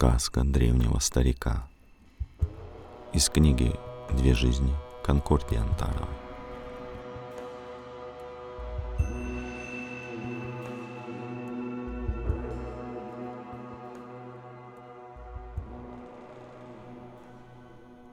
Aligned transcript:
Сказка 0.00 0.44
древнего 0.44 0.98
старика. 0.98 1.68
Из 3.12 3.28
книги 3.28 3.74
«Две 4.16 4.32
жизни» 4.32 4.74
Конкордии 5.04 5.58
Антарова. 5.58 6.08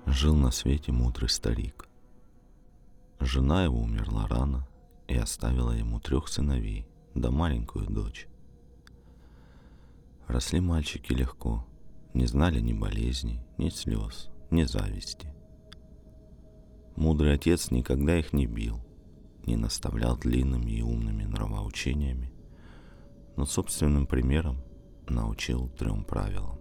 Жил 0.08 0.36
на 0.36 0.52
свете 0.52 0.92
мудрый 0.92 1.30
старик. 1.30 1.88
Жена 3.22 3.64
его 3.64 3.80
умерла 3.80 4.28
рано 4.28 4.68
и 5.08 5.16
оставила 5.16 5.72
ему 5.72 6.02
трех 6.02 6.28
сыновей 6.28 6.86
да 7.16 7.32
маленькую 7.32 7.86
дочь. 7.86 8.28
Росли 10.28 10.60
мальчики 10.60 11.14
легко, 11.14 11.66
не 12.18 12.26
знали 12.26 12.60
ни 12.60 12.74
болезней, 12.74 13.42
ни 13.60 13.70
слез, 13.70 14.30
ни 14.50 14.64
зависти. 14.64 15.32
Мудрый 16.96 17.36
отец 17.36 17.70
никогда 17.70 18.18
их 18.18 18.34
не 18.34 18.48
бил, 18.48 18.80
не 19.46 19.56
наставлял 19.56 20.18
длинными 20.18 20.72
и 20.72 20.82
умными 20.82 21.26
нравоучениями, 21.26 22.34
но 23.36 23.46
собственным 23.46 24.08
примером 24.08 24.64
научил 25.08 25.70
трем 25.70 26.04
правилам. 26.04 26.60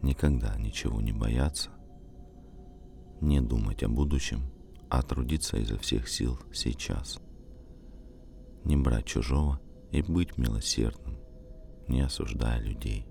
Никогда 0.00 0.56
ничего 0.56 1.00
не 1.00 1.12
бояться, 1.12 1.70
не 3.20 3.40
думать 3.40 3.82
о 3.82 3.88
будущем, 3.88 4.42
а 4.88 5.02
трудиться 5.02 5.56
изо 5.56 5.76
всех 5.76 6.08
сил 6.08 6.38
сейчас. 6.52 7.20
Не 8.62 8.76
брать 8.76 9.06
чужого 9.06 9.60
и 9.90 10.02
быть 10.02 10.38
милосердным, 10.38 11.18
не 11.88 12.02
осуждая 12.02 12.60
людей. 12.60 13.07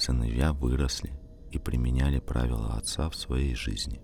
Сыновья 0.00 0.54
выросли 0.54 1.12
и 1.50 1.58
применяли 1.58 2.20
правила 2.20 2.72
отца 2.72 3.10
в 3.10 3.14
своей 3.14 3.54
жизни. 3.54 4.00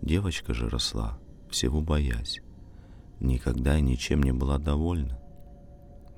Девочка 0.00 0.54
же 0.54 0.68
росла, 0.68 1.18
всего 1.50 1.80
боясь, 1.80 2.40
никогда 3.18 3.76
и 3.76 3.82
ничем 3.82 4.22
не 4.22 4.30
была 4.30 4.58
довольна, 4.58 5.20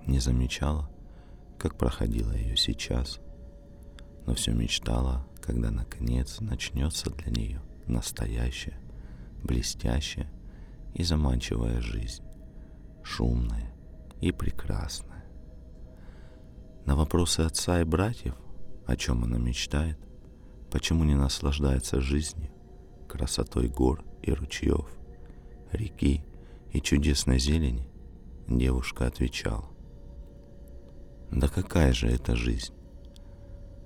не 0.07 0.19
замечала, 0.19 0.91
как 1.59 1.79
проходила 1.79 2.33
ее 2.33 2.59
сейчас, 2.59 3.21
но 4.27 4.35
все 4.35 4.53
мечтала, 4.53 5.27
когда 5.41 5.71
наконец 5.71 6.41
начнется 6.41 7.09
для 7.09 7.33
нее 7.33 7.63
настоящая, 7.87 8.79
блестящая 9.43 10.31
и 10.93 11.05
заманчивая 11.05 11.81
жизнь, 11.81 12.23
шумная, 13.03 13.73
и 14.21 14.31
прекрасная. 14.31 15.09
На 16.86 16.97
вопросы 16.97 17.41
отца 17.41 17.81
и 17.81 17.84
братьев, 17.84 18.34
о 18.86 18.97
чем 18.97 19.25
она 19.25 19.39
мечтает, 19.39 19.98
почему 20.70 21.05
не 21.05 21.14
наслаждается 21.14 22.00
жизнью, 22.00 22.50
красотой 23.09 23.69
гор 23.69 24.05
и 24.23 24.33
ручьев, 24.33 24.89
реки 25.73 26.25
и 26.73 26.81
чудесной 26.81 27.39
зелени, 27.39 27.89
девушка 28.48 29.06
отвечала. 29.06 29.69
Да 31.31 31.48
какая 31.48 31.92
же 31.92 32.08
это 32.08 32.34
жизнь? 32.34 32.75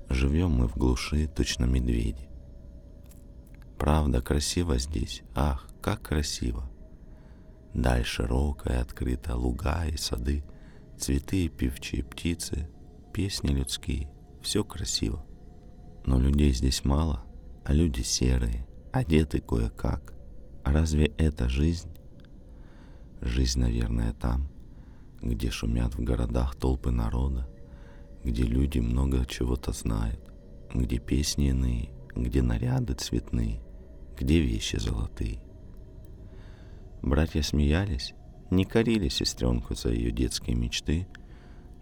Живем 0.09 0.53
мы 0.53 0.69
в 0.69 0.77
глуши, 0.77 1.27
точно 1.27 1.65
медведи. 1.65 2.29
Правда, 3.79 4.23
красиво 4.23 4.79
здесь, 4.79 5.23
ах, 5.35 5.69
как 5.83 6.03
красиво. 6.03 6.71
Даль 7.75 8.05
широкая, 8.05 8.81
открыта, 8.81 9.37
луга 9.37 9.85
и 9.87 9.97
сады, 9.97 10.45
цветы 10.99 11.47
и 11.47 11.49
певчие 11.49 12.05
птицы, 12.05 12.69
песни 13.15 13.53
людские, 13.53 14.11
все 14.43 14.65
красиво. 14.65 15.25
Но 16.05 16.19
людей 16.19 16.53
здесь 16.53 16.85
мало, 16.85 17.25
а 17.65 17.73
люди 17.73 18.03
серые, 18.03 18.67
одеты 18.93 19.41
кое-как. 19.41 20.13
А 20.65 20.73
разве 20.73 21.07
это 21.17 21.49
жизнь? 21.49 21.89
Жизнь, 23.21 23.61
наверное, 23.61 24.13
там, 24.15 24.49
где 25.23 25.49
шумят 25.51 25.95
в 25.95 26.03
городах 26.03 26.57
толпы 26.57 26.91
народа, 26.91 27.49
где 28.25 28.43
люди 28.43 28.81
много 28.81 29.25
чего-то 29.27 29.71
знают, 29.73 30.21
где 30.75 30.99
песни 30.99 31.51
иные, 31.51 31.91
где 32.17 32.43
наряды 32.43 32.95
цветные, 32.95 33.61
где 34.19 34.41
вещи 34.41 34.75
золотые. 34.77 35.41
Братья 37.01 37.43
смеялись, 37.43 38.13
не 38.51 38.65
корили 38.65 39.09
сестренку 39.09 39.77
за 39.77 39.91
ее 39.91 40.11
детские 40.11 40.57
мечты, 40.57 41.07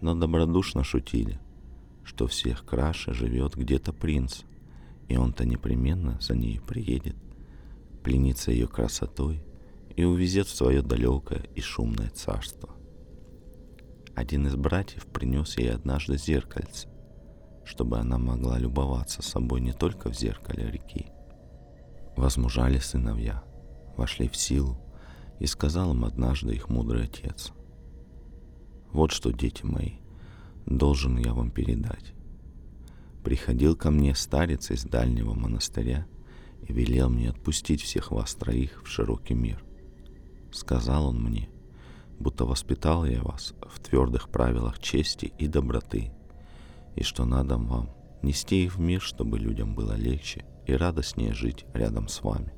но 0.03 0.13
добродушно 0.13 0.83
шутили, 0.83 1.39
что 2.03 2.27
всех 2.27 2.65
краше 2.65 3.13
живет 3.13 3.55
где-то 3.55 3.93
принц, 3.93 4.41
и 5.07 5.15
он-то 5.15 5.45
непременно 5.45 6.19
за 6.19 6.35
ней 6.35 6.59
приедет, 6.59 7.15
пленится 8.03 8.51
ее 8.51 8.67
красотой 8.67 9.41
и 9.95 10.03
увезет 10.03 10.47
в 10.47 10.55
свое 10.55 10.81
далекое 10.81 11.43
и 11.55 11.61
шумное 11.61 12.09
царство. 12.09 12.75
Один 14.13 14.45
из 14.45 14.57
братьев 14.57 15.05
принес 15.05 15.57
ей 15.57 15.71
однажды 15.71 16.17
зеркальце, 16.17 16.89
чтобы 17.63 17.97
она 17.97 18.17
могла 18.17 18.59
любоваться 18.59 19.21
собой 19.21 19.61
не 19.61 19.71
только 19.71 20.11
в 20.11 20.15
зеркале 20.15 20.69
реки. 20.69 21.05
Возмужали 22.17 22.79
сыновья, 22.79 23.41
вошли 23.95 24.27
в 24.27 24.35
силу, 24.35 24.77
и 25.39 25.45
сказал 25.45 25.93
им 25.93 26.03
однажды 26.03 26.53
их 26.53 26.67
мудрый 26.67 27.05
отец. 27.05 27.53
Вот 28.93 29.11
что, 29.11 29.31
дети 29.31 29.65
мои, 29.65 29.93
должен 30.67 31.17
я 31.17 31.33
вам 31.33 31.49
передать. 31.49 32.13
Приходил 33.23 33.75
ко 33.75 33.89
мне 33.89 34.13
старец 34.13 34.69
из 34.69 34.83
дальнего 34.83 35.33
монастыря 35.33 36.05
и 36.67 36.71
велел 36.71 37.09
мне 37.09 37.31
отпустить 37.31 37.81
всех 37.81 38.11
вас 38.11 38.35
троих 38.35 38.83
в 38.83 38.87
широкий 38.87 39.33
мир. 39.33 39.63
Сказал 40.51 41.07
он 41.07 41.23
мне, 41.23 41.49
будто 42.19 42.45
воспитал 42.45 43.03
я 43.05 43.23
вас 43.23 43.55
в 43.67 43.79
твердых 43.79 44.29
правилах 44.29 44.77
чести 44.77 45.33
и 45.39 45.47
доброты, 45.47 46.11
и 46.95 47.01
что 47.01 47.25
надо 47.25 47.57
вам 47.57 47.89
нести 48.21 48.63
их 48.63 48.75
в 48.75 48.79
мир, 48.79 49.01
чтобы 49.01 49.39
людям 49.39 49.73
было 49.73 49.93
легче 49.93 50.45
и 50.67 50.73
радостнее 50.73 51.33
жить 51.33 51.65
рядом 51.73 52.07
с 52.07 52.21
вами. 52.21 52.53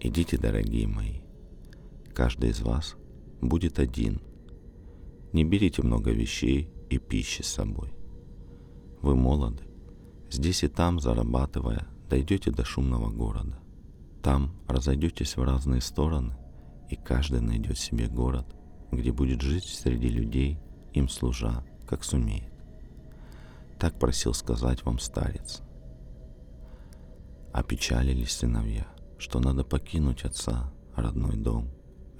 Идите, 0.00 0.38
дорогие 0.38 0.86
мои, 0.86 1.20
каждый 2.14 2.50
из 2.50 2.62
вас 2.62 2.96
будет 3.42 3.78
один. 3.78 4.22
Не 5.32 5.44
берите 5.44 5.82
много 5.82 6.10
вещей 6.10 6.70
и 6.88 6.98
пищи 6.98 7.42
с 7.42 7.48
собой. 7.48 7.92
Вы 9.00 9.16
молоды, 9.16 9.62
здесь 10.30 10.64
и 10.64 10.68
там 10.68 11.00
зарабатывая, 11.00 11.86
дойдете 12.08 12.50
до 12.50 12.64
шумного 12.64 13.10
города. 13.10 13.58
Там 14.22 14.54
разойдетесь 14.68 15.36
в 15.36 15.42
разные 15.42 15.80
стороны, 15.80 16.36
и 16.88 16.96
каждый 16.96 17.40
найдет 17.40 17.78
себе 17.78 18.08
город, 18.08 18.46
где 18.90 19.12
будет 19.12 19.40
жить 19.40 19.64
среди 19.64 20.08
людей, 20.08 20.58
им 20.92 21.08
служа, 21.08 21.64
как 21.86 22.04
сумеет. 22.04 22.52
Так 23.78 23.98
просил 23.98 24.34
сказать 24.34 24.84
вам 24.84 24.98
старец. 24.98 25.62
Опечалились 27.52 28.32
сыновья– 28.32 28.86
что 29.20 29.38
надо 29.38 29.64
покинуть 29.64 30.24
отца, 30.24 30.72
родной 30.96 31.36
дом, 31.36 31.70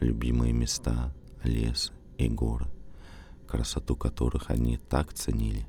любимые 0.00 0.52
места, 0.52 1.14
лес 1.42 1.92
и 2.18 2.28
горы, 2.28 2.66
красоту 3.50 3.96
которых 3.96 4.50
они 4.50 4.78
так 4.78 5.12
ценили. 5.12 5.66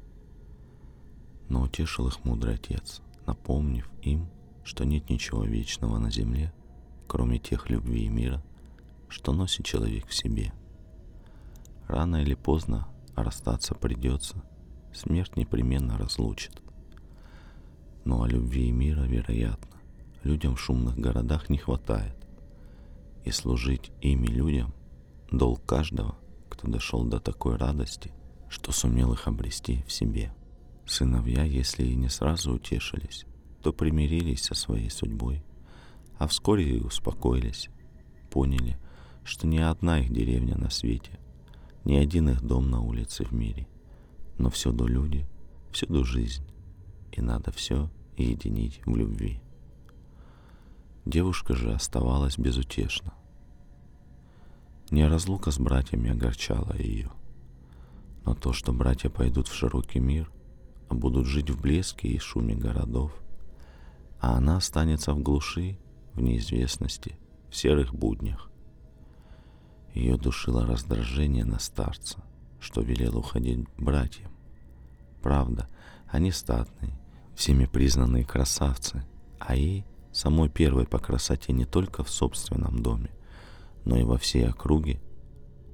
Но 1.49 1.63
утешил 1.63 2.07
их 2.07 2.23
мудрый 2.23 2.55
отец, 2.55 3.01
напомнив 3.25 3.89
им, 4.01 4.29
что 4.63 4.85
нет 4.85 5.09
ничего 5.09 5.43
вечного 5.43 5.97
на 5.97 6.11
земле, 6.11 6.53
кроме 7.07 7.39
тех 7.39 7.69
любви 7.69 8.05
и 8.05 8.09
мира, 8.09 8.41
что 9.09 9.33
носит 9.33 9.65
человек 9.65 10.07
в 10.07 10.13
себе. 10.13 10.53
Рано 11.87 12.21
или 12.21 12.35
поздно 12.35 12.87
расстаться 13.15 13.75
придется, 13.75 14.41
смерть 14.93 15.35
непременно 15.35 15.97
разлучит. 15.97 16.61
Но 18.05 18.21
о 18.21 18.27
любви 18.27 18.67
и 18.69 18.71
мира, 18.71 19.01
вероятно, 19.01 19.77
людям 20.23 20.55
в 20.55 20.61
шумных 20.61 20.97
городах 20.97 21.49
не 21.49 21.57
хватает. 21.57 22.15
И 23.25 23.31
служить 23.31 23.91
ими 24.01 24.27
людям– 24.27 24.73
долг 25.31 25.65
каждого, 25.65 26.15
кто 26.51 26.67
дошел 26.67 27.03
до 27.05 27.19
такой 27.19 27.55
радости, 27.55 28.11
что 28.49 28.73
сумел 28.73 29.13
их 29.13 29.27
обрести 29.27 29.83
в 29.87 29.91
себе. 29.91 30.33
Сыновья, 30.85 31.43
если 31.43 31.85
и 31.85 31.95
не 31.95 32.09
сразу 32.09 32.53
утешились, 32.53 33.25
то 33.63 33.71
примирились 33.71 34.43
со 34.43 34.53
своей 34.53 34.89
судьбой, 34.89 35.43
а 36.19 36.27
вскоре 36.27 36.77
и 36.77 36.81
успокоились, 36.81 37.69
поняли, 38.29 38.77
что 39.23 39.47
ни 39.47 39.59
одна 39.59 39.99
их 39.99 40.11
деревня 40.11 40.57
на 40.57 40.69
свете, 40.69 41.19
ни 41.85 41.95
один 41.95 42.29
их 42.29 42.41
дом 42.41 42.69
на 42.69 42.81
улице 42.81 43.23
в 43.23 43.31
мире, 43.31 43.67
но 44.37 44.49
всюду 44.49 44.85
люди, 44.85 45.25
всюду 45.71 46.03
жизнь, 46.03 46.43
и 47.13 47.21
надо 47.21 47.51
все 47.51 47.89
единить 48.17 48.81
в 48.85 48.95
любви. 48.95 49.41
Девушка 51.05 51.55
же 51.55 51.73
оставалась 51.73 52.37
безутешна. 52.37 53.13
Не 54.91 55.07
разлука 55.07 55.51
с 55.51 55.57
братьями 55.57 56.09
огорчала 56.11 56.75
ее, 56.75 57.09
Но 58.25 58.35
то, 58.35 58.51
что 58.51 58.73
братья 58.73 59.09
пойдут 59.09 59.47
в 59.47 59.53
широкий 59.53 60.01
мир, 60.01 60.29
а 60.89 60.93
будут 60.93 61.27
жить 61.27 61.49
в 61.49 61.61
блеске 61.61 62.09
и 62.09 62.19
шуме 62.19 62.55
городов, 62.55 63.13
а 64.19 64.35
она 64.35 64.57
останется 64.57 65.13
в 65.13 65.21
глуши, 65.21 65.79
в 66.13 66.19
неизвестности, 66.21 67.17
в 67.49 67.55
серых 67.55 67.95
буднях. 67.95 68.51
Ее 69.93 70.17
душило 70.17 70.67
раздражение 70.67 71.45
на 71.45 71.59
старца, 71.59 72.21
что 72.59 72.81
велел 72.81 73.17
уходить 73.17 73.65
братьям. 73.77 74.29
Правда, 75.21 75.69
они 76.07 76.31
статные, 76.31 76.99
всеми 77.33 77.65
признанные 77.65 78.25
красавцы, 78.25 79.05
а 79.39 79.55
ей, 79.55 79.85
самой 80.11 80.49
первой 80.49 80.85
по 80.85 80.99
красоте 80.99 81.53
не 81.53 81.63
только 81.63 82.03
в 82.03 82.09
собственном 82.09 82.83
доме, 82.83 83.09
но 83.85 83.97
и 83.97 84.03
во 84.03 84.17
всей 84.17 84.47
округе, 84.47 85.01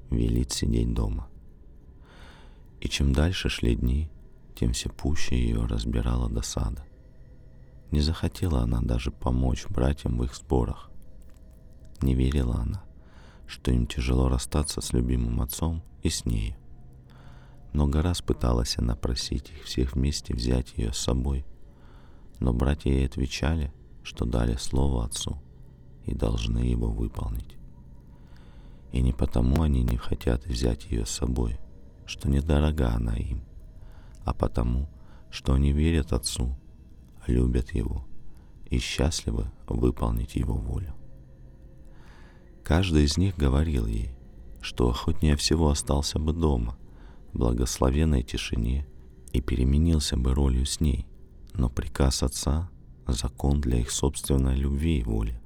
велит 0.09 0.51
сидеть 0.51 0.93
дома. 0.93 1.27
И 2.79 2.87
чем 2.89 3.13
дальше 3.13 3.49
шли 3.49 3.75
дни, 3.75 4.09
тем 4.55 4.73
все 4.73 4.89
пуще 4.89 5.35
ее 5.35 5.65
разбирала 5.65 6.29
досада. 6.29 6.85
Не 7.91 8.01
захотела 8.01 8.61
она 8.61 8.81
даже 8.81 9.11
помочь 9.11 9.65
братьям 9.67 10.17
в 10.17 10.23
их 10.23 10.35
спорах. 10.35 10.89
Не 12.01 12.13
верила 12.15 12.55
она, 12.55 12.83
что 13.45 13.71
им 13.71 13.87
тяжело 13.87 14.29
расстаться 14.29 14.81
с 14.81 14.93
любимым 14.93 15.41
отцом 15.41 15.83
и 16.03 16.09
с 16.09 16.25
нею. 16.25 16.55
Много 17.73 18.01
раз 18.01 18.21
пыталась 18.21 18.77
она 18.77 18.95
просить 18.95 19.51
их 19.51 19.63
всех 19.63 19.93
вместе 19.93 20.33
взять 20.33 20.73
ее 20.77 20.93
с 20.93 20.97
собой, 20.97 21.45
но 22.39 22.53
братья 22.53 22.89
ей 22.89 23.05
отвечали, 23.05 23.71
что 24.03 24.25
дали 24.25 24.55
слово 24.55 25.05
отцу 25.05 25.41
и 26.05 26.13
должны 26.13 26.59
его 26.59 26.89
выполнить. 26.89 27.56
И 28.91 29.01
не 29.01 29.13
потому 29.13 29.61
они 29.63 29.83
не 29.83 29.97
хотят 29.97 30.45
взять 30.45 30.85
ее 30.85 31.05
с 31.05 31.09
собой, 31.09 31.59
что 32.05 32.29
недорога 32.29 32.93
она 32.93 33.15
им, 33.15 33.43
а 34.23 34.33
потому, 34.33 34.89
что 35.29 35.53
они 35.53 35.71
верят 35.71 36.13
отцу, 36.13 36.57
любят 37.27 37.71
его 37.71 38.05
и 38.69 38.79
счастливы 38.79 39.51
выполнить 39.67 40.35
его 40.35 40.55
волю. 40.55 40.93
Каждый 42.63 43.03
из 43.03 43.17
них 43.17 43.37
говорил 43.37 43.87
ей, 43.87 44.11
что 44.61 44.89
охотнее 44.89 45.35
всего 45.35 45.69
остался 45.69 46.19
бы 46.19 46.33
дома, 46.33 46.77
в 47.33 47.37
благословенной 47.37 48.23
тишине, 48.23 48.87
и 49.33 49.41
переменился 49.41 50.17
бы 50.17 50.33
ролью 50.33 50.65
с 50.65 50.79
ней, 50.79 51.05
но 51.53 51.69
приказ 51.69 52.23
отца— 52.23 52.69
закон 53.07 53.61
для 53.61 53.79
их 53.79 53.91
собственной 53.91 54.55
любви 54.55 54.99
и 54.99 55.03
воли. 55.03 55.39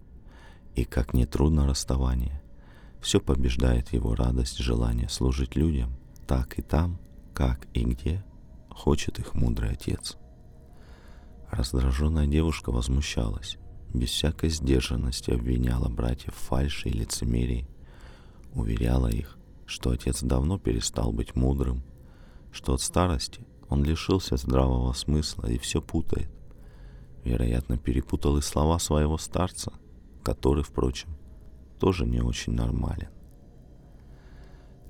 И 0.76 0.84
как 0.84 1.14
нетрудно 1.14 1.68
расставание, 1.68 2.41
все 3.02 3.20
побеждает 3.20 3.92
его 3.94 4.16
радость, 4.16 4.60
желание 4.60 5.10
служить 5.10 5.56
людям, 5.56 5.96
так 6.28 6.58
и 6.60 6.62
там, 6.62 7.00
как 7.34 7.68
и 7.74 7.84
где 7.84 8.24
хочет 8.70 9.20
их 9.20 9.34
мудрый 9.34 9.72
отец. 9.72 10.18
Раздраженная 11.50 12.28
девушка 12.28 12.72
возмущалась, 12.72 13.58
без 13.94 14.10
всякой 14.10 14.50
сдержанности 14.50 15.32
обвиняла 15.32 15.90
братьев 15.90 16.34
в 16.36 16.48
фальши 16.48 16.90
и 16.90 16.94
лицемерии, 16.94 17.68
уверяла 18.54 19.08
их, 19.08 19.38
что 19.66 19.90
отец 19.90 20.22
давно 20.22 20.60
перестал 20.60 21.12
быть 21.12 21.36
мудрым, 21.36 21.84
что 22.52 22.74
от 22.74 22.82
старости 22.82 23.46
он 23.68 23.84
лишился 23.84 24.38
здравого 24.38 24.94
смысла 24.94 25.48
и 25.48 25.58
все 25.58 25.82
путает. 25.82 26.30
Вероятно, 27.24 27.78
перепутал 27.78 28.38
и 28.38 28.42
слова 28.42 28.80
своего 28.80 29.18
старца, 29.18 29.74
который, 30.24 30.64
впрочем, 30.64 31.10
тоже 31.82 32.06
не 32.06 32.22
очень 32.22 32.54
нормален. 32.54 33.10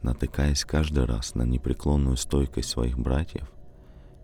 Натыкаясь 0.02 0.66
каждый 0.66 1.06
раз 1.06 1.36
на 1.36 1.44
непреклонную 1.44 2.18
стойкость 2.18 2.68
своих 2.68 3.00
братьев 3.00 3.50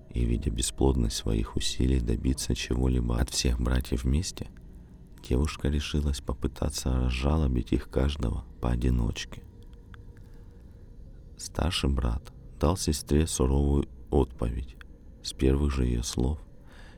и 0.09 0.25
видя 0.25 0.51
бесплодность 0.51 1.15
своих 1.15 1.55
усилий 1.55 2.01
добиться 2.01 2.55
чего-либо 2.55 3.21
от 3.21 3.29
всех 3.29 3.61
братьев 3.61 4.03
вместе, 4.03 4.47
девушка 5.23 5.69
решилась 5.69 6.19
попытаться 6.19 6.91
разжалобить 6.91 7.71
их 7.71 7.89
каждого 7.89 8.43
поодиночке. 8.59 9.43
Старший 11.37 11.89
брат 11.89 12.33
дал 12.59 12.75
сестре 12.75 13.27
суровую 13.27 13.87
отповедь 14.09 14.75
с 15.23 15.31
первых 15.31 15.71
же 15.71 15.85
ее 15.85 16.03
слов 16.03 16.39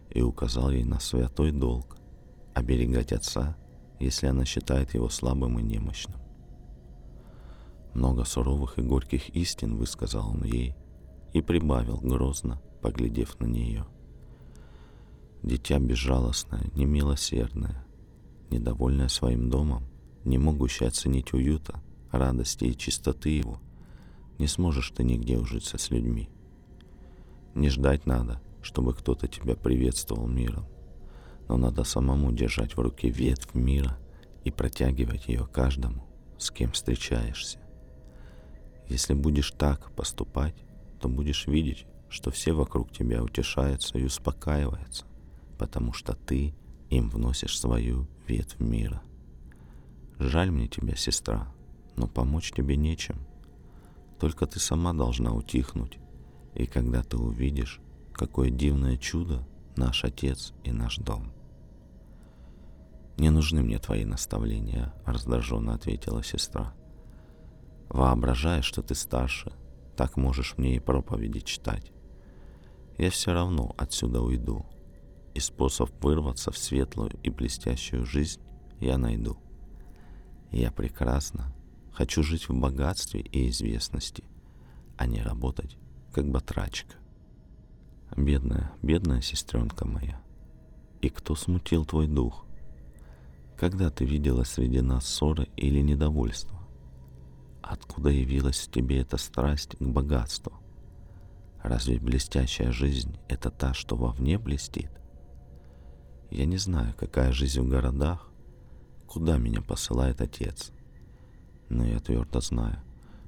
и 0.09 0.23
указал 0.23 0.71
ей 0.71 0.83
на 0.83 0.99
святой 0.99 1.51
долг 1.51 1.95
оберегать 2.55 3.11
отца 3.11 3.55
если 3.99 4.27
она 4.27 4.45
считает 4.45 4.93
его 4.93 5.09
слабым 5.09 5.59
и 5.59 5.63
немощным. 5.63 6.15
Много 7.93 8.23
суровых 8.23 8.77
и 8.77 8.81
горьких 8.81 9.29
истин 9.29 9.75
высказал 9.75 10.29
он 10.29 10.43
ей 10.43 10.75
и 11.33 11.41
прибавил 11.41 11.97
грозно, 11.97 12.61
поглядев 12.81 13.39
на 13.39 13.45
нее. 13.45 13.85
Дитя 15.43 15.79
безжалостное, 15.79 16.69
немилосердное, 16.75 17.85
недовольное 18.49 19.09
своим 19.09 19.49
домом, 19.49 19.85
не 20.23 20.37
могущее 20.37 20.87
оценить 20.87 21.33
уюта, 21.33 21.81
радости 22.11 22.65
и 22.65 22.77
чистоты 22.77 23.29
его, 23.29 23.61
не 24.37 24.47
сможешь 24.47 24.91
ты 24.91 25.03
нигде 25.03 25.37
ужиться 25.37 25.77
с 25.77 25.89
людьми. 25.89 26.29
Не 27.55 27.69
ждать 27.69 28.05
надо, 28.05 28.41
чтобы 28.61 28.93
кто-то 28.93 29.27
тебя 29.27 29.55
приветствовал 29.55 30.27
миром 30.27 30.65
но 31.49 31.57
надо 31.57 31.83
самому 31.83 32.31
держать 32.31 32.77
в 32.77 32.79
руке 32.79 33.09
ветвь 33.09 33.53
мира 33.55 33.97
и 34.43 34.51
протягивать 34.51 35.27
ее 35.27 35.47
каждому, 35.47 36.07
с 36.37 36.51
кем 36.51 36.71
встречаешься. 36.71 37.59
Если 38.87 39.15
будешь 39.15 39.51
так 39.51 39.91
поступать, 39.91 40.55
то 41.01 41.09
будешь 41.09 41.47
видеть, 41.47 41.85
что 42.07 42.31
все 42.31 42.53
вокруг 42.53 42.91
тебя 42.91 43.23
утешаются 43.23 43.97
и 43.97 44.03
успокаиваются, 44.03 45.05
потому 45.57 45.91
что 45.91 46.13
ты 46.13 46.53
им 46.89 47.09
вносишь 47.09 47.59
свою 47.59 48.07
ветвь 48.27 48.59
мира. 48.59 49.01
Жаль 50.19 50.51
мне 50.51 50.67
тебя, 50.67 50.95
сестра, 50.95 51.51
но 51.95 52.07
помочь 52.07 52.51
тебе 52.51 52.75
нечем. 52.75 53.25
Только 54.19 54.45
ты 54.45 54.59
сама 54.59 54.93
должна 54.93 55.33
утихнуть, 55.33 55.97
и 56.53 56.67
когда 56.67 57.01
ты 57.03 57.17
увидишь, 57.17 57.79
какое 58.13 58.51
дивное 58.51 58.97
чудо 58.97 59.47
наш 59.75 60.03
Отец 60.03 60.53
и 60.63 60.71
наш 60.71 60.97
дом. 60.97 61.31
«Не 63.19 63.31
нужны 63.31 63.61
мне 63.61 63.79
твои 63.79 64.05
наставления»,— 64.05 64.93
раздраженно 65.05 65.73
ответила 65.73 66.23
сестра. 66.23 66.73
«Воображая, 67.89 68.61
что 68.61 68.81
ты 68.81 68.95
старше, 68.95 69.51
так 69.97 70.15
можешь 70.15 70.57
мне 70.57 70.77
и 70.77 70.79
проповеди 70.79 71.41
читать. 71.41 71.91
Я 72.97 73.09
все 73.09 73.33
равно 73.33 73.75
отсюда 73.77 74.21
уйду, 74.21 74.65
и 75.33 75.41
способ 75.41 75.91
вырваться 76.01 76.51
в 76.51 76.57
светлую 76.57 77.11
и 77.21 77.29
блестящую 77.29 78.05
жизнь 78.05 78.39
я 78.79 78.97
найду. 78.97 79.37
Я 80.51 80.71
прекрасно 80.71 81.53
хочу 81.91 82.23
жить 82.23 82.47
в 82.47 82.57
богатстве 82.57 83.19
и 83.19 83.49
известности, 83.49 84.23
а 84.97 85.07
не 85.07 85.21
работать 85.21 85.77
как 86.13 86.25
батрачка. 86.31 86.95
Бедная, 88.15 88.71
бедная 88.81 89.19
сестренка 89.19 89.85
моя, 89.85 90.21
и 91.01 91.09
кто 91.09 91.35
смутил 91.35 91.83
твой 91.83 92.07
дух? 92.07 92.45
Когда 93.59 93.89
ты 93.89 94.05
видела 94.05 94.45
среди 94.45 94.79
нас 94.79 95.05
ссоры 95.05 95.49
или 95.57 95.81
недовольство? 95.81 96.57
Откуда 97.61 98.07
явилась 98.07 98.59
в 98.59 98.71
тебе 98.71 99.01
эта 99.01 99.17
страсть 99.17 99.75
к 99.75 99.81
богатству? 99.81 100.53
Разве 101.61 101.99
блестящая 101.99 102.71
жизнь— 102.71 103.17
это 103.27 103.49
та, 103.51 103.73
что 103.73 103.97
вовне 103.97 104.37
блестит? 104.39 104.89
Я 106.31 106.45
не 106.45 106.55
знаю, 106.55 106.95
какая 106.97 107.33
жизнь 107.33 107.59
в 107.59 107.67
городах, 107.67 108.29
куда 109.07 109.37
меня 109.37 109.61
посылает 109.61 110.21
отец. 110.21 110.71
Но 111.67 111.85
я 111.85 111.99
твердо 111.99 112.39
знаю, 112.39 112.81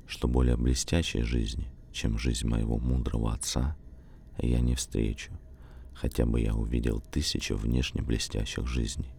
что 0.08 0.30
более 0.30 0.56
блестящей 0.56 1.24
жизни, 1.24 1.70
чем 1.92 2.18
жизнь 2.18 2.48
моего 2.48 2.78
мудрого 2.78 3.34
отца, 3.34 3.76
я 4.38 4.62
не 4.62 4.76
встречу, 4.76 5.34
хотя 5.94 6.26
бы 6.26 6.40
я 6.40 6.56
увидел 6.56 7.02
тысячи 7.02 7.52
внешне 7.52 8.02
блестящих 8.02 8.66
жизней. 8.66 9.12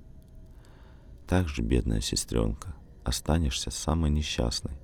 Так 1.26 1.48
же, 1.48 1.62
бедная 1.62 2.00
сестренка, 2.00 2.74
останешься 3.04 3.70
самой 3.70 4.10
несчастной, 4.10 4.76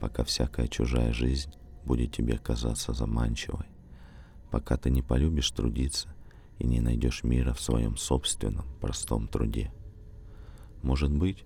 пока 0.00 0.24
всякая 0.24 0.66
чужая 0.66 1.12
жизнь 1.12 1.52
будет 1.84 2.12
тебе 2.12 2.38
казаться 2.38 2.92
заманчивой, 2.92 3.66
пока 4.50 4.76
ты 4.76 4.90
не 4.90 5.02
полюбишь 5.02 5.50
трудиться 5.50 6.08
и 6.58 6.66
не 6.66 6.80
найдешь 6.80 7.24
мира 7.24 7.52
в 7.52 7.60
своем 7.60 7.96
собственном 7.96 8.66
простом 8.80 9.28
труде. 9.28 9.72
Может 10.82 11.12
быть, 11.12 11.44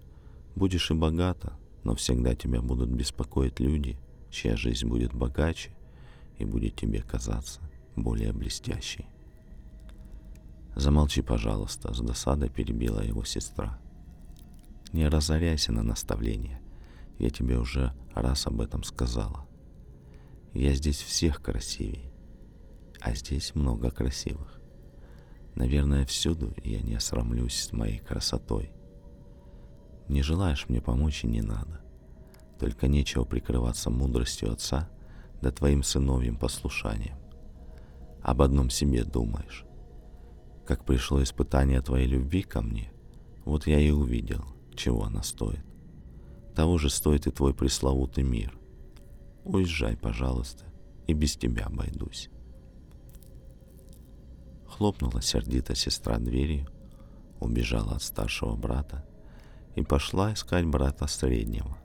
будешь 0.54 0.90
и 0.90 0.94
богата, 0.94 1.54
но 1.82 1.94
всегда 1.94 2.34
тебя 2.34 2.60
будут 2.62 2.90
беспокоить 2.90 3.60
люди, 3.60 3.98
чья 4.30 4.56
жизнь 4.56 4.88
будет 4.88 5.14
богаче 5.14 5.70
и 6.38 6.44
будет 6.44 6.76
тебе 6.76 7.02
казаться 7.02 7.60
более 7.96 8.32
блестящей. 8.32 9.06
Замолчи, 10.74 11.22
пожалуйста, 11.22 11.94
с 11.94 12.00
досадой 12.00 12.48
перебила 12.48 13.00
его 13.00 13.24
сестра. 13.24 13.78
Не 14.94 15.08
разоряйся 15.08 15.72
на 15.72 15.82
наставление. 15.82 16.62
Я 17.18 17.28
тебе 17.28 17.58
уже 17.58 17.92
раз 18.14 18.46
об 18.46 18.60
этом 18.60 18.84
сказала. 18.84 19.44
Я 20.52 20.72
здесь 20.74 21.02
всех 21.02 21.42
красивей, 21.42 22.12
а 23.00 23.12
здесь 23.12 23.56
много 23.56 23.90
красивых. 23.90 24.60
Наверное, 25.56 26.06
всюду 26.06 26.54
я 26.62 26.80
не 26.80 26.94
осрамлюсь 26.94 27.60
с 27.60 27.72
моей 27.72 27.98
красотой. 27.98 28.72
Не 30.06 30.22
желаешь 30.22 30.68
мне 30.68 30.80
помочь 30.80 31.24
и 31.24 31.26
не 31.26 31.42
надо. 31.42 31.80
Только 32.60 32.86
нечего 32.86 33.24
прикрываться 33.24 33.90
мудростью 33.90 34.52
отца 34.52 34.88
да 35.42 35.50
твоим 35.50 35.82
сыновьим 35.82 36.36
послушанием. 36.36 37.18
Об 38.22 38.42
одном 38.42 38.70
себе 38.70 39.02
думаешь. 39.02 39.64
Как 40.64 40.84
пришло 40.84 41.20
испытание 41.20 41.80
твоей 41.80 42.06
любви 42.06 42.42
ко 42.42 42.62
мне, 42.62 42.92
вот 43.44 43.66
я 43.66 43.80
и 43.80 43.90
увидел, 43.90 44.53
чего 44.76 45.04
она 45.04 45.23
стоит. 45.23 45.64
Того 46.54 46.78
же 46.78 46.90
стоит 46.90 47.26
и 47.26 47.31
твой 47.31 47.54
пресловутый 47.54 48.25
мир. 48.25 48.57
Уезжай, 49.45 49.97
пожалуйста, 49.97 50.64
и 51.07 51.12
без 51.12 51.37
тебя 51.37 51.66
обойдусь. 51.66 52.31
Хлопнула 54.66 55.21
сердито 55.21 55.75
сестра 55.75 56.19
дверью, 56.19 56.66
убежала 57.40 57.97
от 57.97 58.02
старшего 58.02 58.57
брата 58.57 59.07
и 59.76 59.83
пошла 59.83 60.33
искать 60.33 60.66
брата 60.66 61.07
среднего, 61.07 61.78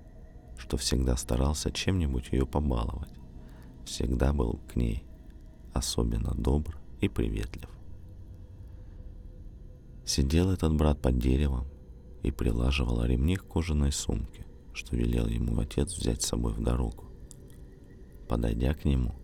что 0.57 0.77
всегда 0.77 1.17
старался 1.17 1.71
чем-нибудь 1.71 2.29
ее 2.31 2.45
побаловать, 2.45 3.13
всегда 3.85 4.33
был 4.33 4.59
к 4.71 4.75
ней 4.75 5.03
особенно 5.73 6.33
добр 6.35 6.77
и 7.01 7.07
приветлив. 7.07 7.69
Сидел 10.05 10.51
этот 10.51 10.73
брат 10.75 11.01
под 11.01 11.17
деревом 11.17 11.65
и 12.23 12.31
прилаживал 12.31 13.03
ремни 13.03 13.35
к 13.35 13.45
кожаной 13.45 13.91
сумке, 13.91 14.45
что 14.73 14.95
велел 14.95 15.27
ему 15.27 15.59
отец 15.59 15.97
взять 15.97 16.21
с 16.21 16.27
собой 16.27 16.53
в 16.53 16.61
дорогу. 16.61 17.05
Подойдя 18.27 18.73
к 18.73 18.85
нему, 18.85 19.15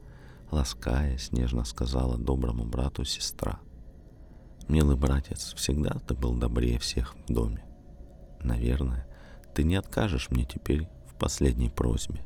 ласкаясь, 0.51 1.31
нежно 1.31 1.65
сказала 1.65 2.17
доброму 2.17 2.65
брату 2.65 3.03
сестра. 3.03 3.59
«Милый 4.67 4.95
братец, 4.95 5.53
всегда 5.55 5.99
ты 6.07 6.15
был 6.15 6.33
добрее 6.33 6.79
всех 6.79 7.15
в 7.15 7.31
доме. 7.31 7.63
Наверное, 8.41 9.07
ты 9.53 9.63
не 9.63 9.75
откажешь 9.75 10.31
мне 10.31 10.45
теперь 10.45 10.87
в 11.07 11.15
последней 11.19 11.69
просьбе». 11.69 12.25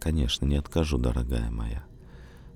«Конечно, 0.00 0.44
не 0.44 0.56
откажу, 0.56 0.98
дорогая 0.98 1.50
моя. 1.50 1.84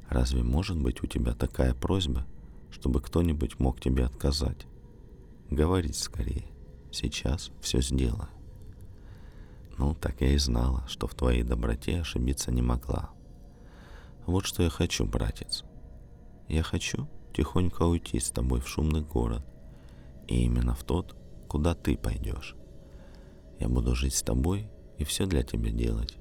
Разве 0.09 0.43
может 0.43 0.81
быть 0.81 1.03
у 1.03 1.07
тебя 1.07 1.35
такая 1.35 1.75
просьба, 1.75 2.27
чтобы 2.71 3.01
кто-нибудь 3.01 3.59
мог 3.59 3.81
тебе 3.81 4.05
отказать? 4.05 4.67
Говорить 5.51 5.97
скорее. 5.97 6.47
Сейчас 6.93 7.51
все 7.61 7.81
сделаю». 7.81 8.29
Ну, 9.79 9.95
так 9.95 10.21
я 10.21 10.33
и 10.33 10.39
знала, 10.39 10.85
что 10.89 11.07
в 11.07 11.15
твоей 11.15 11.45
доброте 11.45 12.01
ошибиться 12.01 12.51
не 12.51 12.63
могла. 12.63 13.11
Вот 14.27 14.45
что 14.45 14.65
я 14.65 14.71
хочу, 14.71 15.07
братец. 15.07 15.65
Я 16.49 16.63
хочу 16.63 17.09
тихонько 17.33 17.85
уйти 17.85 18.19
с 18.19 18.31
тобой 18.31 18.61
в 18.61 18.69
шумный 18.69 19.03
город. 19.03 19.47
И 20.27 20.43
именно 20.43 20.75
в 20.75 20.83
тот, 20.83 21.17
куда 21.49 21.75
ты 21.75 21.97
пойдешь. 21.97 22.57
Я 23.61 23.69
буду 23.69 23.95
жить 23.95 24.15
с 24.15 24.23
тобой 24.23 24.69
и 24.99 25.05
все 25.05 25.27
для 25.27 25.45
тебя 25.45 25.71
делать. 25.71 26.17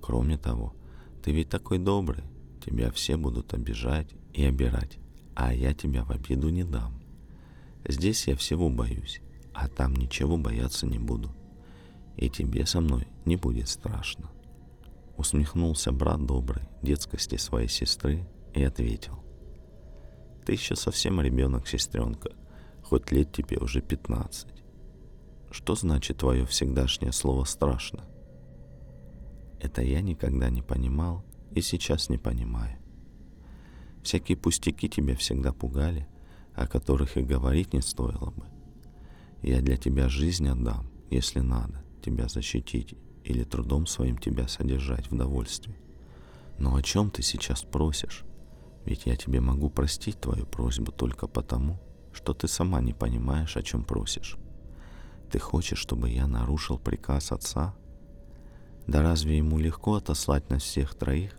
Кроме 0.00 0.38
того, 0.38 0.74
ты 1.22 1.32
ведь 1.32 1.50
такой 1.50 1.78
добрый, 1.78 2.24
тебя 2.64 2.90
все 2.92 3.16
будут 3.16 3.52
обижать 3.52 4.14
и 4.32 4.44
обирать, 4.44 4.98
а 5.34 5.52
я 5.52 5.74
тебя 5.74 6.04
в 6.04 6.10
обиду 6.12 6.48
не 6.48 6.64
дам. 6.64 7.02
Здесь 7.86 8.28
я 8.28 8.36
всего 8.36 8.70
боюсь, 8.70 9.20
а 9.54 9.68
там 9.68 9.94
ничего 9.94 10.36
бояться 10.36 10.86
не 10.86 10.98
буду. 10.98 11.34
И 12.16 12.28
тебе 12.28 12.66
со 12.66 12.80
мной 12.80 13.06
не 13.24 13.36
будет 13.36 13.68
страшно. 13.68 14.30
Усмехнулся 15.16 15.92
брат 15.92 16.24
добрый 16.24 16.62
детскости 16.82 17.36
своей 17.36 17.68
сестры 17.68 18.26
и 18.54 18.62
ответил. 18.62 19.22
Ты 20.44 20.52
еще 20.52 20.76
совсем 20.76 21.20
ребенок, 21.20 21.68
сестренка, 21.68 22.30
хоть 22.82 23.12
лет 23.12 23.32
тебе 23.32 23.58
уже 23.58 23.80
пятнадцать. 23.80 24.64
Что 25.50 25.74
значит 25.74 26.18
твое 26.18 26.46
всегдашнее 26.46 27.12
слово 27.12 27.44
«страшно»? 27.44 28.04
Это 29.60 29.82
я 29.82 30.00
никогда 30.00 30.48
не 30.48 30.62
понимал 30.62 31.24
и 31.52 31.60
сейчас 31.60 32.08
не 32.08 32.18
понимаю. 32.18 32.78
Всякие 34.02 34.38
пустяки 34.38 34.88
тебя 34.88 35.14
всегда 35.16 35.52
пугали, 35.52 36.08
о 36.54 36.66
которых 36.66 37.16
и 37.16 37.22
говорить 37.22 37.74
не 37.74 37.82
стоило 37.82 38.30
бы. 38.30 38.46
Я 39.42 39.62
для 39.62 39.76
тебя 39.76 40.08
жизнь 40.08 40.48
отдам, 40.48 40.90
если 41.10 41.40
надо, 41.40 41.82
тебя 42.02 42.28
защитить 42.28 42.94
или 43.24 43.42
трудом 43.42 43.86
своим 43.86 44.18
тебя 44.18 44.48
содержать 44.48 45.10
в 45.10 45.16
довольстве. 45.16 45.78
Но 46.58 46.74
о 46.74 46.82
чем 46.82 47.10
ты 47.10 47.22
сейчас 47.22 47.62
просишь? 47.62 48.24
Ведь 48.84 49.06
я 49.06 49.16
тебе 49.16 49.40
могу 49.40 49.70
простить 49.70 50.20
твою 50.20 50.44
просьбу 50.44 50.92
только 50.92 51.26
потому, 51.26 51.80
что 52.12 52.34
ты 52.34 52.48
сама 52.48 52.82
не 52.82 52.92
понимаешь, 52.92 53.56
о 53.56 53.62
чем 53.62 53.84
просишь. 53.84 54.36
Ты 55.30 55.38
хочешь, 55.38 55.78
чтобы 55.78 56.10
я 56.10 56.26
нарушил 56.26 56.78
приказ 56.78 57.32
отца? 57.32 57.74
Да 58.86 59.00
разве 59.00 59.38
ему 59.38 59.58
легко 59.58 59.94
отослать 59.94 60.50
нас 60.50 60.62
всех 60.62 60.94
троих 60.94 61.38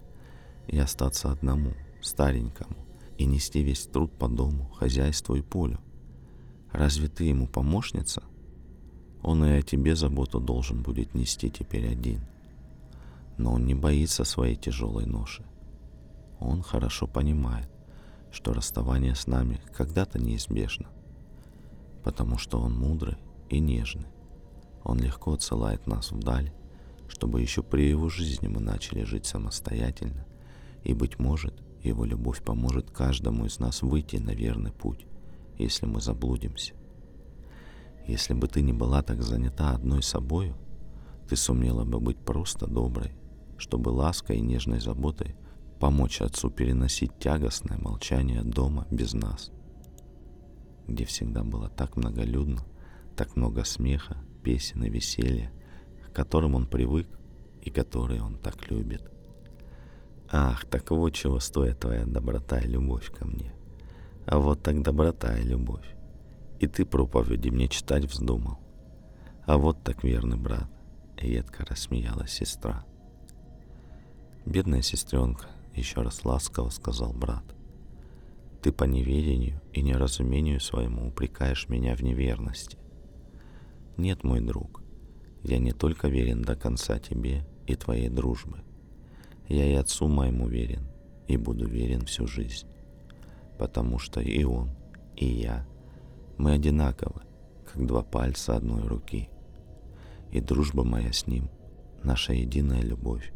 и 0.68 0.78
остаться 0.80 1.32
одному, 1.32 1.74
старенькому, 2.02 2.78
и 3.18 3.26
нести 3.26 3.62
весь 3.62 3.86
труд 3.86 4.12
по 4.18 4.28
дому, 4.28 4.70
хозяйству 4.70 5.36
и 5.36 5.42
полю? 5.42 5.80
Разве 6.72 7.08
ты 7.08 7.26
ему 7.26 7.48
помощница? 7.48 8.24
Он 9.22 9.44
и 9.46 9.52
о 9.52 9.62
тебе 9.62 9.96
заботу 9.96 10.40
должен 10.40 10.82
будет 10.82 11.14
нести 11.14 11.50
теперь 11.50 11.88
один. 11.88 12.22
Но 13.38 13.54
он 13.54 13.66
не 13.66 13.76
боится 13.76 14.24
своей 14.24 14.56
тяжелой 14.56 15.06
ноши. 15.06 15.44
Он 16.40 16.64
хорошо 16.64 17.08
понимает, 17.08 17.70
что 18.32 18.54
расставание 18.54 19.16
с 19.16 19.28
нами 19.28 19.62
когда-то 19.76 20.18
неизбежно, 20.18 20.88
потому 22.04 22.38
что 22.38 22.60
он 22.60 22.74
мудрый 22.74 23.18
и 23.50 23.60
нежный. 23.60 24.08
Он 24.84 24.98
легко 25.00 25.34
отсылает 25.34 25.86
нас 25.86 26.12
вдаль, 26.12 26.52
чтобы 27.08 27.42
еще 27.42 27.62
при 27.62 27.90
его 27.90 28.10
жизни 28.10 28.48
мы 28.48 28.60
начали 28.60 29.04
жить 29.04 29.26
самостоятельно, 29.26 30.26
и, 30.84 30.94
быть 30.94 31.20
может, 31.20 31.62
его 31.84 32.06
любовь 32.06 32.42
поможет 32.42 32.90
каждому 32.90 33.46
из 33.46 33.60
нас 33.60 33.82
выйти 33.82 34.16
на 34.16 34.32
верный 34.32 34.72
путь, 34.72 35.06
если 35.64 35.86
мы 35.86 36.02
заблудимся. 36.02 36.74
Если 38.08 38.34
бы 38.34 38.48
ты 38.48 38.62
не 38.62 38.74
была 38.74 39.02
так 39.02 39.22
занята 39.22 39.72
одной 39.72 40.04
собою, 40.04 40.56
ты 41.30 41.36
сумела 41.36 41.86
бы 41.86 42.00
быть 42.00 42.18
просто 42.18 42.68
доброй, 42.68 43.14
чтобы 43.58 43.90
лаской 43.90 44.38
и 44.38 44.42
нежной 44.42 44.80
заботой 44.80 45.36
помочь 45.80 46.22
отцу 46.22 46.50
переносить 46.50 47.18
тягостное 47.20 47.78
молчание 47.78 48.44
дома 48.44 48.88
без 48.92 49.14
нас, 49.14 49.52
где 50.88 51.06
всегда 51.06 51.44
было 51.44 51.70
так 51.70 51.96
многолюдно, 51.96 52.66
так 53.16 53.36
много 53.36 53.64
смеха, 53.64 54.18
песен 54.44 54.84
и 54.84 54.90
веселья, 54.90 55.52
к 56.06 56.14
которым 56.14 56.56
он 56.56 56.68
привык 56.68 57.08
и 57.62 57.70
которые 57.70 58.22
он 58.22 58.38
так 58.38 58.70
любит. 58.70 59.10
Ах, 60.32 60.66
так 60.66 60.92
вот 60.92 61.12
чего 61.12 61.40
стоит 61.40 61.80
твоя 61.80 62.06
доброта 62.06 62.60
и 62.60 62.68
любовь 62.68 63.12
ко 63.12 63.26
мне. 63.26 63.54
А 64.26 64.40
вот 64.40 64.62
так 64.62 64.82
доброта 64.82 65.38
и 65.38 65.44
любовь. 65.44 65.86
И 66.60 66.68
ты 66.68 66.86
проповеди 66.86 67.50
мне 67.50 67.68
читать 67.68 68.06
вздумал. 68.06 68.58
А 69.46 69.58
вот 69.58 69.84
так 69.84 70.04
верный 70.04 70.38
брат, 70.38 70.70
едко 71.20 71.66
рассмеялась 71.66 72.32
сестра. 72.32 72.86
Бедная 74.46 74.82
сестренка, 74.82 75.48
еще 75.76 76.02
раз 76.02 76.24
ласково 76.24 76.70
сказал 76.70 77.14
брат. 77.14 77.44
Ты 78.62 78.72
по 78.72 78.84
неведению 78.84 79.60
и 79.74 79.82
неразумению 79.82 80.60
своему 80.60 81.08
упрекаешь 81.08 81.68
меня 81.68 81.96
в 81.96 82.02
неверности. 82.02 82.78
Нет, 83.98 84.24
мой 84.24 84.40
друг, 84.40 84.84
я 85.44 85.58
не 85.58 85.72
только 85.72 86.08
верен 86.08 86.44
до 86.44 86.56
конца 86.56 87.00
тебе 87.00 87.48
и 87.66 87.76
твоей 87.76 88.10
дружбы. 88.10 88.62
Я 89.48 89.66
и 89.66 89.74
отцу 89.74 90.08
моему 90.08 90.48
верен, 90.48 90.88
и 91.28 91.38
буду 91.38 91.68
верен 91.68 92.06
всю 92.06 92.28
жизнь. 92.28 92.71
Потому 93.62 94.00
что 94.00 94.22
и 94.22 94.44
он, 94.44 94.72
и 95.16 95.28
я, 95.28 95.68
мы 96.40 96.54
одинаковы, 96.54 97.22
как 97.72 97.86
два 97.86 98.02
пальца 98.02 98.56
одной 98.56 98.82
руки. 98.88 99.30
И 100.32 100.42
дружба 100.42 100.84
моя 100.84 101.14
с 101.14 101.28
ним— 101.28 101.48
наша 102.04 102.34
единая 102.34 102.82
любовь, 102.82 103.32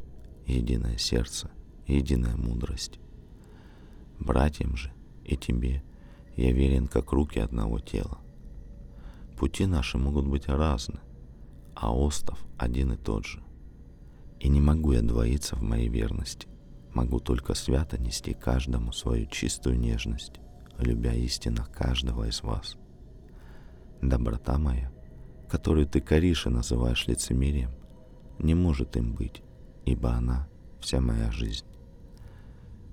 единое 0.48 0.98
сердце, 0.98 1.52
единая 1.86 2.36
мудрость. 2.36 3.00
Братьям 4.18 4.76
же 4.76 4.92
и 5.24 5.38
тебе 5.38 5.84
я 6.36 6.52
верен, 6.52 6.88
как 6.88 7.12
руки 7.12 7.38
одного 7.38 7.78
тела. 7.78 8.18
Пути 9.38 9.68
наши 9.68 10.00
могут 10.00 10.26
быть 10.26 10.48
разны, 10.48 11.02
а 11.76 11.96
остов 11.96 12.44
один 12.58 12.94
и 12.94 12.98
тот 12.98 13.28
же. 13.28 13.44
И 14.40 14.50
не 14.50 14.60
могу 14.60 14.94
я 14.94 15.04
двоиться 15.04 15.56
в 15.56 15.62
моей 15.62 15.88
верности, 15.88 16.48
могу 16.96 17.20
только 17.20 17.54
свято 17.54 18.02
нести 18.02 18.34
каждому 18.34 18.92
свою 18.92 19.28
чистую 19.28 19.78
нежность, 19.78 20.40
любя 20.80 21.14
истинно 21.14 21.66
каждого 21.66 22.28
из 22.28 22.42
вас. 22.42 22.78
Доброта 24.02 24.58
моя, 24.58 24.92
которую 25.50 25.88
ты 25.88 26.00
коришь 26.00 26.46
и 26.46 26.50
называешь 26.50 27.06
лицемерием, 27.08 27.72
не 28.40 28.56
может 28.56 28.96
им 28.96 29.14
быть, 29.14 29.44
ибо 29.86 30.12
она 30.12 30.48
вся 30.80 31.02
моя 31.02 31.32
жизнь. 31.32 31.66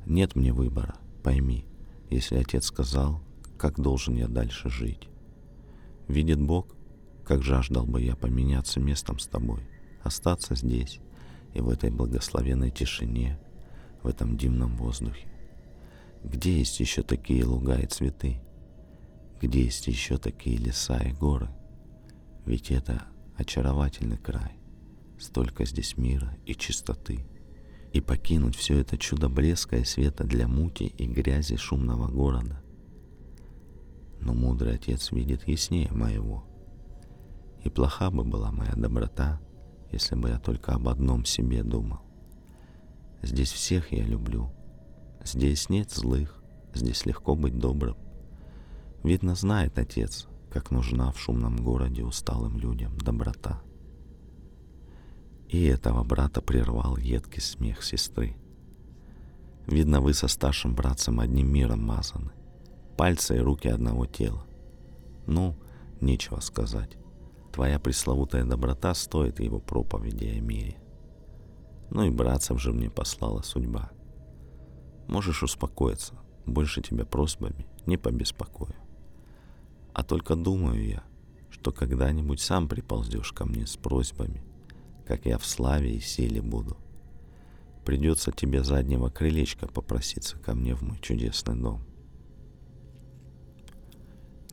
Нет 0.05 0.35
мне 0.35 0.53
выбора, 0.53 0.97
пойми, 1.23 1.65
если 2.11 2.37
отец 2.37 2.67
сказал, 2.67 3.23
как 3.57 3.81
должен 3.81 4.17
я 4.17 4.27
дальше 4.27 4.69
жить. 4.69 5.09
Видит 6.09 6.41
Бог, 6.41 6.75
как 7.25 7.43
жаждал 7.43 7.87
бы 7.87 8.03
я 8.03 8.17
поменяться 8.17 8.81
местом 8.81 9.21
с 9.21 9.29
тобой, 9.29 9.63
остаться 10.03 10.57
здесь 10.57 10.99
и 11.55 11.61
в 11.61 11.69
этой 11.69 11.91
благословенной 11.91 12.71
тишине, 12.71 13.39
в 14.03 14.09
этом 14.09 14.37
дивном 14.37 14.77
воздухе. 14.77 15.29
Где 16.25 16.59
есть 16.59 16.79
еще 16.81 17.03
такие 17.03 17.45
луга 17.45 17.75
и 17.77 17.87
цветы? 17.87 18.41
Где 19.41 19.65
есть 19.65 19.87
еще 19.89 20.19
такие 20.19 20.57
леса 20.57 20.99
и 20.99 21.13
горы? 21.13 21.49
Ведь 22.45 22.71
это 22.71 23.03
очаровательный 23.37 24.19
край. 24.19 24.53
Столько 25.19 25.65
здесь 25.65 25.97
мира 25.97 26.37
и 26.47 26.55
чистоты. 26.55 27.27
И 27.93 28.01
покинуть 28.01 28.57
все 28.57 28.79
это 28.79 28.97
чудо 28.97 29.29
блеска 29.29 29.77
и 29.77 29.85
света 29.85 30.25
для 30.25 30.49
мути 30.49 30.85
и 30.85 31.07
грязи 31.07 31.57
шумного 31.57 32.09
города. 32.09 32.63
Но 34.21 34.33
мудрый 34.33 34.75
отец 34.77 35.11
видит 35.13 35.47
яснее 35.47 35.91
моего. 35.93 36.45
И 37.65 37.69
плоха 37.69 38.11
бы 38.11 38.25
была 38.25 38.51
моя 38.51 38.73
доброта, 38.75 39.41
если 39.91 40.15
бы 40.15 40.31
я 40.31 40.39
только 40.39 40.73
об 40.73 40.89
одном 40.89 41.25
себе 41.25 41.63
думал. 41.63 42.01
Здесь 43.23 43.53
всех 43.53 43.93
я 43.93 44.05
люблю. 44.05 44.53
Здесь 45.25 45.69
нет 45.69 45.91
злых, 45.91 46.43
здесь 46.75 47.07
легко 47.07 47.37
быть 47.37 47.59
добрым. 47.59 47.97
Видно, 49.05 49.35
знает 49.35 49.79
отец, 49.79 50.27
как 50.51 50.71
нужна 50.71 51.13
в 51.13 51.19
шумном 51.19 51.57
городе 51.57 52.05
усталым 52.05 52.59
людям 52.59 52.97
доброта. 52.99 53.63
И 55.49 55.65
этого 55.65 56.03
брата 56.03 56.41
прервал 56.41 56.97
едкий 56.97 57.41
смех 57.41 57.85
сестры. 57.85 58.37
Видно, 59.67 60.01
вы 60.01 60.15
со 60.15 60.27
старшим 60.27 60.75
братцем 60.75 61.21
одним 61.21 61.53
миром 61.53 61.85
мазаны. 61.85 62.33
Пальцы 62.97 63.37
и 63.37 63.41
руки 63.41 63.69
одного 63.69 64.07
тела. 64.07 64.45
Ну, 65.27 65.57
нечего 66.01 66.41
сказать. 66.41 66.97
Твоя 67.53 67.79
пресловутая 67.79 68.45
доброта 68.45 68.95
стоит 68.95 69.41
его 69.41 69.61
проповеди 69.61 70.25
о 70.25 70.41
мире. 70.41 70.82
Ну 71.95 72.05
и 72.05 72.11
братцев 72.11 72.59
же 72.59 72.73
мне 72.73 72.89
послала 72.89 73.43
судьба. 73.43 73.91
Можешь 75.09 75.43
успокоиться, 75.43 76.15
больше 76.47 76.81
тебя 76.81 77.05
просьбами 77.05 77.67
не 77.85 77.99
побеспокою. 77.99 78.75
А 79.93 80.03
только 80.03 80.35
думаю 80.35 80.83
я, 80.89 81.03
что 81.51 81.71
когда-нибудь 81.71 82.41
сам 82.41 82.67
приползешь 82.67 83.33
ко 83.33 83.45
мне 83.45 83.67
с 83.67 83.77
просьбами, 83.77 84.43
как 85.07 85.27
я 85.27 85.37
в 85.37 85.45
славе 85.45 85.95
и 85.95 86.01
силе 86.01 86.41
буду. 86.41 86.79
Придется 87.85 88.33
тебе 88.33 88.65
заднего 88.65 89.11
крылечка 89.11 89.67
попроситься 89.67 90.39
ко 90.39 90.55
мне 90.55 90.75
в 90.75 90.81
мой 90.81 90.99
чудесный 90.99 91.61
дом. 91.61 91.85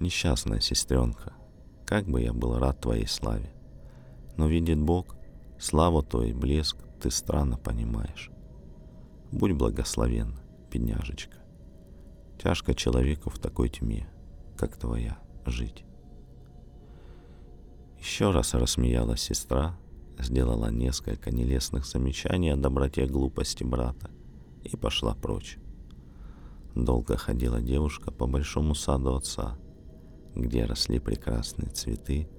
Несчастная 0.02 0.60
сестренка, 0.60 1.32
как 1.86 2.06
бы 2.06 2.22
я 2.22 2.34
был 2.34 2.60
рад 2.60 2.82
твоей 2.82 3.08
славе. 3.08 3.54
Но 4.36 4.50
видит 4.50 4.78
Бог, 4.78 5.16
славу 5.58 6.04
твою 6.04 6.38
блеск 6.38 6.89
ты 7.00 7.12
странно 7.12 7.58
понимаешь. 7.58 8.30
Будь 9.32 9.54
благословенна, 9.54 10.42
бедняжечка. 10.72 11.38
Тяжко 12.42 12.74
человеку 12.74 13.30
в 13.30 13.40
такой 13.40 13.70
тьме, 13.70 14.08
как 14.58 14.78
твоя, 14.78 15.20
жить. 15.46 15.84
Еще 18.00 18.32
раз 18.32 18.54
рассмеялась 18.54 19.22
сестра, 19.22 19.78
сделала 20.18 20.72
несколько 20.72 21.32
нелестных 21.32 21.86
замечаний 21.86 22.50
о 22.50 22.58
доброте 22.58 23.06
глупости 23.06 23.64
брата 23.64 24.10
и 24.64 24.76
пошла 24.76 25.16
прочь. 25.16 25.58
Долго 26.76 27.18
ходила 27.18 27.62
девушка 27.62 28.12
по 28.12 28.26
большому 28.26 28.76
саду 28.76 29.16
отца— 29.16 29.58
где 30.36 30.66
росли 30.66 31.00
прекрасные 31.00 31.70
цветы, 31.70 32.30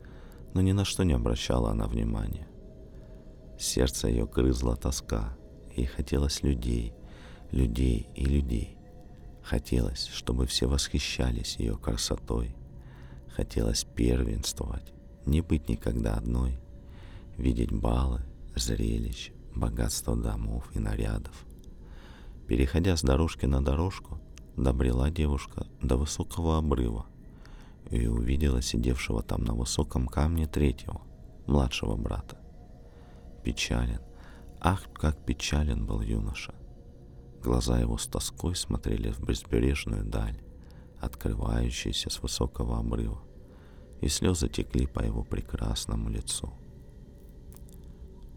но 0.55 0.61
ни 0.61 0.73
на 0.73 0.85
что 0.85 1.05
не 1.05 1.13
обращала 1.13 1.71
она 1.71 1.87
внимания. 1.87 2.47
Сердце 3.61 4.09
ее 4.09 4.25
грызла 4.27 4.75
тоска, 4.75 5.37
ей 5.77 5.85
хотелось 5.85 6.43
людей, 6.43 6.95
людей 7.51 8.09
и 8.15 8.25
людей. 8.25 8.79
Хотелось, 9.43 10.07
чтобы 10.07 10.47
все 10.47 10.67
восхищались 10.67 11.57
ее 11.57 11.77
красотой. 11.77 12.57
Хотелось 13.29 13.85
первенствовать, 13.85 14.95
не 15.27 15.43
быть 15.43 15.69
никогда 15.69 16.15
одной, 16.15 16.59
видеть 17.37 17.71
балы, 17.71 18.23
зрелищ, 18.57 19.31
богатство 19.55 20.17
домов 20.17 20.65
и 20.75 20.79
нарядов. 20.79 21.45
Переходя 22.49 22.97
с 22.97 23.03
дорожки 23.03 23.45
на 23.45 23.63
дорожку, 23.63 24.23
добрела 24.57 25.11
девушка 25.11 25.67
до 25.83 25.99
высокого 25.99 26.57
обрыва, 26.57 27.05
и 27.91 28.07
увидела 28.07 28.63
сидевшего 28.63 29.23
там 29.23 29.45
на 29.45 29.53
высоком 29.53 30.07
камне 30.07 30.47
третьего, 30.47 31.03
младшего 31.47 31.97
брата. 31.97 32.40
Печален, 33.43 34.01
ах, 34.61 34.85
как 34.93 35.25
печален 35.25 35.87
был 35.87 36.01
юноша. 36.01 36.55
Глаза 37.43 37.79
его 37.79 37.97
с 37.97 38.07
тоской 38.07 38.55
смотрели 38.55 39.11
в 39.11 39.21
безбережную 39.21 40.05
даль, 40.05 40.41
открывающуюся 41.01 42.11
с 42.11 42.23
высокого 42.23 42.79
обрыва, 42.79 43.23
и 44.01 44.09
слезы 44.09 44.49
текли 44.49 44.87
по 44.87 45.01
его 45.01 45.25
прекрасному 45.25 46.11
лицу. 46.11 46.53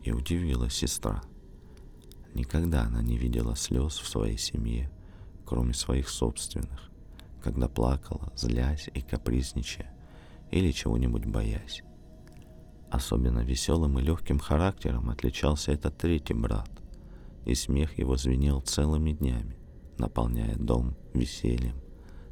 И 0.03 0.11
удивилась 0.11 0.73
сестра. 0.73 1.21
Никогда 2.33 2.83
она 2.83 3.01
не 3.01 3.17
видела 3.17 3.55
слез 3.55 3.97
в 3.97 4.07
своей 4.07 4.37
семье, 4.37 4.91
кроме 5.45 5.73
своих 5.73 6.09
собственных 6.09 6.93
когда 7.43 7.67
плакала, 7.67 8.31
злясь 8.35 8.89
и 8.93 9.01
капризничая, 9.01 9.93
или 10.49 10.71
чего-нибудь 10.71 11.25
боясь. 11.25 11.83
Особенно 12.93 13.39
веселым 13.39 13.97
и 13.97 14.03
легким 14.03 14.37
характером 14.37 15.09
отличался 15.09 15.71
этот 15.71 15.97
третий 15.97 16.35
брат, 16.35 16.69
и 17.43 17.55
смех 17.55 17.97
его 17.97 18.17
звенел 18.17 18.61
целыми 18.61 19.13
днями, 19.13 19.57
наполняя 19.97 20.55
дом 20.55 20.95
весельем. 21.11 21.73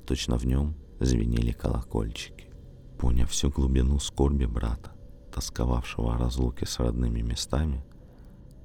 Точно 0.06 0.38
в 0.38 0.46
нем 0.46 0.76
звенели 1.00 1.52
колокольчики. 1.52 2.46
Поняв 3.00 3.32
всю 3.32 3.50
глубину 3.50 3.98
скорби 3.98 4.46
брата, 4.46 4.92
тосковавшего 5.34 6.14
о 6.14 6.20
разлуке 6.20 6.68
с 6.68 6.78
родными 6.78 7.22
местами, 7.22 7.84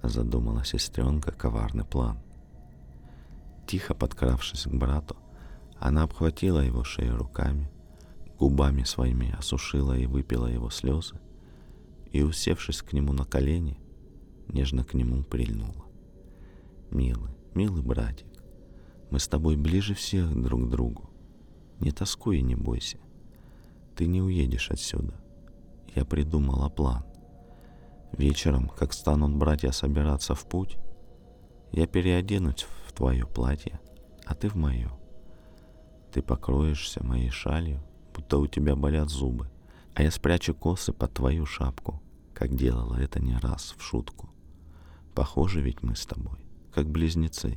задумала 0.02 0.66
сестренка 0.66 1.32
коварный 1.32 1.87
план. 1.87 2.18
Тихо 3.66 3.94
подкравшись 3.94 4.64
к 4.64 4.74
брату, 4.74 5.16
она 5.78 6.02
обхватила 6.02 6.61
его 6.61 6.85
шею 6.85 7.16
руками, 7.16 7.70
губами 8.38 8.82
своими 8.82 9.35
осушила 9.38 9.96
и 9.96 10.04
выпила 10.04 10.46
его 10.46 10.68
слезы, 10.68 11.18
и, 12.16 12.22
усевшись 12.22 12.81
к 12.81 12.94
нему 12.94 13.12
на 13.12 13.24
колени, 13.24 13.79
нежно 14.48 14.85
к 14.85 14.94
нему 14.94 15.22
прильнула. 15.22 15.85
«Милый, 16.90 17.33
милый 17.55 17.83
братик, 17.83 18.26
мы 19.11 19.18
с 19.18 19.29
тобой 19.29 19.57
ближе 19.57 19.94
всех 19.94 20.35
друг 20.35 20.66
к 20.66 20.70
другу. 20.70 21.11
Не 21.79 21.90
тоскуй 21.90 22.38
и 22.38 22.42
не 22.42 22.55
бойся. 22.55 22.98
Ты 23.96 24.07
не 24.07 24.22
уедешь 24.22 24.70
отсюда. 24.70 25.20
Я 25.94 26.05
придумала 26.07 26.70
план. 26.70 27.05
Вечером, 28.12 28.68
как 28.68 28.94
станут 28.94 29.35
братья 29.37 29.70
собираться 29.70 30.35
в 30.35 30.48
путь, 30.48 30.79
я 31.72 31.87
переоденусь 31.87 32.66
в 32.87 32.92
твое 32.92 33.26
платье, 33.26 33.79
а 34.24 34.35
ты 34.35 34.48
в 34.48 34.55
мое. 34.55 34.90
Ты 36.12 36.22
покроешься 36.22 37.05
моей 37.05 37.31
шалью, 37.31 37.83
будто 38.14 38.38
у 38.38 38.46
тебя 38.46 38.74
болят 38.74 39.11
зубы, 39.11 39.50
а 39.94 40.02
я 40.02 40.11
спрячу 40.11 40.55
косы 40.55 40.92
под 40.92 41.12
твою 41.12 41.44
шапку, 41.44 42.02
как 42.37 42.55
делала 42.55 42.96
это 42.96 43.18
не 43.18 43.35
раз 43.35 43.75
в 43.79 43.83
шутку. 43.83 44.29
Похоже 45.14 45.62
ведь 45.62 45.83
мы 45.83 45.96
с 45.96 46.05
тобой, 46.05 46.38
как 46.70 46.87
близнецы. 46.87 47.57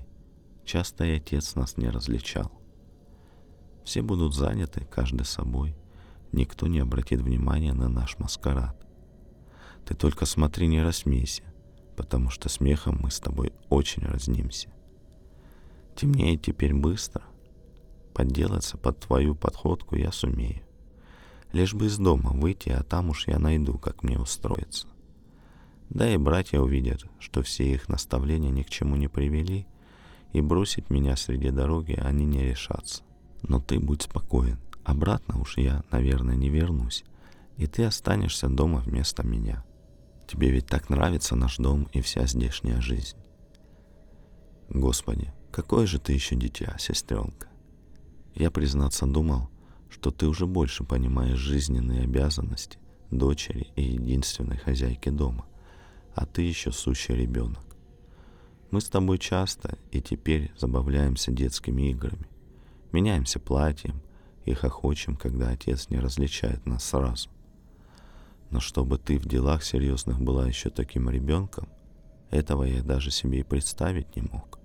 Часто 0.63 1.03
и 1.03 1.17
отец 1.17 1.55
нас 1.55 1.75
не 1.75 1.89
различал. 1.89 2.49
Все 3.83 4.01
будут 4.01 4.33
заняты, 4.33 4.85
каждый 4.85 5.25
собой. 5.25 5.75
Никто 6.31 6.67
не 6.67 6.79
обратит 6.79 7.19
внимания 7.19 7.73
на 7.73 7.89
наш 7.89 8.17
маскарад. 8.19 8.87
Ты 9.85 9.95
только 9.95 10.25
смотри, 10.25 10.67
не 10.67 10.81
рассмейся, 10.81 11.43
потому 11.97 12.29
что 12.29 12.47
смехом 12.47 12.99
мы 13.01 13.11
с 13.11 13.19
тобой 13.19 13.51
очень 13.67 14.05
разнимся. 14.05 14.69
Темнеет 15.93 16.41
теперь 16.41 16.73
быстро, 16.73 17.23
Подделаться 18.13 18.77
под 18.77 18.99
твою 19.01 19.35
подходку 19.35 19.97
я 19.97 20.13
сумею. 20.13 20.68
Лишь 21.51 21.73
бы 21.73 21.87
из 21.87 21.97
дома 21.97 22.31
выйти, 22.31 22.69
а 22.69 22.83
там 22.83 23.09
уж 23.09 23.27
я 23.27 23.39
найду, 23.39 23.77
как 23.77 24.03
мне 24.03 24.19
устроиться. 24.19 24.87
Да 25.89 26.07
и 26.07 26.17
братья 26.17 26.59
увидят, 26.59 27.03
что 27.19 27.41
все 27.41 27.73
их 27.73 27.89
наставления 27.89 28.51
ни 28.51 28.61
к 28.61 28.69
чему 28.69 28.95
не 28.95 29.07
привели, 29.07 29.65
и 30.33 30.41
бросить 30.41 30.91
меня 30.91 31.15
среди 31.15 31.49
дороги 31.49 31.99
они 31.99 32.25
не 32.25 32.43
решатся. 32.43 33.01
Но 33.41 33.59
ты 33.59 33.79
будь 33.79 34.03
спокоен, 34.03 34.59
обратно 34.83 35.39
уж 35.39 35.57
я, 35.57 35.83
наверное, 35.91 36.35
не 36.35 36.49
вернусь, 36.49 37.03
и 37.57 37.65
ты 37.65 37.83
останешься 37.85 38.47
дома 38.47 38.79
вместо 38.79 39.25
меня. 39.25 39.65
Тебе 40.27 40.51
ведь 40.51 40.67
так 40.67 40.89
нравится 40.89 41.35
наш 41.35 41.57
дом 41.57 41.87
и 41.91 42.01
вся 42.01 42.27
здешняя 42.27 42.79
жизнь. 42.79 43.17
Господи, 44.69 45.33
какое 45.51 45.87
же 45.87 45.99
ты 45.99 46.13
еще 46.13 46.35
дитя, 46.35 46.75
сестренка. 46.77 47.47
Я, 48.35 48.51
признаться, 48.51 49.07
думал, 49.07 49.49
что 49.89 50.11
ты 50.11 50.27
уже 50.27 50.45
больше 50.45 50.83
понимаешь 50.83 51.39
жизненные 51.39 52.03
обязанности 52.03 52.77
дочери 53.11 53.67
и 53.75 53.83
единственной 53.83 54.57
хозяйки 54.57 55.09
дома, 55.09 55.45
а 56.13 56.25
ты 56.25 56.43
еще 56.43 56.71
сущий 56.71 57.15
ребенок. 57.15 57.63
Мы 58.71 58.81
с 58.81 58.89
тобой 58.89 59.17
часто 59.17 59.77
и 59.91 60.01
теперь 60.01 60.51
забавляемся 60.57 61.31
детскими 61.31 61.89
играми, 61.89 62.27
меняемся 62.91 63.39
платьем 63.39 64.01
и 64.45 64.53
хохочем, 64.53 65.15
когда 65.15 65.49
отец 65.49 65.89
не 65.89 65.99
различает 65.99 66.65
нас 66.65 66.83
сразу. 66.83 67.29
Но 68.51 68.59
чтобы 68.59 68.97
ты 68.97 69.17
в 69.17 69.25
делах 69.25 69.63
серьезных 69.63 70.19
была 70.19 70.47
еще 70.47 70.69
таким 70.69 71.09
ребенком, 71.09 71.67
этого 72.29 72.63
я 72.63 72.83
даже 72.83 73.09
себе 73.11 73.39
и 73.39 73.43
представить 73.43 74.15
не 74.15 74.21
мог. 74.21 74.59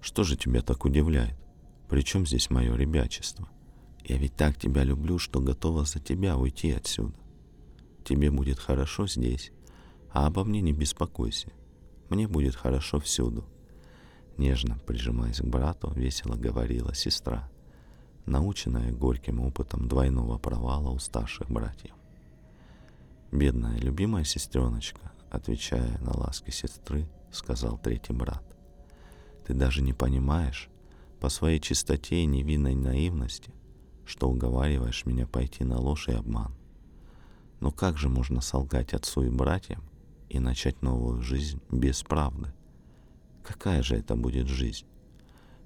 Что 0.00 0.24
же 0.24 0.36
тебя 0.36 0.62
так 0.62 0.84
удивляет? 0.84 1.41
Причем 1.92 2.24
здесь 2.24 2.48
мое 2.48 2.74
ребячество? 2.74 3.46
Я 4.02 4.16
ведь 4.16 4.34
так 4.34 4.56
тебя 4.56 4.82
люблю, 4.82 5.18
что 5.18 5.40
готова 5.40 5.84
за 5.84 6.00
тебя 6.00 6.38
уйти 6.38 6.70
отсюда. 6.70 7.12
Тебе 8.02 8.30
будет 8.30 8.58
хорошо 8.58 9.06
здесь, 9.06 9.52
а 10.10 10.26
обо 10.26 10.42
мне 10.42 10.62
не 10.62 10.72
беспокойся. 10.72 11.52
Мне 12.08 12.26
будет 12.26 12.54
хорошо 12.54 12.98
всюду. 12.98 13.44
Нежно 14.38 14.78
прижимаясь 14.86 15.40
к 15.40 15.44
брату, 15.44 15.92
весело 15.92 16.34
говорила 16.34 16.94
сестра, 16.94 17.50
наученная 18.24 18.90
горьким 18.90 19.40
опытом 19.40 19.86
двойного 19.86 20.38
провала 20.38 20.88
у 20.88 20.98
старших 20.98 21.50
братьев. 21.50 21.92
Бедная, 23.30 23.76
любимая 23.76 24.24
сестреночка, 24.24 25.12
отвечая 25.28 25.98
на 25.98 26.16
ласки 26.16 26.52
сестры, 26.52 27.06
сказал 27.30 27.76
третий 27.76 28.14
брат. 28.14 28.42
Ты 29.46 29.52
даже 29.52 29.82
не 29.82 29.92
понимаешь 29.92 30.70
по 31.22 31.28
своей 31.28 31.60
чистоте 31.60 32.24
и 32.24 32.26
невинной 32.26 32.74
наивности, 32.74 33.54
что 34.04 34.28
уговариваешь 34.28 35.06
меня 35.06 35.24
пойти 35.24 35.62
на 35.62 35.78
ложь 35.78 36.08
и 36.08 36.12
обман. 36.12 36.52
Но 37.60 37.70
как 37.70 37.96
же 37.96 38.08
можно 38.08 38.40
солгать 38.40 38.92
отцу 38.92 39.22
и 39.22 39.30
братьям 39.30 39.84
и 40.28 40.40
начать 40.40 40.82
новую 40.82 41.22
жизнь 41.22 41.60
без 41.70 42.02
правды? 42.02 42.52
Какая 43.44 43.84
же 43.84 43.94
это 43.94 44.16
будет 44.16 44.48
жизнь? 44.48 44.84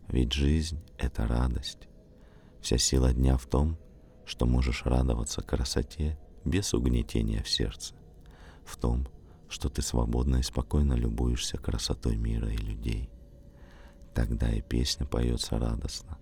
Ведь 0.08 0.34
жизнь— 0.34 0.78
это 0.98 1.26
радость. 1.26 1.88
Вся 2.60 2.76
сила 2.76 3.14
дня 3.14 3.38
в 3.38 3.46
том, 3.46 3.78
что 4.26 4.44
можешь 4.44 4.84
радоваться 4.84 5.40
красоте 5.40 6.18
без 6.44 6.74
угнетения 6.74 7.42
в 7.42 7.48
сердце. 7.48 7.94
В 8.66 8.76
том, 8.76 9.08
что 9.48 9.70
ты 9.70 9.80
свободно 9.80 10.36
и 10.36 10.42
спокойно 10.42 10.92
любуешься 10.92 11.56
красотой 11.56 12.18
мира 12.18 12.50
и 12.50 12.58
людей. 12.58 13.08
Тогда 14.16 14.50
и 14.50 14.62
песня 14.62 15.04
поется 15.04 15.58
радостно, 15.58 16.16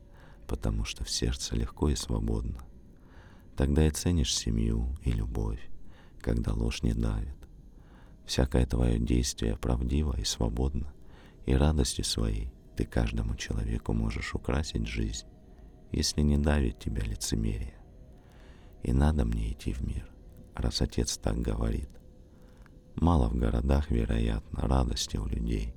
потому 0.48 0.84
что 0.84 1.04
в 1.04 1.10
сердце 1.10 1.54
легко 1.54 1.88
и 1.88 1.94
свободно. 1.94 2.58
Тогда 3.56 3.86
и 3.86 3.90
ценишь 3.90 4.34
семью 4.34 4.98
и 5.04 5.12
любовь, 5.12 5.60
когда 6.20 6.52
ложь 6.54 6.82
не 6.82 6.92
давит. 6.92 7.36
Всякое 8.26 8.66
твое 8.66 8.98
действие 8.98 9.56
правдиво 9.56 10.18
и 10.18 10.24
свободно, 10.24 10.92
и 11.46 11.54
радостью 11.54 12.04
своей 12.04 12.52
ты 12.76 12.84
каждому 12.84 13.36
человеку 13.36 13.92
можешь 13.92 14.34
украсить 14.34 14.88
жизнь, 14.88 15.28
если 15.92 16.22
не 16.22 16.36
давит 16.36 16.80
тебя 16.80 17.04
лицемерие. 17.04 17.78
И 18.82 18.92
надо 18.92 19.24
мне 19.24 19.52
идти 19.52 19.72
в 19.72 19.82
мир, 19.82 20.10
раз 20.56 20.82
отец 20.82 21.16
так 21.16 21.38
говорит— 21.38 21.90
Мало 22.96 23.28
в 23.28 23.34
городах, 23.34 23.90
вероятно, 23.90 24.68
радости 24.68 25.16
у 25.16 25.26
людей, 25.26 25.74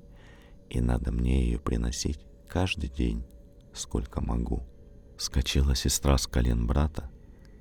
и 0.70 0.80
надо 0.80 1.12
мне 1.12 1.44
ее 1.44 1.58
приносить 1.58 2.20
каждый 2.48 2.88
день, 2.88 3.24
сколько 3.72 4.20
могу. 4.20 4.62
Скочила 5.16 5.74
сестра 5.74 6.16
с 6.16 6.26
колен 6.26 6.66
брата, 6.66 7.10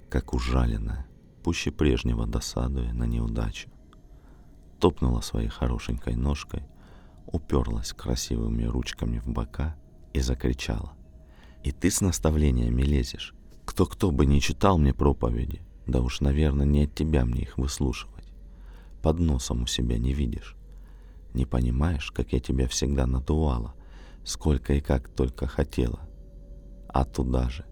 как 0.10 0.34
ужаленная, 0.34 1.08
пуще 1.44 1.72
прежнего 1.72 2.26
досадуя 2.26 2.94
на 2.94 3.06
неудачу. 3.06 3.70
Топнула 4.80 5.22
своей 5.22 5.50
хорошенькой 5.50 6.16
ножкой, 6.16 6.64
уперлась 7.26 7.94
красивыми 7.94 8.64
ручками 8.64 9.20
в 9.20 9.28
бока 9.28 9.76
и 10.14 10.20
закричала. 10.20 10.94
«И 11.64 11.72
ты 11.72 11.90
с 11.90 12.02
наставлениями 12.02 12.84
лезешь? 12.84 13.34
Кто-кто 13.66 14.12
бы 14.12 14.26
не 14.26 14.40
читал 14.40 14.78
мне 14.78 14.94
проповеди, 14.94 15.62
да 15.88 16.02
уж, 16.02 16.22
наверное, 16.22 16.66
не 16.66 16.84
от 16.84 16.94
тебя 16.94 17.26
мне 17.26 17.42
их 17.42 17.58
выслушивать 17.58 18.18
под 19.08 19.20
носом 19.20 19.64
у 19.64 19.68
себя 19.68 19.98
не 19.98 20.14
видишь. 20.14 20.57
Не 21.34 21.46
понимаешь, 21.46 22.12
как 22.12 22.34
я 22.34 22.40
тебя 22.40 22.68
всегда 22.68 23.06
надувала, 23.06 23.74
сколько 24.24 24.74
и 24.74 24.82
как 24.82 25.10
только 25.10 25.48
хотела. 25.48 26.02
А 26.88 27.06
туда 27.06 27.50
же 27.50 27.66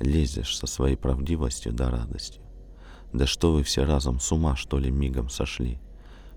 лезешь 0.00 0.56
со 0.56 0.66
своей 0.66 0.96
правдивостью 0.96 1.72
да 1.72 1.90
радостью. 1.90 2.42
Да 3.12 3.26
что 3.26 3.52
вы 3.52 3.62
все 3.62 3.84
разом 3.84 4.18
с 4.18 4.32
ума, 4.32 4.56
что 4.56 4.78
ли, 4.78 4.90
мигом 4.90 5.28
сошли? 5.28 5.78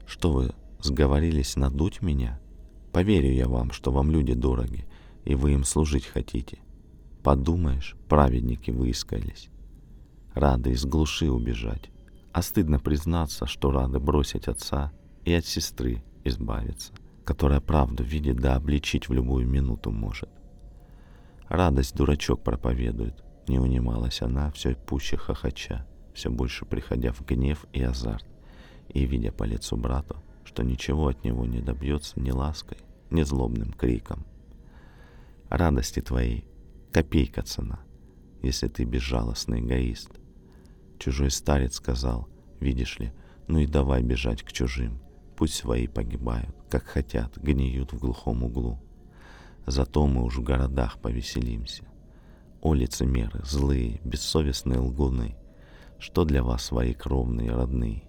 Что 0.06 0.32
вы 0.32 0.53
сговорились 0.80 1.56
надуть 1.56 2.01
меня? 2.01 2.39
Поверю 2.91 3.34
я 3.34 3.47
вам, 3.47 3.71
что 3.71 3.91
вам 3.91 4.12
люди 4.12 4.34
дороги, 4.34 4.88
и 5.25 5.36
вы 5.36 5.53
им 5.53 5.63
служить 5.63 6.06
хотите. 6.06 6.60
Подумаешь, 7.23 7.95
праведники 8.08 8.71
выискались. 8.71 9.49
Рады 10.34 10.71
из 10.71 10.86
глуши 10.86 11.30
убежать. 11.32 11.89
А 12.32 12.41
стыдно 12.41 12.80
признаться, 12.80 13.47
что 13.47 13.71
рады 13.71 13.99
бросить 13.99 14.47
отца 14.47 14.93
и 15.25 15.34
от 15.34 15.45
сестры 15.45 16.03
избавиться, 16.27 16.93
которая 17.25 17.59
правду 17.59 18.03
видит 18.03 18.37
да 18.37 18.55
обличить 18.55 19.09
в 19.09 19.13
любую 19.13 19.47
минуту 19.47 19.91
может. 19.91 20.29
Радость 21.47 21.95
дурачок 21.95 22.43
проповедует, 22.43 23.23
не 23.47 23.59
унималась 23.59 24.21
она, 24.21 24.51
все 24.51 24.75
пуще 24.75 25.17
хохоча, 25.17 25.85
все 26.13 26.29
больше 26.29 26.65
приходя 26.65 27.11
в 27.13 27.25
гнев 27.25 27.65
и 27.73 27.81
азарт, 27.81 28.25
и 28.89 29.05
видя 29.05 29.31
по 29.31 29.43
лицу 29.43 29.77
брату, 29.77 30.17
что 30.43 30.63
ничего 30.63 31.07
от 31.07 31.23
него 31.23 31.45
не 31.45 31.61
добьется 31.61 32.19
ни 32.19 32.31
лаской, 32.31 32.77
ни 33.09 33.23
злобным 33.23 33.71
криком. 33.71 34.25
Радости 35.49 36.01
твоей 36.01 36.47
копейка 36.91 37.43
цена, 37.43 37.79
если 38.41 38.67
ты 38.67 38.83
безжалостный 38.83 39.59
эгоист— 39.59 40.11
Чужой 40.99 41.29
старец 41.29 41.75
сказал, 41.75 42.27
видишь 42.59 42.99
ли, 42.99 43.13
ну 43.47 43.59
и 43.59 43.67
давай 43.67 44.01
бежать 44.01 44.43
к 44.43 44.51
чужим. 44.51 44.99
Пусть 45.38 45.54
свои 45.54 45.88
погибают, 45.88 46.56
как 46.69 46.84
хотят, 46.84 47.38
гниют 47.38 47.93
в 47.93 48.00
глухом 48.00 48.43
углу. 48.43 48.80
Зато 49.67 50.06
мы 50.08 50.23
уж 50.23 50.38
в 50.38 50.43
городах 50.43 51.00
повеселимся. 51.00 51.86
О, 52.62 52.73
лицемеры, 52.73 53.41
злые, 53.45 54.02
бессовестные 54.04 54.80
лгуны, 54.80 55.38
что 56.00 56.26
для 56.26 56.43
вас 56.43 56.65
свои 56.65 56.93
кровные 56.93 57.52
родные? 57.52 58.04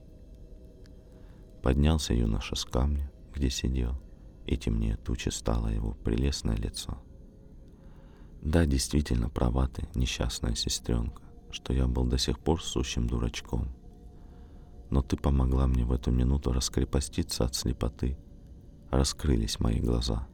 Поднялся 1.62 2.14
юноша 2.14 2.56
с 2.56 2.64
камня, 2.64 3.10
где 3.34 3.50
сидел, 3.50 4.00
и 4.46 4.56
темнее 4.56 4.96
тучи 4.96 5.28
стало 5.28 5.68
его 5.68 5.92
прелестное 5.92 6.56
лицо. 6.56 6.98
Да, 8.40 8.64
действительно, 8.64 9.28
права 9.28 9.68
ты, 9.68 9.86
несчастная 9.94 10.54
сестренка 10.54 11.28
что 11.50 11.72
я 11.72 11.86
был 11.86 12.04
до 12.04 12.18
сих 12.18 12.38
пор 12.38 12.62
сущим 12.62 13.06
дурачком. 13.06 13.68
Но 14.90 15.02
ты 15.02 15.16
помогла 15.16 15.66
мне 15.66 15.84
в 15.84 15.92
эту 15.92 16.10
минуту 16.10 16.52
раскрепоститься 16.52 17.44
от 17.44 17.54
слепоты. 17.54 18.16
Раскрылись 18.90 19.60
мои 19.60 19.80
глаза. 19.80 20.26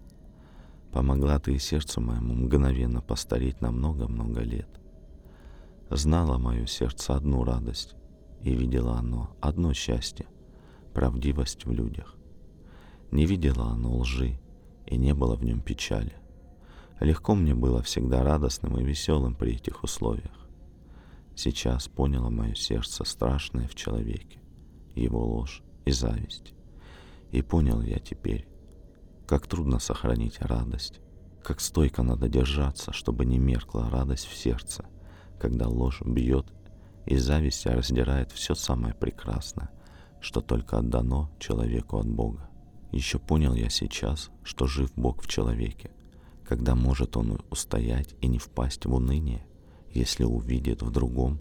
Помогла 0.92 1.40
ты 1.40 1.54
и 1.54 1.58
сердцу 1.58 2.00
моему 2.00 2.34
мгновенно 2.34 3.00
постареть 3.00 3.60
на 3.60 3.72
много-много 3.72 4.42
лет. 4.42 4.68
Знало 5.90 6.38
мое 6.38 6.66
сердце 6.66 7.14
одну 7.14 7.42
радость, 7.42 7.96
и 8.42 8.54
видело 8.54 8.96
оно 8.96 9.36
одно 9.40 9.74
счастье— 9.74 10.26
правдивость 10.94 11.66
в 11.66 11.72
людях. 11.72 12.14
Не 13.10 13.26
видело 13.26 13.66
оно 13.70 13.96
лжи, 13.98 14.38
и 14.86 14.96
не 14.96 15.14
было 15.14 15.34
в 15.34 15.44
нем 15.44 15.60
печали. 15.60 16.14
Легко 17.00 17.34
мне 17.34 17.54
было 17.54 17.82
всегда 17.82 18.22
радостным 18.22 18.78
и 18.78 18.84
веселым 18.84 19.34
при 19.34 19.54
этих 19.54 19.82
условиях. 19.82 20.48
Сейчас 21.34 21.88
поняло 21.88 22.30
мое 22.30 22.54
сердце 22.54 23.04
страшное 23.04 23.66
в 23.66 23.74
человеке, 23.74 24.38
его 24.94 25.24
ложь 25.24 25.62
и 25.84 25.90
зависть. 25.90 26.54
И 27.30 27.42
понял 27.42 27.80
я 27.80 27.98
теперь, 27.98 28.46
как 29.26 29.46
трудно 29.46 29.78
сохранить 29.78 30.40
радость, 30.40 31.00
как 31.42 31.60
стойко 31.60 32.02
надо 32.02 32.28
держаться, 32.28 32.92
чтобы 32.92 33.24
не 33.24 33.38
меркла 33.38 33.90
радость 33.90 34.26
в 34.26 34.36
сердце, 34.36 34.84
когда 35.38 35.68
ложь 35.68 36.02
бьет 36.02 36.46
и 37.06 37.16
зависть 37.16 37.66
раздирает 37.66 38.32
все 38.32 38.54
самое 38.54 38.94
прекрасное, 38.94 39.70
что 40.20 40.40
только 40.40 40.78
отдано 40.78 41.30
человеку 41.38 41.98
от 41.98 42.08
Бога. 42.08 42.48
Еще 42.92 43.18
понял 43.18 43.54
я 43.54 43.68
сейчас, 43.70 44.30
что 44.42 44.66
жив 44.66 44.92
Бог 44.94 45.22
в 45.22 45.26
человеке, 45.26 45.90
когда 46.46 46.74
может 46.74 47.16
он 47.16 47.40
устоять 47.50 48.14
и 48.20 48.28
не 48.28 48.38
впасть 48.38 48.86
в 48.86 48.94
уныние, 48.94 49.46
если 49.92 50.24
увидит 50.24 50.82
в 50.82 50.90
другом, 50.90 51.40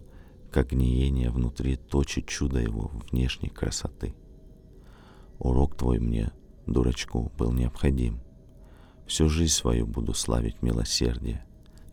как 0.54 0.70
гниение 0.70 1.32
внутри 1.32 1.74
точит 1.74 2.28
чудо 2.28 2.60
его 2.60 2.92
внешней 3.10 3.48
красоты. 3.48 4.14
Урок 5.40 5.76
твой 5.76 5.98
мне, 5.98 6.30
дурачку, 6.64 7.32
был 7.36 7.50
необходим, 7.50 8.20
Всю 9.04 9.28
жизнь 9.28 9.52
свою 9.52 9.84
буду 9.84 10.14
славить 10.14 10.62
милосердие, 10.62 11.44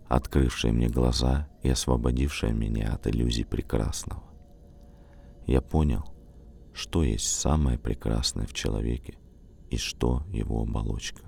открывшее 0.07 0.73
мне 0.73 0.89
глаза 0.89 1.49
и 1.63 1.69
освободившее 1.69 2.53
меня 2.53 2.93
от 2.93 3.07
иллюзий 3.07 3.45
прекрасного. 3.45 4.23
Я 5.47 5.61
понял, 5.61 6.05
что 6.71 7.03
есть 7.03 7.31
самое 7.31 7.79
прекрасное 7.79 8.45
в 8.45 8.53
человеке 8.53 9.17
и 9.71 9.77
что 9.77 10.23
его 10.29 10.61
оболочка. 10.61 11.23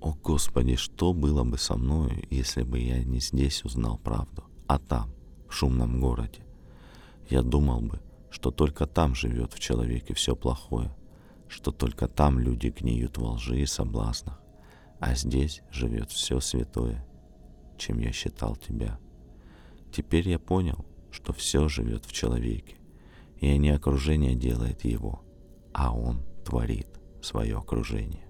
О 0.00 0.12
Господи, 0.12 0.74
что 0.74 1.12
было 1.12 1.44
бы 1.44 1.56
со 1.56 1.76
мною, 1.76 2.26
если 2.30 2.64
бы 2.64 2.80
я 2.80 3.04
не 3.04 3.20
здесь 3.20 3.64
узнал 3.64 3.96
правду, 3.96 4.42
а 4.66 4.80
там, 4.80 5.14
в 5.48 5.52
шумном 5.54 6.00
городе? 6.00 6.44
Я 7.28 7.42
думал 7.42 7.80
бы, 7.80 8.00
что 8.30 8.50
только 8.50 8.86
там 8.86 9.14
живет 9.14 9.52
в 9.52 9.58
человеке 9.58 10.14
все 10.14 10.36
плохое, 10.36 10.94
что 11.48 11.70
только 11.72 12.08
там 12.08 12.38
люди 12.38 12.68
гниют 12.68 13.16
во 13.16 13.32
лжи 13.32 13.60
и 13.60 13.66
соблазнах, 13.66 14.40
а 15.00 15.14
здесь 15.14 15.62
живет 15.70 16.10
все 16.10 16.40
святое, 16.40 17.06
чем 17.78 17.98
я 17.98 18.12
считал 18.12 18.56
тебя. 18.56 18.98
Теперь 19.92 20.28
я 20.28 20.38
понял, 20.38 20.84
что 21.10 21.32
все 21.32 21.68
живет 21.68 22.04
в 22.04 22.12
человеке, 22.12 22.76
и 23.38 23.56
не 23.56 23.70
окружение 23.70 24.34
делает 24.34 24.84
его, 24.84 25.22
а 25.72 25.94
он 25.94 26.22
творит 26.44 26.88
свое 27.22 27.56
окружение. 27.56 28.26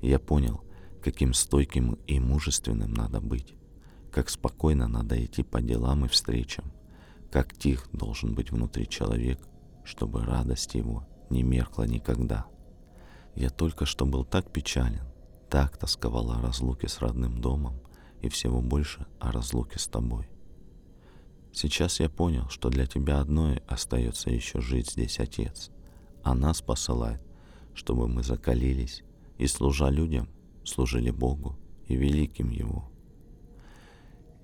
Я 0.00 0.18
понял, 0.18 0.62
каким 1.02 1.34
стойким 1.34 1.94
и 2.06 2.20
мужественным 2.20 2.92
надо 2.92 3.20
быть, 3.20 3.54
как 4.12 4.28
спокойно 4.28 4.86
надо 4.86 5.22
идти 5.24 5.42
по 5.42 5.60
делам 5.60 6.04
и 6.04 6.08
встречам, 6.08 6.72
как 7.30 7.56
тих 7.56 7.88
должен 7.92 8.34
быть 8.34 8.50
внутри 8.50 8.88
человек, 8.88 9.38
чтобы 9.84 10.24
радость 10.24 10.74
его 10.74 11.06
не 11.30 11.42
меркла 11.42 11.84
никогда. 11.84 12.46
Я 13.34 13.50
только 13.50 13.86
что 13.86 14.06
был 14.06 14.24
так 14.24 14.50
печален, 14.50 15.04
так 15.50 15.76
тосковал 15.76 16.32
о 16.32 16.40
разлуке 16.40 16.88
с 16.88 17.00
родным 17.00 17.40
домом 17.40 17.80
и 18.20 18.28
всего 18.28 18.60
больше 18.60 19.06
о 19.20 19.30
разлуке 19.30 19.78
с 19.78 19.86
тобой. 19.86 20.28
Сейчас 21.52 22.00
я 22.00 22.08
понял, 22.08 22.48
что 22.48 22.68
для 22.68 22.86
тебя 22.86 23.20
одной 23.20 23.62
остается 23.66 24.30
еще 24.30 24.60
жить 24.60 24.90
здесь, 24.90 25.18
Отец, 25.18 25.70
а 26.22 26.34
нас 26.34 26.60
посылает, 26.60 27.22
чтобы 27.74 28.08
мы 28.08 28.22
закалились 28.22 29.02
и, 29.38 29.46
служа 29.46 29.88
людям, 29.88 30.28
служили 30.64 31.10
Богу 31.10 31.58
и 31.86 31.96
великим 31.96 32.50
Его. 32.50 32.90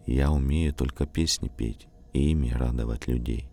Я 0.07 0.31
умею 0.31 0.75
только 0.75 1.07
песни 1.07 1.49
петь 1.49 1.88
и 2.14 2.31
ими 2.31 2.50
радовать 2.50 3.07
людей. 3.07 3.50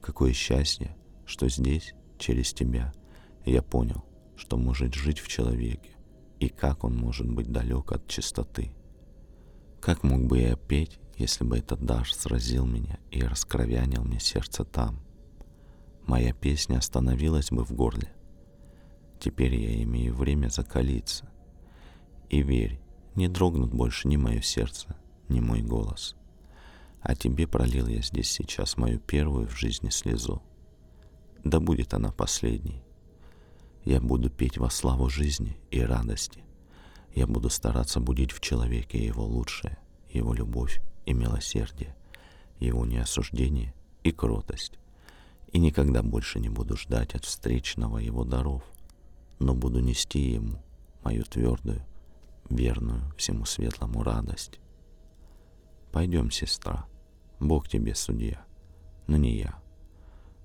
Какое 0.00 0.32
счастье, 0.32 0.96
что 1.26 1.48
здесь, 1.48 1.94
через 2.18 2.52
тебя, 2.52 2.92
я 3.44 3.62
понял, 3.62 4.04
что 4.36 4.56
может 4.56 4.94
жить 4.94 5.18
в 5.18 5.26
человеке 5.26 5.90
и 6.38 6.48
как 6.48 6.84
он 6.84 6.96
может 6.96 7.28
быть 7.28 7.50
далек 7.50 7.92
от 7.92 8.06
чистоты. 8.06 8.72
Как 9.80 10.02
мог 10.02 10.26
бы 10.26 10.38
я 10.38 10.56
петь, 10.56 10.98
если 11.16 11.44
бы 11.44 11.58
этот 11.58 11.84
дар 11.84 12.10
сразил 12.10 12.66
меня 12.66 12.98
и 13.10 13.22
раскровянил 13.22 14.04
мне 14.04 14.20
сердце 14.20 14.64
там? 14.64 15.00
Моя 16.06 16.32
песня 16.32 16.78
остановилась 16.78 17.50
бы 17.50 17.64
в 17.64 17.72
горле. 17.72 18.12
Теперь 19.18 19.54
я 19.54 19.82
имею 19.82 20.14
время 20.14 20.48
закалиться. 20.48 21.30
И 22.30 22.42
верь, 22.42 22.80
не 23.14 23.28
дрогнут 23.28 23.72
больше 23.72 24.08
ни 24.08 24.16
мое 24.16 24.40
сердце, 24.40 24.96
ни 25.28 25.40
мой 25.40 25.62
голос. 25.62 26.16
А 27.00 27.14
тебе 27.14 27.46
пролил 27.46 27.86
я 27.86 28.02
здесь 28.02 28.30
сейчас 28.30 28.76
мою 28.76 28.98
первую 28.98 29.48
в 29.48 29.58
жизни 29.58 29.88
слезу. 29.88 30.42
Да 31.44 31.58
будет 31.60 31.94
она 31.94 32.12
последней. 32.12 32.82
Я 33.84 34.00
буду 34.00 34.28
петь 34.28 34.58
во 34.58 34.68
славу 34.68 35.08
жизни 35.08 35.58
и 35.70 35.80
радости. 35.80 36.44
Я 37.14 37.26
буду 37.26 37.48
стараться 37.48 37.98
будить 38.00 38.32
в 38.32 38.40
человеке 38.40 39.04
его 39.04 39.24
лучшее, 39.24 39.78
его 40.10 40.34
любовь 40.34 40.80
и 41.06 41.14
милосердие, 41.14 41.96
его 42.58 42.84
неосуждение 42.84 43.74
и 44.04 44.12
кротость. 44.12 44.78
И 45.52 45.58
никогда 45.58 46.02
больше 46.02 46.38
не 46.38 46.50
буду 46.50 46.76
ждать 46.76 47.14
от 47.14 47.24
встречного 47.24 47.98
его 47.98 48.24
даров, 48.24 48.62
но 49.38 49.54
буду 49.54 49.80
нести 49.80 50.20
ему 50.20 50.62
мою 51.02 51.24
твердую, 51.24 51.82
верную 52.50 53.12
всему 53.16 53.46
светлому 53.46 54.02
радость. 54.02 54.60
Пойдем, 55.90 56.30
сестра, 56.30 56.86
Бог 57.40 57.68
тебе 57.68 57.94
судья, 57.94 58.44
но 59.06 59.16
не 59.16 59.38
я. 59.38 59.58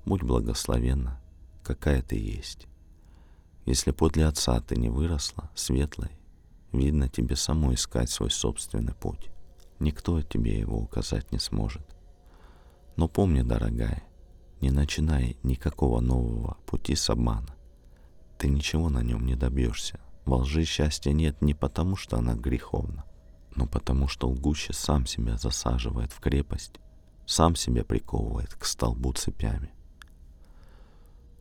Будь 0.05 0.23
благословенна, 0.23 1.19
какая 1.61 2.01
ты 2.01 2.15
есть. 2.15 2.67
Если 3.65 3.91
подле 3.91 4.25
отца 4.25 4.59
ты 4.61 4.77
не 4.77 4.89
выросла, 4.89 5.49
светлой, 5.55 6.11
видно 6.71 7.09
тебе 7.09 7.35
самой 7.35 7.75
искать 7.75 8.09
свой 8.09 8.31
собственный 8.31 8.93
путь. 8.93 9.29
Никто 9.79 10.21
тебе 10.21 10.57
его 10.57 10.77
указать 10.77 11.31
не 11.33 11.39
сможет. 11.39 11.85
Но 12.95 13.09
помни, 13.09 13.41
дорогая, 13.41 14.03
не 14.61 14.71
начинай 14.71 15.37
никакого 15.43 15.99
нового 15.99 16.57
пути 16.65 16.95
с 16.95 17.09
обмана. 17.09 17.55
Ты 18.37 18.47
ничего 18.47 18.89
на 18.89 19.03
нем 19.03 19.25
не 19.25 19.35
добьешься. 19.35 19.99
Во 20.23 20.37
лжи 20.37 20.63
счастья 20.63 21.11
нет 21.11 21.41
не 21.41 21.53
потому, 21.53 21.97
что 21.97 22.17
она 22.17 22.35
греховна, 22.35 23.03
но 23.53 23.67
потому, 23.67 24.07
что 24.07 24.29
лгущий 24.29 24.73
сам 24.73 25.05
себя 25.05 25.37
засаживает 25.37 26.11
в 26.13 26.19
крепость, 26.19 26.79
сам 27.25 27.55
себя 27.55 27.83
приковывает 27.83 28.53
к 28.53 28.65
столбу 28.65 29.13
цепями. 29.13 29.71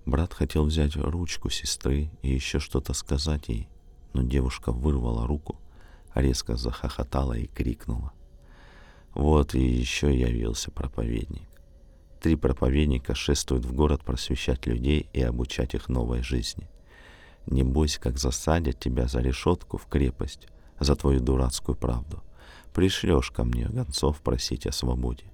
Брат 0.06 0.34
хотел 0.34 0.64
взять 0.64 0.96
ручку 0.96 1.48
сестры 1.50 2.10
и 2.22 2.30
еще 2.30 2.58
что-то 2.58 2.92
сказать 2.92 3.48
ей, 3.48 3.68
но 4.12 4.22
девушка 4.22 4.70
вырвала 4.70 5.26
руку, 5.26 5.58
резко 6.14 6.56
захохотала 6.56 7.32
и 7.32 7.46
крикнула. 7.46 8.12
Вот 9.14 9.54
и 9.54 9.60
еще 9.60 10.14
явился 10.14 10.70
проповедник. 10.70 11.48
Три 12.20 12.36
проповедника 12.36 13.14
шествуют 13.14 13.64
в 13.64 13.74
город 13.74 14.02
просвещать 14.02 14.66
людей 14.66 15.08
и 15.12 15.22
обучать 15.22 15.74
их 15.74 15.88
новой 15.88 16.22
жизни. 16.22 16.68
Не 17.46 17.62
бойся, 17.62 18.00
как 18.00 18.18
засадят 18.18 18.80
тебя 18.80 19.06
за 19.06 19.20
решетку 19.20 19.76
в 19.78 19.86
крепость 19.86 20.48
за 20.80 20.96
твою 20.96 21.20
дурацкую 21.20 21.76
правду. 21.76 22.22
Пришлешь 22.72 23.30
ко 23.30 23.44
мне 23.44 23.68
гонцов 23.68 24.20
просить 24.20 24.66
о 24.66 24.72
свободе. 24.72 25.24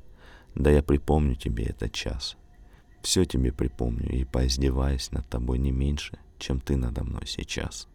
Да 0.55 0.71
я 0.71 0.83
припомню 0.83 1.37
тебе 1.37 1.65
этот 1.65 1.93
час. 1.93 2.37
Все 3.03 3.25
тебе 3.25 3.53
припомню 3.53 4.11
и 4.11 4.25
поиздеваюсь 4.25 5.11
над 5.13 5.29
тобой 5.29 5.59
не 5.59 5.71
меньше, 5.71 6.19
чем 6.39 6.61
ты 6.61 6.77
надо 6.77 7.05
мной 7.05 7.23
сейчас. 7.27 7.89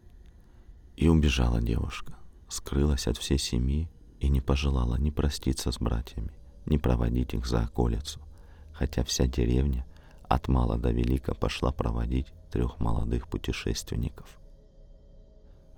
И 0.95 1.07
убежала 1.07 1.61
девушка, 1.61 2.15
скрылась 2.47 3.07
от 3.07 3.17
всей 3.17 3.37
семьи 3.37 3.89
и 4.19 4.29
не 4.29 4.41
пожелала 4.41 4.95
ни 4.95 5.09
проститься 5.09 5.71
с 5.71 5.77
братьями, 5.77 6.31
ни 6.65 6.77
проводить 6.77 7.33
их 7.33 7.45
за 7.45 7.61
околицу, 7.61 8.21
хотя 8.73 9.03
вся 9.03 9.27
деревня 9.27 9.85
от 10.27 10.47
мала 10.47 10.77
до 10.77 10.91
велика 10.91 11.33
пошла 11.33 11.71
проводить 11.71 12.27
трех 12.51 12.79
молодых 12.79 13.27
путешественников. 13.27 14.39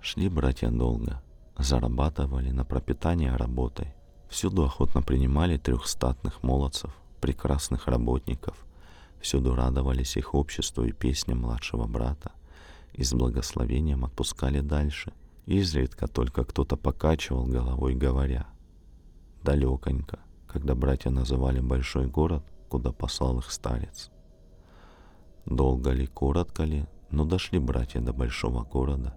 Шли 0.00 0.28
братья 0.28 0.70
долго, 0.70 1.22
зарабатывали 1.58 2.50
на 2.50 2.64
пропитание 2.64 3.34
работой, 3.34 3.92
всюду 4.28 4.64
охотно 4.64 5.02
принимали 5.02 5.56
трех 5.56 5.86
статных 5.86 6.42
молодцев, 6.42 6.92
прекрасных 7.20 7.86
работников, 7.86 8.56
Всюду 9.20 9.54
радовались 9.54 10.16
их 10.16 10.34
обществу 10.34 10.84
и 10.84 10.92
песням 10.92 11.40
младшего 11.40 11.86
брата, 11.86 12.32
и 12.92 13.02
с 13.02 13.12
благословением 13.12 14.04
отпускали 14.04 14.60
дальше. 14.60 15.12
Изредка 15.46 16.06
только 16.06 16.44
кто-то 16.44 16.76
покачивал 16.76 17.46
головой, 17.46 17.94
говоря 17.94 18.46
«далеконько», 19.42 20.20
когда 20.46 20.74
братья 20.74 21.10
называли 21.10 21.60
большой 21.60 22.06
город, 22.06 22.44
куда 22.68 22.92
послал 22.92 23.38
их 23.38 23.50
старец. 23.50 24.10
Долго 25.46 25.90
ли, 25.90 26.06
коротко 26.06 26.64
ли, 26.64 26.86
но 27.10 27.24
дошли 27.24 27.58
братья 27.58 28.00
до 28.00 28.12
большого 28.12 28.62
города, 28.64 29.16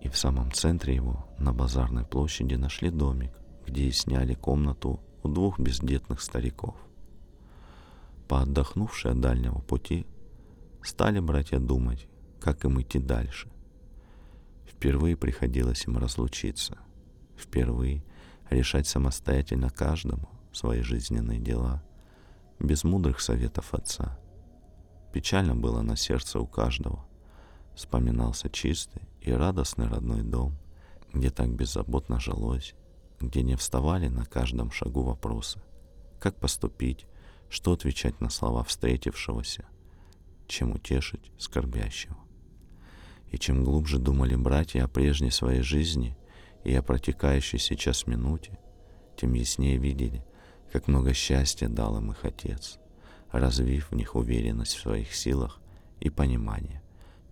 и 0.00 0.08
в 0.08 0.16
самом 0.16 0.52
центре 0.52 0.94
его, 0.94 1.26
на 1.38 1.52
базарной 1.52 2.04
площади, 2.04 2.54
нашли 2.54 2.90
домик, 2.90 3.32
где 3.68 3.84
и 3.84 3.92
сняли 3.92 4.34
комнату 4.34 5.00
у 5.22 5.28
двух 5.28 5.60
бездетных 5.60 6.22
стариков. 6.22 6.74
Поотдохнувшие 8.26 9.12
от 9.12 9.20
дальнего 9.20 9.58
пути, 9.60 10.06
стали 10.82 11.20
братья 11.20 11.58
думать, 11.58 12.08
как 12.40 12.64
им 12.64 12.80
идти 12.80 12.98
дальше. 12.98 13.50
Впервые 14.66 15.16
приходилось 15.16 15.86
им 15.86 15.98
разлучиться. 15.98 16.78
Впервые 17.36 18.02
решать 18.48 18.86
самостоятельно 18.86 19.70
каждому 19.70 20.28
свои 20.52 20.80
жизненные 20.80 21.38
дела, 21.38 21.82
без 22.58 22.84
мудрых 22.84 23.20
советов 23.20 23.74
отца. 23.74 24.18
Печально 25.12 25.54
было 25.54 25.82
на 25.82 25.96
сердце 25.96 26.40
у 26.40 26.46
каждого. 26.46 27.06
Вспоминался 27.74 28.48
чистый 28.48 29.02
и 29.20 29.30
радостный 29.30 29.88
родной 29.88 30.22
дом, 30.22 30.56
где 31.12 31.30
так 31.30 31.54
беззаботно 31.54 32.18
жилось, 32.18 32.74
где 33.20 33.42
не 33.42 33.56
вставали 33.56 34.08
на 34.08 34.24
каждом 34.24 34.70
шагу 34.70 35.02
вопросы, 35.02 35.60
как 36.20 36.36
поступить, 36.38 37.06
что 37.48 37.72
отвечать 37.72 38.20
на 38.20 38.30
слова 38.30 38.62
встретившегося, 38.62 39.66
чем 40.46 40.72
утешить 40.72 41.32
скорбящего. 41.38 42.16
И 43.30 43.38
чем 43.38 43.64
глубже 43.64 43.98
думали 43.98 44.36
братья 44.36 44.84
о 44.84 44.88
прежней 44.88 45.30
своей 45.30 45.62
жизни 45.62 46.16
и 46.64 46.74
о 46.74 46.82
протекающей 46.82 47.58
сейчас 47.58 48.06
минуте, 48.06 48.58
тем 49.16 49.34
яснее 49.34 49.76
видели, 49.76 50.24
как 50.72 50.88
много 50.88 51.12
счастья 51.12 51.68
дал 51.68 51.98
им 51.98 52.10
их 52.12 52.24
Отец, 52.24 52.78
развив 53.30 53.90
в 53.90 53.94
них 53.94 54.14
уверенность 54.14 54.74
в 54.74 54.80
своих 54.80 55.14
силах 55.14 55.60
и 56.00 56.08
понимание, 56.08 56.82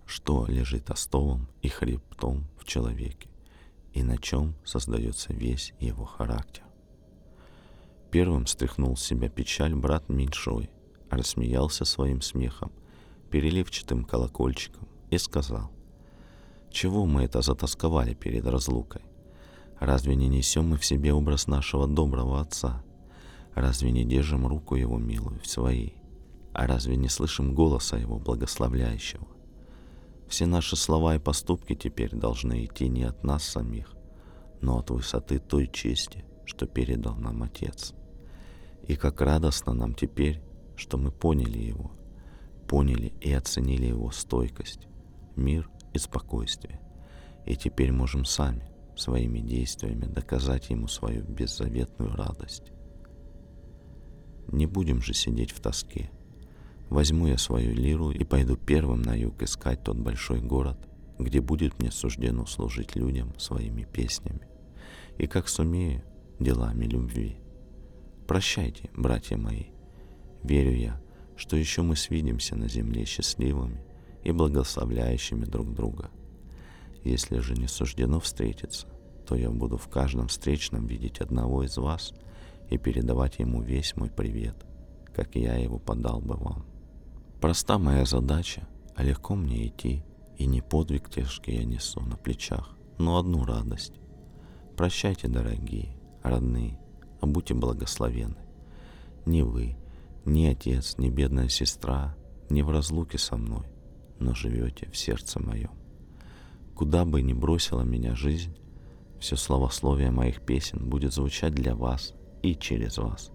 что 0.04 0.46
лежит 0.46 0.90
остовом 0.90 1.48
и 1.62 1.68
хребтом 1.68 2.46
в 2.58 2.64
человеке 2.64 3.28
и 3.96 4.02
на 4.02 4.18
чем 4.18 4.54
создается 4.62 5.32
весь 5.32 5.72
его 5.80 6.04
характер. 6.04 6.62
Первым 8.10 8.46
стряхнул 8.46 8.94
с 8.94 9.02
себя 9.02 9.30
печаль 9.30 9.74
брат 9.74 10.10
меньшой, 10.10 10.68
рассмеялся 11.08 11.86
своим 11.86 12.20
смехом, 12.20 12.70
переливчатым 13.30 14.04
колокольчиком 14.04 14.86
и 15.10 15.16
сказал, 15.16 15.70
«Чего 16.70 17.06
мы 17.06 17.22
это 17.22 17.40
затасковали 17.40 18.12
перед 18.12 18.46
разлукой? 18.46 19.00
Разве 19.80 20.14
не 20.14 20.28
несем 20.28 20.68
мы 20.68 20.76
в 20.76 20.84
себе 20.84 21.14
образ 21.14 21.46
нашего 21.46 21.86
доброго 21.86 22.42
Отца? 22.42 22.84
Разве 23.54 23.92
не 23.92 24.04
держим 24.04 24.46
руку 24.46 24.74
Его 24.74 24.98
милую 24.98 25.40
в 25.40 25.46
своей? 25.46 25.94
А 26.52 26.66
разве 26.66 26.96
не 26.96 27.08
слышим 27.08 27.54
голоса 27.54 27.96
Его 27.96 28.18
благословляющего? 28.18 29.26
Все 30.28 30.46
наши 30.46 30.76
слова 30.76 31.14
и 31.14 31.18
поступки 31.18 31.74
теперь 31.74 32.14
должны 32.14 32.64
идти 32.64 32.88
не 32.88 33.04
от 33.04 33.22
нас 33.22 33.44
самих, 33.44 33.94
но 34.60 34.78
от 34.78 34.90
высоты 34.90 35.38
той 35.38 35.68
чести, 35.68 36.24
что 36.44 36.66
передал 36.66 37.16
нам 37.16 37.42
Отец. 37.42 37.94
И 38.86 38.96
как 38.96 39.20
радостно 39.20 39.72
нам 39.72 39.94
теперь, 39.94 40.42
что 40.76 40.98
мы 40.98 41.10
поняли 41.10 41.58
Его, 41.58 41.92
поняли 42.68 43.12
и 43.20 43.32
оценили 43.32 43.86
Его 43.86 44.10
стойкость, 44.10 44.88
мир 45.36 45.70
и 45.92 45.98
спокойствие, 45.98 46.80
и 47.44 47.56
теперь 47.56 47.92
можем 47.92 48.24
сами 48.24 48.70
своими 48.96 49.40
действиями 49.40 50.06
доказать 50.06 50.70
Ему 50.70 50.88
свою 50.88 51.22
беззаветную 51.22 52.14
радость. 52.14 52.72
Не 54.48 54.66
будем 54.66 55.02
же 55.02 55.14
сидеть 55.14 55.50
в 55.50 55.60
тоске. 55.60 56.10
Возьму 56.88 57.26
я 57.26 57.36
свою 57.36 57.74
лиру 57.74 58.10
и 58.10 58.24
пойду 58.24 58.56
первым 58.56 59.02
на 59.02 59.14
юг 59.14 59.42
искать 59.42 59.82
тот 59.82 59.96
большой 59.96 60.40
город, 60.40 60.78
где 61.18 61.40
будет 61.40 61.78
мне 61.78 61.90
суждено 61.90 62.46
служить 62.46 62.94
людям 62.94 63.36
своими 63.38 63.82
песнями, 63.82 64.46
и 65.18 65.26
как 65.26 65.48
сумею 65.48 66.02
делами 66.38 66.84
любви. 66.84 67.38
Прощайте, 68.26 68.90
братья 68.94 69.36
мои. 69.36 69.66
Верю 70.42 70.76
я, 70.76 71.00
что 71.36 71.56
еще 71.56 71.82
мы 71.82 71.96
свидимся 71.96 72.54
на 72.54 72.68
земле 72.68 73.04
счастливыми 73.04 73.82
и 74.22 74.30
благословляющими 74.30 75.44
друг 75.44 75.74
друга. 75.74 76.10
Если 77.04 77.38
же 77.38 77.54
не 77.54 77.66
суждено 77.66 78.20
встретиться, 78.20 78.88
то 79.26 79.34
я 79.34 79.50
буду 79.50 79.76
в 79.76 79.88
каждом 79.88 80.28
встречном 80.28 80.86
видеть 80.86 81.20
одного 81.20 81.64
из 81.64 81.76
вас 81.76 82.12
и 82.70 82.78
передавать 82.78 83.38
ему 83.38 83.60
весь 83.60 83.96
мой 83.96 84.10
привет, 84.10 84.56
как 85.14 85.34
я 85.34 85.56
его 85.56 85.78
подал 85.78 86.20
бы 86.20 86.34
вам. 86.34 86.75
Проста 87.40 87.78
моя 87.78 88.06
задача, 88.06 88.66
а 88.94 89.02
легко 89.02 89.34
мне 89.34 89.66
идти, 89.66 90.02
и 90.38 90.46
не 90.46 90.62
подвиг 90.62 91.10
тяжкий 91.10 91.56
я 91.56 91.64
несу 91.64 92.00
на 92.00 92.16
плечах, 92.16 92.76
но 92.98 93.18
одну 93.18 93.44
радость. 93.44 93.92
Прощайте, 94.74 95.28
дорогие, 95.28 95.96
родные, 96.22 96.80
а 97.20 97.26
будьте 97.26 97.52
благословены. 97.52 98.36
Ни 99.26 99.42
вы, 99.42 99.76
ни 100.24 100.46
отец, 100.46 100.96
ни 100.96 101.10
бедная 101.10 101.48
сестра 101.48 102.16
не 102.48 102.62
в 102.62 102.70
разлуке 102.70 103.18
со 103.18 103.36
мной, 103.36 103.66
но 104.18 104.34
живете 104.34 104.88
в 104.90 104.96
сердце 104.96 105.38
моем. 105.40 105.72
Куда 106.74 107.04
бы 107.04 107.20
ни 107.20 107.34
бросила 107.34 107.82
меня 107.82 108.14
жизнь, 108.14 108.56
все 109.20 109.36
словословие 109.36 110.10
моих 110.10 110.40
песен 110.40 110.88
будет 110.88 111.12
звучать 111.12 111.54
для 111.54 111.74
вас 111.74 112.14
и 112.42 112.54
через 112.54 112.98
вас, 112.98 113.30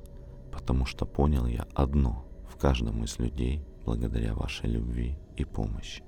потому 0.52 0.86
что 0.86 1.06
понял 1.06 1.46
я 1.46 1.68
одно 1.76 2.26
в 2.50 2.58
каждом 2.58 3.04
из 3.04 3.20
людей 3.20 3.64
благодаря 3.86 4.34
вашей 4.34 4.70
любви 4.70 5.18
и 5.38 5.46
помощи. 5.46 6.04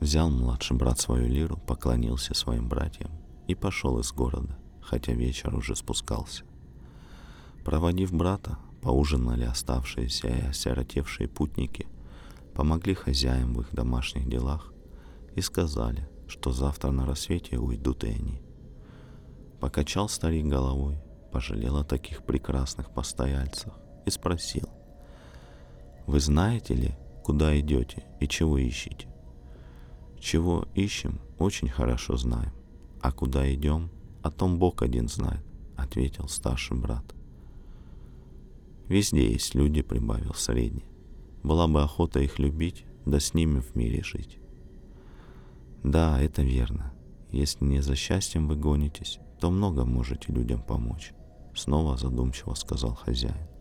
Взял 0.00 0.30
младший 0.30 0.76
брат 0.76 0.98
свою 0.98 1.28
лиру, 1.28 1.58
поклонился 1.66 2.34
своим 2.34 2.68
братьям 2.68 3.10
и 3.46 3.54
пошел 3.54 3.98
из 4.00 4.12
города, 4.12 4.58
хотя 4.80 5.12
вечер 5.12 5.54
уже 5.54 5.76
спускался. 5.76 6.44
Проводив 7.64 8.12
брата, 8.12 8.58
поужинали 8.80 9.44
оставшиеся 9.44 10.28
и 10.28 10.46
осиротевшие 10.46 11.28
путники, 11.28 11.86
помогли 12.54 12.94
хозяям 12.94 13.54
в 13.54 13.60
их 13.60 13.72
домашних 13.72 14.28
делах 14.28 14.72
и 15.36 15.40
сказали, 15.40 16.08
что 16.26 16.50
завтра 16.50 16.90
на 16.90 17.06
рассвете 17.06 17.58
уйдут 17.58 18.04
и 18.04 18.08
они. 18.08 18.42
Покачал 19.60 20.08
старик 20.08 20.46
головой, 20.46 20.98
пожалел 21.30 21.76
о 21.76 21.84
таких 21.84 22.24
прекрасных 22.24 22.90
постояльцах 22.90 23.72
и 24.04 24.10
спросил, 24.10 24.68
«Вы 26.06 26.20
знаете 26.20 26.74
ли, 26.74 26.94
куда 27.24 27.58
идете 27.58 28.04
и 28.20 28.26
чего 28.26 28.58
ищете?» 28.58 29.08
«Чего 30.18 30.68
ищем, 30.74 31.20
очень 31.38 31.68
хорошо 31.68 32.16
знаем, 32.16 32.52
а 33.00 33.10
куда 33.10 33.52
идем, 33.52 33.90
о 34.22 34.30
том 34.30 34.58
Бог 34.58 34.82
один 34.82 35.08
знает»,— 35.08 35.44
ответил 35.76 36.28
старший 36.28 36.76
брат. 36.76 37.04
«Везде 38.88 39.32
есть 39.32 39.54
люди»,— 39.54 39.82
прибавил 39.82 40.34
средний. 40.34 40.84
«Была 41.42 41.66
бы 41.66 41.82
охота 41.82 42.20
их 42.20 42.38
любить, 42.38 42.84
да 43.04 43.18
с 43.18 43.34
ними 43.34 43.60
в 43.60 43.74
мире 43.74 44.02
жить». 44.04 44.38
«Да, 45.82 46.20
это 46.20 46.42
верно. 46.42 46.92
Если 47.32 47.64
не 47.64 47.80
за 47.80 47.96
счастьем 47.96 48.46
вы 48.46 48.54
гонитесь, 48.54 49.18
то 49.40 49.50
много 49.50 49.84
можете 49.84 50.32
людям 50.32 50.62
помочь»,— 50.62 51.12
снова 51.54 51.96
задумчиво 51.96 52.54
сказал 52.54 52.94
хозяин. 52.94 53.51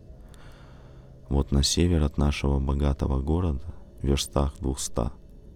«Вот 1.31 1.53
на 1.53 1.63
север 1.63 2.03
от 2.03 2.17
нашего 2.17 2.59
богатого 2.59 3.21
города, 3.21 3.73
в 4.01 4.05
верстах 4.05 4.53
двухста, 4.59 5.13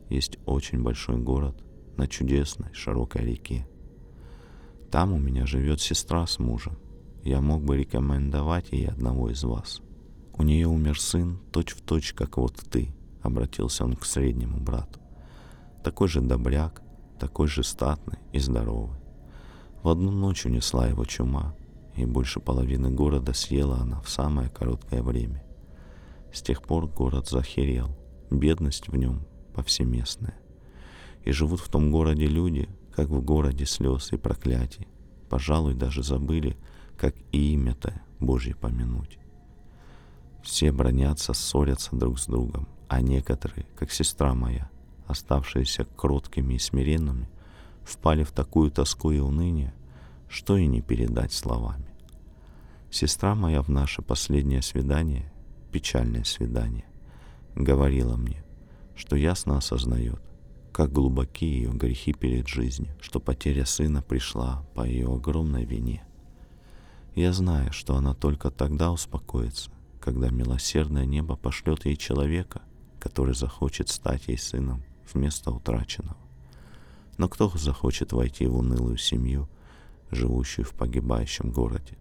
есть 0.07 0.38
очень 0.45 0.81
большой 0.81 1.17
город 1.17 1.61
на 1.97 2.07
чудесной 2.07 2.73
широкой 2.73 3.25
реке. 3.25 3.67
Там 4.89 5.11
у 5.11 5.17
меня 5.17 5.45
живет 5.45 5.81
сестра 5.81 6.25
с 6.27 6.39
мужем. 6.39 6.77
Я 7.25 7.41
мог 7.41 7.61
бы 7.61 7.75
рекомендовать 7.75 8.71
ей 8.71 8.88
одного 8.88 9.29
из 9.31 9.43
вас. 9.43 9.81
У 10.31 10.43
нее 10.43 10.65
умер 10.65 10.97
сын, 10.97 11.41
точь-в-точь, 11.51 12.11
точь, 12.11 12.13
как 12.13 12.38
вот 12.38 12.55
ты,— 12.71 12.95
обратился 13.21 13.83
он 13.83 13.97
к 13.97 14.05
среднему 14.05 14.61
брату. 14.61 15.01
Такой 15.83 16.07
же 16.07 16.21
добряк, 16.21 16.83
такой 17.19 17.49
же 17.49 17.63
статный 17.63 18.19
и 18.31 18.39
здоровый. 18.39 19.01
В 19.83 19.89
одну 19.89 20.11
ночь 20.11 20.45
унесла 20.45 20.88
его 20.88 21.03
чума, 21.03 21.53
и 21.97 22.05
больше 22.05 22.39
половины 22.39 22.91
города 22.91 23.33
съела 23.33 23.79
она 23.79 23.99
в 23.99 24.09
самое 24.09 24.47
короткое 24.47 25.03
время. 25.03 25.44
С 26.36 26.41
тех 26.41 26.62
пор 26.62 26.88
город 26.88 27.30
захерел, 27.30 27.98
бедность 28.30 28.89
в 28.89 28.95
нем 28.98 29.26
повсеместная. 29.54 30.38
И 31.24 31.32
живут 31.32 31.62
в 31.62 31.69
том 31.69 31.91
городе 31.91 32.28
люди, 32.28 32.67
как 32.93 33.08
в 33.08 33.21
городе 33.21 33.65
слез 33.65 34.12
и 34.12 34.17
проклятий. 34.17 34.89
Пожалуй, 35.30 35.76
даже 35.76 36.04
забыли, 36.04 36.58
как 36.98 37.15
и 37.32 37.54
имя-то 37.54 38.02
Божье 38.19 38.54
помянуть. 38.54 39.17
Все 40.43 40.74
бронятся, 40.74 41.32
ссорятся 41.34 41.95
друг 41.95 42.19
с 42.19 42.26
другом, 42.26 42.67
а 42.89 43.00
некоторые, 43.00 43.65
как 43.78 43.89
сестра 43.89 44.34
моя, 44.34 44.69
оставшиеся 45.08 45.86
кроткими 45.86 46.56
и 46.56 46.60
смиренными, 46.60 47.30
впали 47.86 48.26
в 48.26 48.34
такую 48.34 48.71
тоску 48.71 49.12
и 49.12 49.19
уныние, 49.19 49.74
что 50.28 50.58
и 50.58 50.67
не 50.67 50.82
передать 50.82 51.32
словами. 51.32 51.88
Сестра 52.91 53.36
моя 53.36 53.62
в 53.62 53.70
наше 53.70 54.01
последнее 54.01 54.62
свидание, 54.62 55.32
печальное 55.76 56.23
свидание, 56.23 56.86
говорила 57.53 58.15
мне, 58.15 58.45
что 58.95 59.17
ясно 59.17 59.57
осознает, 59.57 60.21
как 60.71 60.93
глубоки 60.93 61.43
ее 61.45 61.69
грехи 61.71 62.13
перед 62.13 62.47
жизнью, 62.47 62.95
что 63.01 63.19
потеря 63.19 63.65
сына 63.65 64.01
пришла 64.01 64.65
по 64.73 64.88
ее 64.88 65.13
огромной 65.13 65.65
вине. 65.65 66.01
Я 67.13 67.34
знаю, 67.34 67.73
что 67.73 67.97
она 67.97 68.13
только 68.13 68.51
тогда 68.51 68.89
успокоится, 68.89 69.69
когда 69.99 70.30
милосердное 70.30 71.05
небо 71.05 71.36
пошлет 71.36 71.84
ей 71.86 71.97
человека, 71.97 72.61
который 72.97 73.36
захочет 73.36 73.89
стать 73.89 74.30
ей 74.30 74.38
сыном 74.38 74.82
вместо 75.13 75.51
утраченного. 75.51 76.15
Но 77.17 77.28
кто 77.28 77.49
захочет 77.49 78.13
войти 78.13 78.45
в 78.45 78.55
унылую 78.55 78.95
семью, 78.95 79.49
живущую 80.09 80.63
в 80.63 80.71
погибающем 80.71 81.51
городе? 81.51 81.97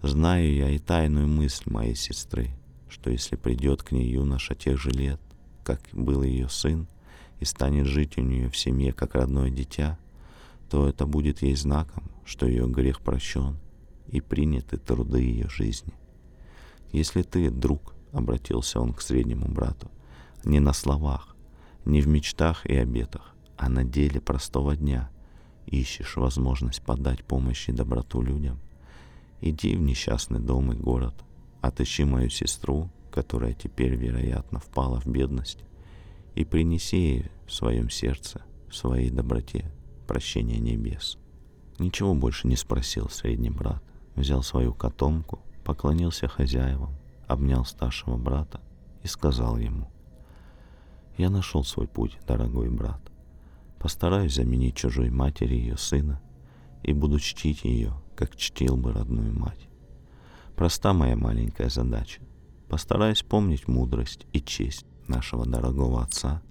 Знаю 0.00 0.50
я 0.54 0.70
и 0.70 0.78
тайную 0.78 1.28
мысль 1.28 1.70
моей 1.70 1.94
сестры, 1.94 2.56
что 2.90 3.10
если 3.10 3.36
придет 3.36 3.82
к 3.82 3.92
ней 3.92 4.08
юноша 4.08 4.54
тех 4.54 4.78
же 4.78 4.90
лет, 4.90 5.20
как 5.64 5.80
был 5.92 6.22
ее 6.22 6.48
сын, 6.48 6.88
и 7.38 7.44
станет 7.44 7.86
жить 7.86 8.18
у 8.18 8.22
нее 8.22 8.50
в 8.50 8.56
семье 8.56 8.92
как 8.92 9.14
родное 9.14 9.50
дитя, 9.50 9.98
то 10.68 10.86
это 10.88 11.06
будет 11.06 11.42
ей 11.42 11.56
знаком, 11.56 12.04
что 12.24 12.46
ее 12.46 12.66
грех 12.66 13.00
прощен 13.00 13.56
и 14.08 14.20
приняты 14.20 14.76
труды 14.76 15.20
ее 15.20 15.48
жизни. 15.48 15.94
Если 16.92 17.22
ты, 17.22 17.50
друг,— 17.50 17.94
обратился 18.12 18.80
он 18.80 18.92
к 18.92 19.00
среднему 19.00 19.46
брату,— 19.46 19.90
не 20.44 20.60
на 20.60 20.72
словах, 20.72 21.36
не 21.84 22.00
в 22.00 22.08
мечтах 22.08 22.66
и 22.66 22.74
обетах, 22.74 23.34
а 23.56 23.68
на 23.68 23.84
деле 23.84 24.20
простого 24.20 24.76
дня 24.76 25.10
ищешь 25.66 26.16
возможность 26.16 26.82
подать 26.82 27.24
помощь 27.24 27.68
и 27.68 27.72
доброту 27.72 28.20
людям, 28.22 28.58
иди 29.40 29.76
в 29.76 29.80
несчастный 29.80 30.40
дом 30.40 30.72
и 30.72 30.76
город, 30.76 31.14
отыщи 31.60 32.04
мою 32.04 32.30
сестру, 32.30 32.90
которая 33.10 33.52
теперь, 33.52 33.94
вероятно, 33.94 34.60
впала 34.60 35.00
в 35.00 35.06
бедность, 35.06 35.64
и 36.34 36.44
принеси 36.44 36.96
ей 36.96 37.30
в 37.46 37.52
своем 37.52 37.90
сердце, 37.90 38.42
в 38.68 38.74
своей 38.74 39.10
доброте, 39.10 39.70
прощение 40.06 40.58
небес. 40.58 41.18
Ничего 41.78 42.14
больше 42.14 42.46
не 42.46 42.56
спросил 42.56 43.08
средний 43.08 43.50
брат, 43.50 43.82
взял 44.14 44.42
свою 44.42 44.74
котомку, 44.74 45.40
поклонился 45.64 46.28
хозяевам, 46.28 46.94
обнял 47.26 47.64
старшего 47.64 48.16
брата 48.16 48.60
и 49.02 49.06
сказал 49.06 49.56
ему, 49.56 49.90
«Я 51.16 51.30
нашел 51.30 51.64
свой 51.64 51.86
путь, 51.86 52.18
дорогой 52.26 52.70
брат. 52.70 53.00
Постараюсь 53.78 54.34
заменить 54.34 54.76
чужой 54.76 55.10
матери 55.10 55.54
ее 55.54 55.76
сына 55.76 56.20
и 56.82 56.92
буду 56.92 57.18
чтить 57.18 57.64
ее, 57.64 57.94
как 58.14 58.36
чтил 58.36 58.76
бы 58.76 58.92
родную 58.92 59.32
мать. 59.32 59.69
Проста 60.60 60.92
моя 60.92 61.16
маленькая 61.16 61.70
задача. 61.70 62.20
Постараюсь 62.68 63.22
помнить 63.22 63.66
мудрость 63.66 64.26
и 64.34 64.42
честь 64.42 64.84
нашего 65.08 65.46
дорогого 65.46 66.02
отца 66.02 66.42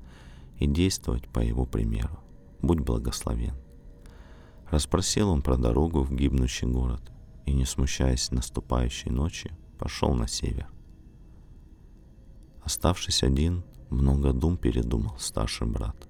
и 0.57 0.66
действовать 0.66 1.30
по 1.30 1.38
его 1.41 1.68
примеру. 1.68 2.20
Будь 2.64 2.80
благословен. 2.80 3.53
Расспросил 4.72 5.30
он 5.30 5.43
про 5.43 5.57
дорогу 5.57 6.01
в 6.01 6.12
гибнущий 6.12 6.68
город 6.68 7.12
и, 7.45 7.53
не 7.53 7.66
смущаясь 7.66 8.32
наступающей 8.32 9.12
ночи, 9.12 9.51
пошел 9.78 10.16
на 10.16 10.28
север. 10.28 10.68
Оставшись 12.64 13.22
один, 13.22 13.64
много 13.91 14.34
дум 14.34 14.57
передумал 14.57 15.20
старший 15.20 15.68
брат. 15.68 16.10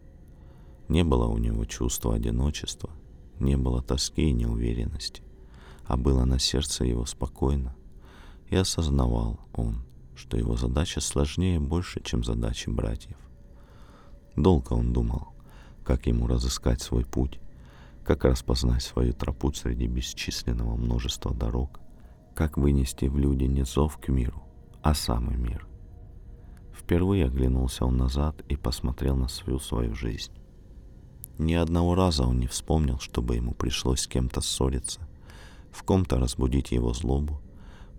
Не 0.88 1.04
было 1.04 1.28
у 1.28 1.38
него 1.38 1.66
чувства 1.66 2.16
одиночества, 2.16 2.92
не 3.40 3.58
было 3.58 3.82
тоски 3.82 4.30
и 4.30 4.32
неуверенности, 4.32 5.22
а 5.84 5.98
было 5.98 6.24
на 6.24 6.40
сердце 6.40 6.86
его 6.86 7.06
спокойно, 7.06 7.76
и 8.50 8.56
осознавал 8.56 9.40
он, 9.54 9.84
что 10.16 10.38
его 10.38 10.58
задача 10.58 11.02
сложнее 11.02 11.60
больше, 11.60 12.02
чем 12.04 12.24
задачи 12.24 12.70
братьев. 12.70 13.18
Долго 14.36 14.74
он 14.74 14.94
думал, 14.94 15.30
как 15.84 16.08
ему 16.08 16.28
разыскать 16.28 16.82
свой 16.82 17.06
путь, 17.06 17.40
как 18.04 18.26
распознать 18.26 18.84
свою 18.84 19.14
тропу 19.14 19.54
среди 19.54 19.88
бесчисленного 19.88 20.76
множества 20.76 21.34
дорог, 21.34 21.80
как 22.36 22.58
вынести 22.58 23.06
в 23.06 23.18
люди 23.18 23.44
не 23.44 23.66
зов 23.66 23.98
к 23.98 24.08
миру, 24.08 24.44
а 24.82 24.94
самый 24.94 25.38
мир. 25.38 25.68
Впервые 26.74 27.26
оглянулся 27.26 27.86
он 27.86 27.98
назад 27.98 28.42
и 28.50 28.56
посмотрел 28.56 29.16
на 29.16 29.28
всю 29.28 29.60
свою 29.60 29.94
жизнь. 29.94 30.32
Ни 31.38 31.54
одного 31.54 31.96
раза 31.96 32.24
он 32.24 32.40
не 32.40 32.48
вспомнил, 32.48 33.00
чтобы 33.00 33.36
ему 33.36 33.54
пришлось 33.54 34.02
с 34.02 34.08
кем-то 34.08 34.42
ссориться, 34.42 35.08
в 35.72 35.84
ком-то 35.84 36.18
разбудить 36.18 36.72
его 36.72 36.94
злобу, 36.94 37.42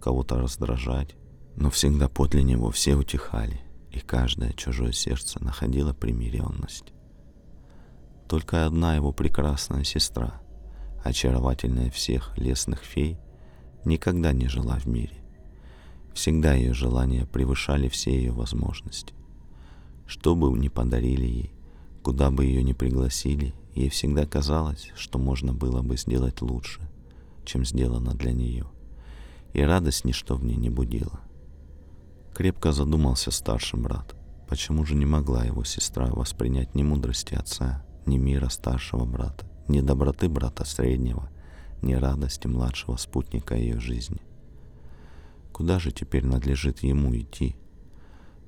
кого-то 0.00 0.38
раздражать, 0.38 1.14
но 1.56 1.70
всегда 1.70 2.08
подле 2.08 2.42
него 2.42 2.70
все 2.70 2.96
утихали, 2.96 3.60
и 3.90 4.00
каждое 4.00 4.52
чужое 4.52 4.92
сердце 4.92 5.42
находило 5.42 5.92
примиренность. 5.92 6.92
Только 8.28 8.66
одна 8.66 8.94
его 8.96 9.12
прекрасная 9.12 9.84
сестра, 9.84 10.40
очаровательная 11.04 11.90
всех 11.90 12.36
лесных 12.38 12.80
фей, 12.80 13.18
никогда 13.84 14.32
не 14.32 14.48
жила 14.48 14.78
в 14.78 14.86
мире. 14.86 15.16
Всегда 16.14 16.54
ее 16.54 16.72
желания 16.72 17.26
превышали 17.26 17.88
все 17.88 18.12
ее 18.12 18.32
возможности. 18.32 19.14
Что 20.06 20.34
бы 20.34 20.50
ни 20.58 20.68
подарили 20.68 21.26
ей, 21.26 21.54
куда 22.02 22.30
бы 22.30 22.44
ее 22.44 22.62
ни 22.62 22.72
пригласили, 22.72 23.54
ей 23.74 23.88
всегда 23.88 24.26
казалось, 24.26 24.90
что 24.96 25.18
можно 25.18 25.52
было 25.52 25.82
бы 25.82 25.96
сделать 25.96 26.42
лучше, 26.42 26.80
чем 27.44 27.64
сделано 27.64 28.14
для 28.14 28.32
нее. 28.32 28.66
И 29.52 29.62
радость 29.62 30.04
ничто 30.04 30.36
в 30.36 30.44
ней 30.44 30.56
не 30.56 30.70
будила. 30.70 31.20
Крепко 32.34 32.72
задумался 32.72 33.30
старший 33.30 33.80
брат, 33.80 34.14
почему 34.48 34.84
же 34.84 34.94
не 34.94 35.06
могла 35.06 35.44
его 35.44 35.64
сестра 35.64 36.06
воспринять 36.06 36.74
ни 36.74 36.82
мудрости 36.82 37.34
отца, 37.34 37.84
ни 38.06 38.18
мира 38.18 38.48
старшего 38.48 39.04
брата, 39.04 39.46
ни 39.68 39.80
доброты 39.80 40.28
брата 40.28 40.64
среднего, 40.64 41.30
ни 41.82 41.94
радости 41.94 42.46
младшего 42.46 42.96
спутника 42.96 43.54
ее 43.54 43.80
жизни. 43.80 44.20
Куда 45.52 45.78
же 45.78 45.92
теперь 45.92 46.24
надлежит 46.24 46.82
ему 46.82 47.14
идти? 47.16 47.56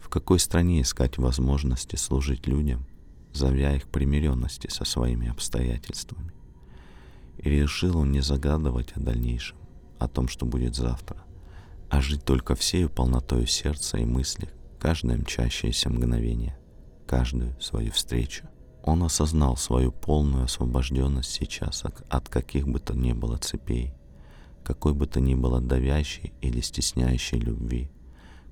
В 0.00 0.09
какой 0.09 0.38
стране 0.38 0.82
искать 0.82 1.18
возможности 1.18 1.96
служить 1.96 2.46
людям, 2.46 2.86
зовя 3.32 3.74
их 3.76 3.88
примиренности 3.88 4.68
со 4.68 4.84
своими 4.84 5.28
обстоятельствами? 5.28 6.32
И 7.38 7.50
решил 7.50 7.98
он 7.98 8.12
не 8.12 8.20
загадывать 8.20 8.92
о 8.92 9.00
дальнейшем, 9.00 9.59
о 10.05 10.09
том, 10.09 10.28
что 10.28 10.46
будет 10.46 10.74
завтра, 10.74 11.18
а 11.90 12.00
жить 12.00 12.24
только 12.24 12.55
всею 12.55 12.88
полнотою 12.88 13.46
сердца 13.46 13.98
и 13.98 14.05
мысли, 14.05 14.48
каждое 14.78 15.16
мчащееся 15.18 15.90
мгновение, 15.90 16.59
каждую 17.07 17.61
свою 17.61 17.92
встречу. 17.92 18.48
Он 18.82 19.05
осознал 19.05 19.57
свою 19.57 19.92
полную 19.92 20.44
освобожденность 20.44 21.30
сейчас 21.30 21.84
от 21.84 22.28
каких 22.28 22.66
бы 22.66 22.80
то 22.80 22.94
ни 22.94 23.12
было 23.12 23.36
цепей, 23.36 23.94
какой 24.64 24.92
бы 24.92 25.07
то 25.07 25.20
ни 25.20 25.34
было 25.34 25.61
давящей 25.61 26.32
или 26.40 26.61
стесняющей 26.61 27.38
любви, 27.38 27.90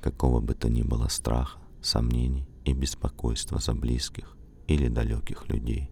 какого 0.00 0.40
бы 0.40 0.54
то 0.54 0.68
ни 0.68 0.82
было 0.82 1.08
страха, 1.08 1.58
сомнений 1.82 2.46
и 2.64 2.72
беспокойства 2.72 3.58
за 3.58 3.74
близких 3.74 4.36
или 4.66 4.88
далеких 4.88 5.48
людей. 5.48 5.90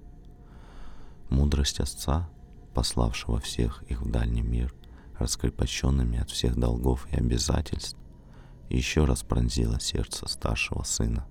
Мудрость 1.31 1.81
Отца, 1.81 2.31
пославшего 2.75 3.41
всех 3.41 3.83
их 3.89 4.03
в 4.03 4.11
дальний 4.11 4.43
мир, 4.43 4.73
раскрепощенными 5.19 6.19
от 6.19 6.31
всех 6.31 6.57
долгов 6.57 7.07
и 7.11 7.17
обязательств, 7.17 7.99
еще 8.69 9.05
раз 9.05 9.23
пронзило 9.23 9.81
сердце 9.81 10.29
старшего 10.29 10.83
сына. 10.83 11.27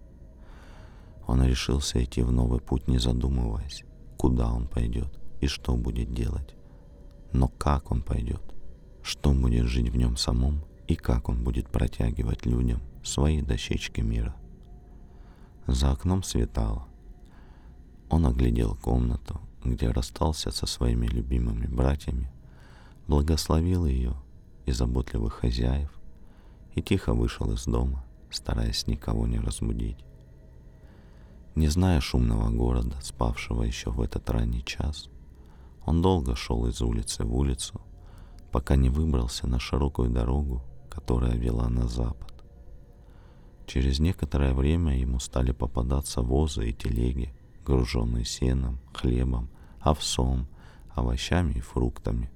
Он 1.28 1.44
решился 1.44 2.04
идти 2.04 2.22
в 2.22 2.32
новый 2.32 2.60
путь, 2.60 2.88
не 2.88 2.98
задумываясь, 2.98 3.84
куда 4.18 4.52
он 4.52 4.68
пойдет 4.68 5.20
и 5.42 5.48
что 5.48 5.76
будет 5.76 6.14
делать. 6.14 6.56
Но 7.34 7.48
как 7.48 7.92
он 7.92 8.02
пойдет, 8.02 8.42
что 9.04 9.34
будет 9.34 9.66
жить 9.66 9.90
в 9.90 9.96
нем 9.96 10.18
самом 10.18 10.66
и 10.88 10.96
как 10.96 11.30
он 11.30 11.44
будет 11.44 11.70
протягивать 11.70 12.46
людям 12.46 12.82
свои 13.04 13.42
дощечки 13.42 14.02
мира. 14.02 14.36
За 15.68 15.92
окном 15.92 16.24
светало. 16.24 16.88
Он 18.10 18.26
оглядел 18.26 18.76
комнату, 18.76 19.42
где 19.66 19.90
расстался 19.90 20.50
со 20.52 20.66
своими 20.66 21.08
любимыми 21.08 21.68
братьями 21.68 22.32
благословил 23.08 23.86
ее 23.86 24.14
и 24.66 24.72
заботливых 24.72 25.34
хозяев 25.34 25.92
и 26.76 26.82
тихо 26.82 27.14
вышел 27.14 27.52
из 27.52 27.66
дома, 27.66 28.06
стараясь 28.30 28.88
никого 28.88 29.26
не 29.26 29.40
разбудить. 29.40 29.98
Не 31.56 31.70
зная 31.70 32.02
шумного 32.02 32.50
города, 32.50 32.96
спавшего 33.02 33.64
еще 33.64 33.90
в 33.90 34.02
этот 34.02 34.30
ранний 34.30 34.64
час, 34.64 35.10
он 35.86 36.02
долго 36.02 36.36
шел 36.36 36.68
из 36.68 36.82
улицы 36.82 37.24
в 37.24 37.36
улицу, 37.36 37.82
пока 38.52 38.76
не 38.76 38.90
выбрался 38.90 39.48
на 39.48 39.60
широкую 39.60 40.10
дорогу, 40.10 40.62
которая 40.90 41.36
вела 41.36 41.70
на 41.70 41.88
запад. 41.88 42.34
Через 43.66 44.00
некоторое 44.00 44.54
время 44.54 44.98
ему 44.98 45.20
стали 45.20 45.52
попадаться 45.52 46.22
возы 46.22 46.70
и 46.70 46.74
телеги, 46.74 47.34
груженные 47.66 48.24
сеном, 48.24 48.80
хлебом, 48.94 49.50
овсом, 49.80 50.48
овощами 50.94 51.54
и 51.54 51.60
фруктами, 51.60 52.30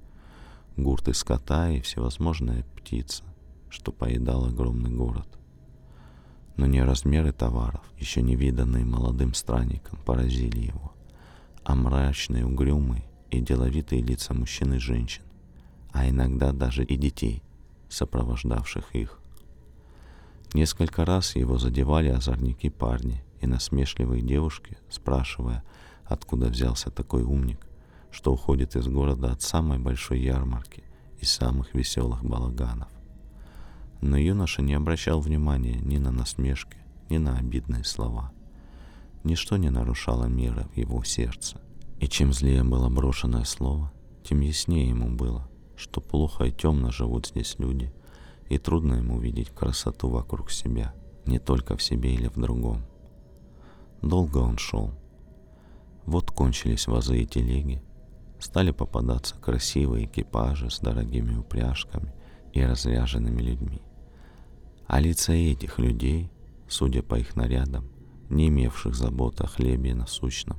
гурты 0.76 1.14
скота 1.14 1.70
и 1.70 1.80
всевозможная 1.80 2.64
птица, 2.76 3.24
что 3.68 3.92
поедал 3.92 4.46
огромный 4.46 4.90
город. 4.90 5.28
Но 6.56 6.66
не 6.66 6.82
размеры 6.82 7.32
товаров, 7.32 7.82
еще 7.98 8.22
не 8.22 8.36
виданные 8.36 8.84
молодым 8.84 9.34
странникам, 9.34 9.98
поразили 10.04 10.58
его, 10.58 10.92
а 11.64 11.74
мрачные, 11.74 12.46
угрюмые 12.46 13.04
и 13.30 13.40
деловитые 13.40 14.02
лица 14.02 14.34
мужчин 14.34 14.74
и 14.74 14.78
женщин, 14.78 15.22
а 15.92 16.08
иногда 16.08 16.52
даже 16.52 16.84
и 16.84 16.96
детей, 16.96 17.42
сопровождавших 17.88 18.94
их. 18.94 19.18
Несколько 20.54 21.06
раз 21.06 21.34
его 21.36 21.56
задевали 21.56 22.08
озорники 22.08 22.68
парни 22.68 23.24
и 23.40 23.46
насмешливые 23.46 24.22
девушки, 24.22 24.76
спрашивая, 24.90 25.64
откуда 26.04 26.48
взялся 26.48 26.90
такой 26.90 27.22
умник, 27.22 27.66
что 28.12 28.32
уходит 28.32 28.76
из 28.76 28.86
города 28.86 29.32
от 29.32 29.42
самой 29.42 29.78
большой 29.78 30.20
ярмарки 30.20 30.84
и 31.18 31.24
самых 31.24 31.74
веселых 31.74 32.22
балаганов. 32.22 32.88
Но 34.00 34.16
юноша 34.18 34.62
не 34.62 34.74
обращал 34.74 35.20
внимания 35.20 35.80
ни 35.80 35.96
на 35.96 36.10
насмешки, 36.12 36.76
ни 37.08 37.18
на 37.18 37.38
обидные 37.38 37.84
слова. 37.84 38.32
Ничто 39.24 39.56
не 39.56 39.70
нарушало 39.70 40.26
мира 40.26 40.68
в 40.72 40.76
его 40.76 41.02
сердце. 41.04 41.60
И 42.00 42.08
чем 42.08 42.32
злее 42.32 42.64
было 42.64 42.88
брошенное 42.88 43.44
слово, 43.44 43.92
тем 44.24 44.40
яснее 44.40 44.88
ему 44.88 45.08
было, 45.08 45.48
что 45.76 46.00
плохо 46.00 46.44
и 46.44 46.52
темно 46.52 46.90
живут 46.90 47.28
здесь 47.28 47.56
люди, 47.58 47.92
и 48.48 48.58
трудно 48.58 48.94
ему 48.94 49.20
видеть 49.20 49.50
красоту 49.50 50.08
вокруг 50.08 50.50
себя, 50.50 50.92
не 51.26 51.38
только 51.38 51.76
в 51.76 51.82
себе 51.82 52.12
или 52.12 52.26
в 52.26 52.34
другом. 52.34 52.82
Долго 54.02 54.38
он 54.38 54.58
шел. 54.58 54.92
Вот 56.04 56.32
кончились 56.32 56.88
вазы 56.88 57.22
и 57.22 57.26
телеги, 57.26 57.80
стали 58.42 58.72
попадаться 58.72 59.36
красивые 59.36 60.06
экипажи 60.06 60.68
с 60.68 60.80
дорогими 60.80 61.36
упряжками 61.36 62.12
и 62.52 62.62
разряженными 62.64 63.40
людьми. 63.40 63.80
А 64.88 64.98
лица 64.98 65.32
этих 65.32 65.78
людей, 65.78 66.28
судя 66.68 67.02
по 67.02 67.14
их 67.14 67.36
нарядам, 67.36 67.88
не 68.28 68.48
имевших 68.48 68.96
заботы 68.96 69.44
о 69.44 69.46
хлебе 69.46 69.90
и 69.90 69.94
насущном, 69.94 70.58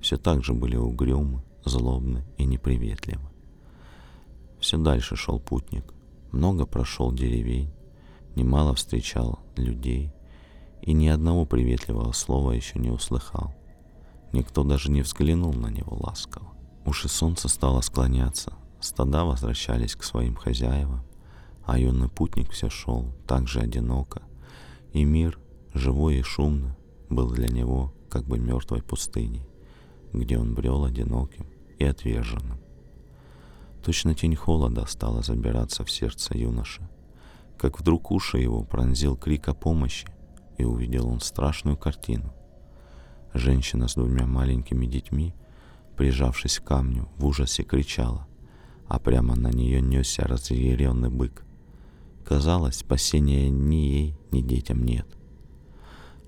все 0.00 0.18
так 0.18 0.44
же 0.44 0.54
были 0.54 0.76
угрюмы, 0.76 1.42
злобны 1.64 2.24
и 2.38 2.44
неприветливы. 2.44 3.28
Все 4.60 4.78
дальше 4.78 5.16
шел 5.16 5.40
путник, 5.40 5.92
много 6.30 6.64
прошел 6.64 7.12
деревень, 7.12 7.72
немало 8.36 8.72
встречал 8.74 9.40
людей 9.56 10.12
и 10.80 10.92
ни 10.92 11.08
одного 11.08 11.44
приветливого 11.44 12.12
слова 12.12 12.52
еще 12.52 12.78
не 12.78 12.90
услыхал. 12.90 13.52
Никто 14.32 14.62
даже 14.62 14.92
не 14.92 15.02
взглянул 15.02 15.52
на 15.52 15.68
него 15.68 15.96
ласково. 15.96 16.55
Уж 16.86 17.04
и 17.04 17.08
солнце 17.08 17.48
стало 17.48 17.80
склоняться, 17.80 18.52
стада 18.80 19.24
возвращались 19.24 19.96
к 19.96 20.04
своим 20.04 20.36
хозяевам, 20.36 21.02
а 21.64 21.80
юный 21.80 22.08
путник 22.08 22.52
все 22.52 22.70
шел 22.70 23.12
так 23.26 23.48
же 23.48 23.58
одиноко, 23.58 24.22
и 24.92 25.02
мир, 25.02 25.36
живой 25.74 26.18
и 26.18 26.22
шумный, 26.22 26.76
был 27.10 27.28
для 27.32 27.48
него 27.48 27.92
как 28.08 28.24
бы 28.24 28.38
мертвой 28.38 28.82
пустыней, 28.82 29.48
где 30.12 30.38
он 30.38 30.54
брел 30.54 30.84
одиноким 30.84 31.46
и 31.80 31.84
отверженным. 31.84 32.60
Точно 33.84 34.14
тень 34.14 34.36
холода 34.36 34.86
стала 34.86 35.22
забираться 35.22 35.84
в 35.84 35.90
сердце 35.90 36.38
юноши, 36.38 36.88
как 37.58 37.80
вдруг 37.80 38.12
уши 38.12 38.38
его 38.38 38.62
пронзил 38.62 39.16
крик 39.16 39.48
о 39.48 39.54
помощи, 39.54 40.06
и 40.56 40.64
увидел 40.64 41.08
он 41.08 41.20
страшную 41.20 41.76
картину. 41.76 42.32
Женщина 43.34 43.88
с 43.88 43.94
двумя 43.94 44.24
маленькими 44.24 44.86
детьми, 44.86 45.34
прижавшись 45.96 46.58
к 46.58 46.64
камню, 46.64 47.08
в 47.16 47.26
ужасе 47.26 47.62
кричала, 47.62 48.26
а 48.86 48.98
прямо 48.98 49.34
на 49.34 49.48
нее 49.48 49.80
несся 49.80 50.24
разъяренный 50.24 51.10
бык. 51.10 51.44
Казалось, 52.24 52.76
спасения 52.76 53.48
ни 53.48 53.76
ей, 53.76 54.18
ни 54.30 54.40
детям 54.40 54.84
нет. 54.84 55.06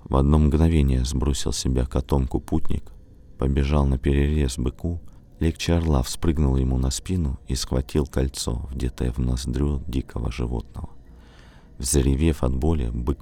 В 0.03 0.15
одно 0.15 0.39
мгновение 0.39 1.05
сбросил 1.05 1.53
себя 1.53 1.85
котомку 1.85 2.39
путник, 2.39 2.91
побежал 3.37 3.85
на 3.85 3.97
перерез 3.97 4.57
быку, 4.57 5.01
легче 5.39 5.73
орла 5.73 6.03
вспрыгнул 6.03 6.55
ему 6.57 6.77
на 6.77 6.89
спину 6.89 7.39
и 7.47 7.55
схватил 7.55 8.05
кольцо, 8.05 8.67
вдетое 8.71 9.11
в 9.11 9.19
ноздрю 9.19 9.83
дикого 9.87 10.31
животного. 10.31 10.89
Взревев 11.77 12.43
от 12.43 12.55
боли, 12.55 12.89
бык 12.89 13.19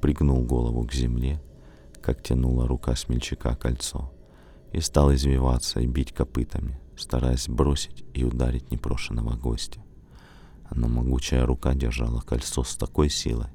пригнул 0.00 0.42
голову 0.42 0.84
к 0.84 0.92
земле, 0.92 1.42
как 2.00 2.22
тянула 2.22 2.66
рука 2.66 2.96
смельчака 2.96 3.54
кольцо, 3.54 4.10
и 4.72 4.80
стал 4.80 5.12
извиваться 5.14 5.80
и 5.80 5.86
бить 5.86 6.12
копытами, 6.12 6.78
стараясь 6.96 7.48
бросить 7.48 8.04
и 8.14 8.24
ударить 8.24 8.70
непрошенного 8.70 9.36
гостя. 9.36 9.82
Но 10.70 10.88
могучая 10.88 11.46
рука 11.46 11.74
держала 11.74 12.20
кольцо 12.20 12.62
с 12.62 12.76
такой 12.76 13.10
силой, 13.10 13.48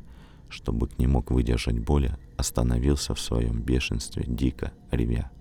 что 0.50 0.74
бык 0.74 0.98
не 0.98 1.08
мог 1.08 1.32
выдержать 1.32 1.80
боли, 1.80 2.18
остановился 2.38 3.16
в 3.16 3.20
своем 3.20 3.62
бешенстве, 3.62 4.24
дико 4.28 4.74
ревя. 4.92 5.32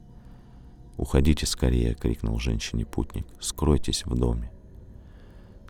«Уходите 0.97 1.47
скорее!»— 1.47 1.95
крикнул 2.01 2.39
женщине 2.39 2.87
путник. 2.87 3.27
«Скройтесь 3.41 4.07
в 4.07 4.15
доме!» 4.15 4.53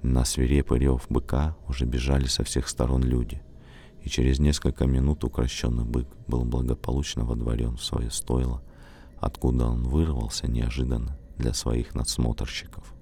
На 0.03 0.27
свирепый 0.27 0.81
рев 0.81 1.07
быка 1.09 1.57
уже 1.67 1.87
бежали 1.87 2.27
со 2.27 2.45
всех 2.45 2.69
сторон 2.69 3.03
люди, 3.03 3.41
и 4.03 4.11
через 4.11 4.39
несколько 4.39 4.87
минут 4.87 5.25
укращенный 5.25 5.87
бык 5.87 6.07
был 6.27 6.45
благополучно 6.45 7.25
водворен 7.25 7.79
в 7.79 7.83
свое 7.83 8.11
стойло, 8.11 8.63
откуда 9.25 9.67
он 9.67 9.83
вырвался 9.85 10.51
неожиданно 10.51 11.19
для 11.37 11.55
своих 11.55 11.95
надсмотрщиков. 11.95 12.95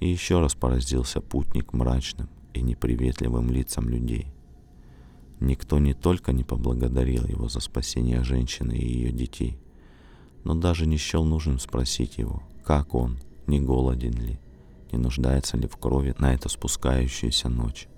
И 0.00 0.08
еще 0.08 0.40
раз 0.40 0.54
поразился 0.54 1.20
путник 1.20 1.72
мрачным 1.72 2.28
и 2.54 2.62
неприветливым 2.62 3.50
лицам 3.50 3.88
людей— 3.88 4.32
Никто 5.40 5.78
не 5.78 5.94
только 5.94 6.32
не 6.32 6.44
поблагодарил 6.44 7.26
его 7.26 7.48
за 7.48 7.60
спасение 7.60 8.22
женщины 8.22 8.72
и 8.74 8.86
ее 8.86 9.10
детей, 9.10 9.58
но 10.44 10.54
даже 10.54 10.86
не 10.86 10.98
счел 10.98 11.24
нужным 11.24 11.58
спросить 11.58 12.18
его, 12.18 12.42
как 12.62 12.94
он, 12.94 13.18
не 13.46 13.58
голоден 13.58 14.12
ли, 14.12 14.38
не 14.92 14.98
нуждается 14.98 15.56
ли 15.56 15.66
в 15.66 15.78
крови 15.78 16.14
на 16.18 16.34
эту 16.34 16.50
спускающуюся 16.50 17.48
ночь. 17.48 17.88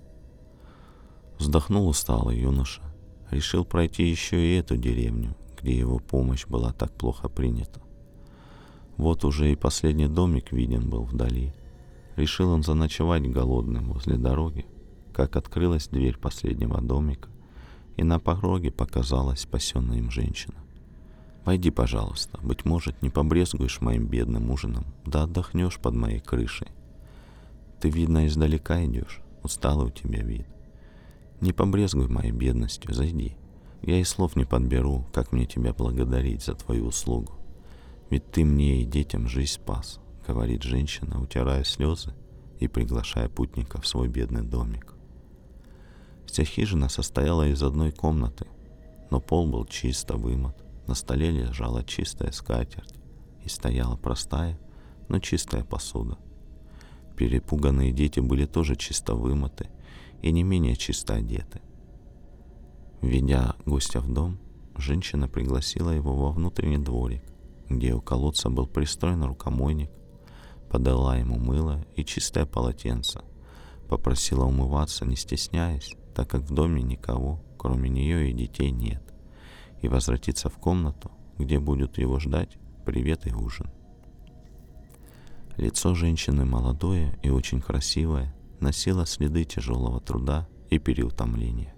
Вздохнул 1.37 1.89
усталый 1.89 2.39
юноша, 2.39 2.81
решил 3.29 3.65
пройти 3.65 4.09
еще 4.09 4.41
и 4.41 4.55
эту 4.57 4.77
деревню, 4.77 5.35
где 5.63 5.77
его 5.77 5.99
помощь 5.99 6.45
была 6.45 6.73
так 6.73 6.91
плохо 6.91 7.29
принята. 7.29 7.81
Вот 8.97 9.23
уже 9.23 9.51
и 9.51 9.55
последний 9.55 10.07
домик 10.07 10.51
виден 10.51 10.89
был 10.89 11.03
вдали. 11.03 11.53
Решил 12.17 12.51
он 12.51 12.63
заночевать 12.63 13.23
голодным 13.31 13.93
возле 13.93 14.17
дороги, 14.17 14.65
как 15.13 15.37
открылась 15.37 15.87
дверь 15.87 16.17
последнего 16.17 16.81
домика, 16.81 17.29
и 17.95 18.03
на 18.03 18.19
пороге 18.19 18.71
показалась 18.71 19.41
спасенная 19.41 19.99
им 19.99 20.11
женщина. 20.11 20.55
«Войди, 21.45 21.71
пожалуйста, 21.71 22.39
быть 22.43 22.65
может, 22.65 23.01
не 23.01 23.09
побрезгуешь 23.09 23.81
моим 23.81 24.07
бедным 24.07 24.51
ужином, 24.51 24.85
да 25.05 25.23
отдохнешь 25.23 25.79
под 25.79 25.95
моей 25.95 26.19
крышей. 26.19 26.67
Ты, 27.79 27.89
видно, 27.89 28.27
издалека 28.27 28.83
идешь, 28.85 29.21
усталый 29.43 29.87
у 29.87 29.91
тебя 29.91 30.21
вид. 30.21 30.45
Не 31.41 31.51
побрезгуй 31.51 32.07
моей 32.07 32.31
бедностью, 32.31 32.93
зайди. 32.93 33.37
Я 33.83 33.99
и 33.99 34.05
слов 34.05 34.37
не 34.37 34.45
подберу, 34.45 35.05
как 35.11 35.33
мне 35.33 35.45
тебя 35.45 35.73
благодарить 35.73 36.41
за 36.41 36.55
твою 36.55 36.87
услугу. 36.87 37.33
Ведь 38.09 38.31
ты 38.31 38.45
мне 38.45 38.81
и 38.81 38.85
детям 38.85 39.27
жизнь 39.27 39.51
спас»,— 39.51 39.99
говорит 40.27 40.63
женщина, 40.63 41.21
утирая 41.21 41.65
слезы 41.65 42.13
и 42.59 42.69
приглашая 42.69 43.27
путника 43.27 43.81
в 43.81 43.87
свой 43.87 44.07
бедный 44.07 44.43
домик. 44.43 44.93
Вся 46.25 46.45
хижина 46.45 46.87
состояла 46.87 47.47
из 47.49 47.61
одной 47.61 47.91
комнаты, 47.91 48.47
но 49.11 49.19
пол 49.19 49.47
был 49.47 49.65
чисто 49.65 50.15
вымыт, 50.15 50.55
на 50.87 50.95
столе 50.95 51.29
лежала 51.29 51.83
чистая 51.83 52.31
скатерть 52.31 52.95
и 53.43 53.49
стояла 53.49 53.97
простая, 53.97 54.57
но 55.09 55.19
чистая 55.19 55.65
посуда. 55.65 56.17
Перепуганные 57.17 57.91
дети 57.91 58.21
были 58.21 58.45
тоже 58.45 58.77
чисто 58.77 59.13
вымыты 59.13 59.69
и 60.21 60.31
не 60.31 60.43
менее 60.43 60.77
чисто 60.77 61.15
одеты. 61.15 61.61
Ведя 63.03 63.55
гостя 63.65 63.99
в 63.99 64.11
дом, 64.11 64.39
женщина 64.77 65.27
пригласила 65.27 65.89
его 65.89 66.15
во 66.15 66.31
внутренний 66.31 66.77
дворик, 66.77 67.21
где 67.67 67.93
у 67.93 67.99
колодца 67.99 68.49
был 68.49 68.65
пристроен 68.65 69.25
рукомойник, 69.25 69.91
подала 70.69 71.17
ему 71.17 71.37
мыло 71.37 71.85
и 71.97 72.05
чистое 72.05 72.45
полотенце, 72.45 73.21
попросила 73.89 74.45
умываться, 74.45 75.03
не 75.03 75.17
стесняясь, 75.17 75.97
так 76.15 76.29
как 76.29 76.43
в 76.43 76.53
доме 76.53 76.81
никого, 76.81 77.43
кроме 77.57 77.89
нее 77.89 78.29
и 78.29 78.33
детей, 78.33 78.71
нет, 78.71 79.03
и 79.81 79.89
возвратиться 79.89 80.47
в 80.47 80.57
комнату, 80.57 81.11
где 81.37 81.59
будут 81.59 81.97
его 81.97 82.19
ждать 82.19 82.57
привет 82.85 83.27
и 83.27 83.33
ужин. 83.33 83.69
Лицо 85.57 85.93
женщины 85.93 86.45
молодое 86.45 87.19
и 87.21 87.29
очень 87.29 87.59
красивое 87.59 88.33
носило 88.61 89.05
следы 89.05 89.43
тяжелого 89.43 89.99
труда 89.99 90.47
и 90.69 90.79
переутомления. 90.79 91.72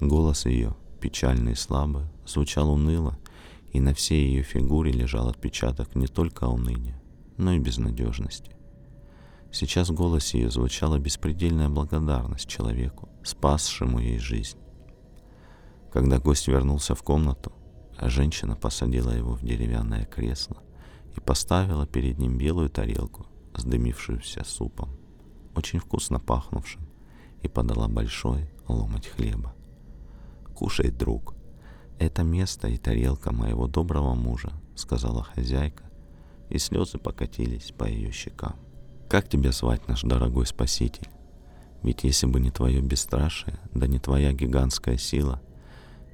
Голос 0.00 0.44
ее, 0.44 0.74
печальный 1.00 1.52
и 1.52 1.56
слабый, 1.56 2.04
звучал 2.26 2.70
уныло, 2.70 3.18
и 3.72 3.80
на 3.80 3.94
всей 3.94 4.28
ее 4.28 4.42
фигуре 4.42 4.92
лежал 4.92 5.28
отпечаток 5.28 5.94
не 5.94 6.06
только 6.06 6.44
уныния, 6.44 7.00
но 7.38 7.52
и 7.52 7.58
безнадежности. 7.58 8.54
Сейчас 9.50 9.88
в 9.88 9.94
голосе 9.94 10.38
ее 10.38 10.50
звучала 10.50 10.98
беспредельная 10.98 11.70
благодарность 11.70 12.46
человеку, 12.46 13.08
спасшему 13.24 13.98
ей 13.98 14.18
жизнь. 14.18 14.58
Когда 15.90 16.18
гость 16.18 16.46
вернулся 16.46 16.94
в 16.94 17.02
комнату, 17.02 17.52
женщина 17.98 18.54
посадила 18.54 19.12
его 19.12 19.32
в 19.32 19.42
деревянное 19.42 20.04
кресло 20.04 20.58
и 21.16 21.20
поставила 21.20 21.86
перед 21.86 22.18
ним 22.18 22.36
белую 22.36 22.68
тарелку 22.68 23.26
с 23.54 23.64
дымившимся 23.64 24.44
супом, 24.44 24.90
очень 25.54 25.78
вкусно 25.78 26.20
пахнувшим, 26.20 26.86
и 27.40 27.48
подала 27.48 27.88
большой 27.88 28.50
ломоть 28.68 29.06
хлеба. 29.06 29.55
«Кушай, 30.56 30.90
друг, 30.90 31.34
это 31.98 32.22
место 32.22 32.68
и 32.68 32.78
тарелка 32.78 33.32
моего 33.32 33.68
доброго 33.68 34.14
мужа»,— 34.14 34.52
сказала 34.74 35.22
хозяйка, 35.22 35.84
и 36.48 36.58
слезы 36.58 36.98
покатились 36.98 37.72
по 37.76 37.84
ее 37.84 38.10
щекам. 38.10 38.56
«Как 39.08 39.28
тебя 39.28 39.52
звать, 39.52 39.86
наш 39.86 40.02
дорогой 40.02 40.46
спаситель?» 40.46 41.08
Ведь 41.82 42.02
если 42.04 42.26
бы 42.26 42.40
не 42.40 42.50
твое 42.50 42.80
бесстрашие, 42.80 43.58
да 43.72 43.86
не 43.86 43.98
твоя 43.98 44.32
гигантская 44.32 44.96
сила, 44.96 45.40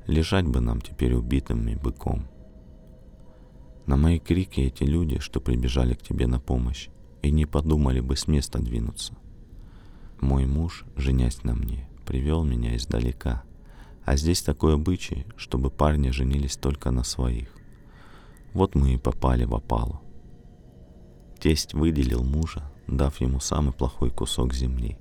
лежать 0.07 0.47
бы 0.47 0.61
нам 0.61 0.81
теперь 0.81 1.15
убитым 1.15 1.67
и 1.69 1.77
быком. 1.77 2.29
На 3.87 3.97
мои 3.97 4.19
крики 4.19 4.61
эти 4.61 4.83
люди, 4.85 5.19
что 5.19 5.41
прибежали 5.41 5.95
к 5.95 6.03
тебе 6.03 6.27
на 6.27 6.41
помощь, 6.41 6.89
и 7.23 7.31
не 7.31 7.47
подумали 7.47 8.01
бы 8.01 8.17
с 8.17 8.27
места 8.27 8.59
двинуться. 8.59 9.15
Мой 10.21 10.47
муж, 10.47 10.85
женясь 10.97 11.43
на 11.43 11.55
мне, 11.55 11.89
привел 12.07 12.45
меня 12.45 12.77
издалека, 12.77 13.45
а 14.05 14.17
здесь 14.17 14.43
такой 14.43 14.75
обычай, 14.75 15.27
чтобы 15.37 15.71
парни 15.71 16.11
женились 16.11 16.57
только 16.57 16.91
на 16.91 17.05
своих. 17.05 17.55
Вот 18.53 18.75
мы 18.75 18.95
и 18.95 18.99
попали 18.99 19.45
в 19.45 19.55
опалу. 19.55 20.01
Тесть 21.39 21.75
выделил 21.75 22.23
мужа, 22.23 22.71
дав 22.87 23.21
ему 23.21 23.41
самый 23.41 23.73
плохой 23.73 24.11
кусок 24.11 24.53
земли, 24.55 24.99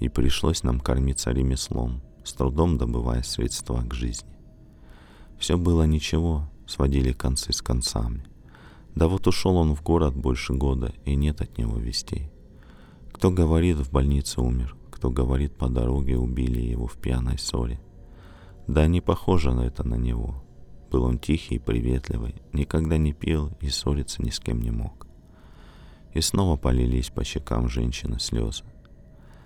и 0.00 0.08
пришлось 0.08 0.62
нам 0.62 0.80
кормиться 0.80 1.30
ремеслом, 1.30 2.02
с 2.24 2.32
трудом 2.32 2.78
добывая 2.78 3.22
средства 3.22 3.82
к 3.82 3.94
жизни. 3.94 4.30
Все 5.38 5.56
было 5.56 5.84
ничего, 5.84 6.48
сводили 6.66 7.12
концы 7.12 7.52
с 7.52 7.60
концами. 7.60 8.24
Да 8.94 9.08
вот 9.08 9.26
ушел 9.26 9.56
он 9.56 9.74
в 9.74 9.82
город 9.82 10.14
больше 10.14 10.54
года, 10.54 10.92
и 11.04 11.16
нет 11.16 11.40
от 11.40 11.58
него 11.58 11.78
вестей. 11.78 12.30
Кто 13.12 13.30
говорит, 13.30 13.78
в 13.78 13.90
больнице 13.90 14.40
умер, 14.40 14.76
кто 14.90 15.10
говорит, 15.10 15.56
по 15.56 15.68
дороге 15.68 16.16
убили 16.16 16.60
его 16.60 16.86
в 16.86 16.96
пьяной 16.96 17.38
ссоре. 17.38 17.80
Да 18.66 18.86
не 18.86 19.00
похоже 19.00 19.52
на 19.52 19.62
это 19.62 19.86
на 19.86 19.96
него. 19.96 20.42
Был 20.90 21.04
он 21.04 21.18
тихий 21.18 21.56
и 21.56 21.58
приветливый, 21.58 22.36
никогда 22.52 22.96
не 22.96 23.12
пил 23.12 23.52
и 23.60 23.68
ссориться 23.68 24.22
ни 24.22 24.30
с 24.30 24.40
кем 24.40 24.60
не 24.62 24.70
мог. 24.70 25.06
И 26.12 26.20
снова 26.20 26.56
полились 26.56 27.10
по 27.10 27.24
щекам 27.24 27.68
женщины 27.68 28.18
слезы. 28.20 28.64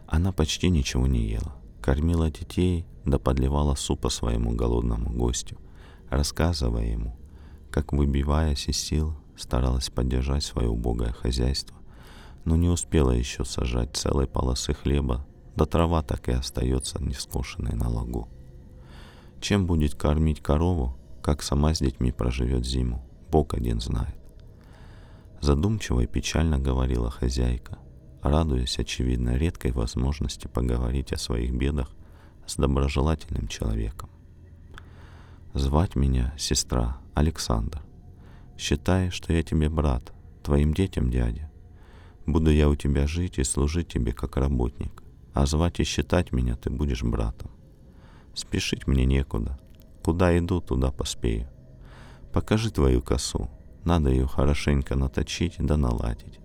Она 0.07 0.31
почти 0.31 0.69
ничего 0.71 1.07
не 1.07 1.27
ела, 1.27 1.55
кормила 1.81 2.31
детей, 2.31 2.87
да 3.05 3.19
подливала 3.19 3.75
супа 3.75 4.09
своему 4.09 4.53
голодному 4.53 5.11
гостю, 5.11 5.59
рассказывая 6.11 6.85
ему, 6.85 7.17
как, 7.71 7.93
выбиваясь 7.93 8.69
из 8.69 8.79
сил, 8.79 9.15
старалась 9.37 9.89
поддержать 9.91 10.45
свое 10.45 10.69
убогое 10.69 11.13
хозяйство, 11.13 11.77
но 12.45 12.57
не 12.57 12.69
успела 12.69 13.11
еще 13.11 13.45
сажать 13.45 13.97
целой 13.97 14.27
полосы 14.27 14.75
хлеба, 14.75 15.27
да 15.57 15.65
трава 15.65 16.03
так 16.03 16.29
и 16.29 16.33
остается 16.33 17.03
нескошенной 17.03 17.73
на 17.73 17.89
лагу. 17.89 18.29
Чем 19.41 19.67
будет 19.67 19.95
кормить 19.95 20.43
корову, 20.43 20.97
как 21.23 21.43
сама 21.43 21.75
с 21.75 21.79
детьми 21.79 22.11
проживет 22.11 22.67
зиму, 22.67 23.05
Бог 23.31 23.55
один 23.55 23.81
знает. 23.81 24.17
Задумчиво 25.41 26.01
и 26.01 26.07
печально 26.07 26.59
говорила 26.59 27.11
хозяйка, 27.11 27.79
радуясь, 28.23 28.79
очевидно, 28.79 29.37
редкой 29.37 29.71
возможности 29.71 30.49
поговорить 30.49 31.13
о 31.13 31.19
своих 31.19 31.53
бедах 31.53 31.91
с 32.47 32.57
доброжелательным 32.57 33.47
человеком. 33.47 34.11
Звать 35.55 35.95
меня 35.95 36.35
сестра 36.37 36.99
Александр. 37.15 37.83
Считай, 38.57 39.11
что 39.11 39.33
я 39.33 39.43
тебе 39.43 39.69
брат, 39.69 40.13
твоим 40.43 40.75
детям 40.75 41.11
дядя. 41.11 41.51
Буду 42.27 42.51
я 42.51 42.69
у 42.69 42.75
тебя 42.75 43.07
жить 43.07 43.39
и 43.39 43.45
служить 43.45 43.89
тебе 43.89 44.13
как 44.13 44.37
работник, 44.37 45.03
а 45.33 45.47
звать 45.47 45.79
и 45.79 45.85
считать 45.85 46.33
меня 46.33 46.57
ты 46.57 46.71
будешь 46.71 47.03
братом. 47.03 47.51
Спешить 48.39 48.87
мне 48.87 49.05
некуда. 49.05 49.59
Куда 50.05 50.39
иду, 50.39 50.61
туда 50.61 50.93
поспею. 50.93 51.49
Покажи 52.33 52.71
твою 52.71 53.03
косу. 53.03 53.51
Надо 53.85 54.11
ее 54.11 54.29
хорошенько 54.29 54.95
наточить 54.95 55.57
да 55.59 55.77
наладить. 55.77 56.39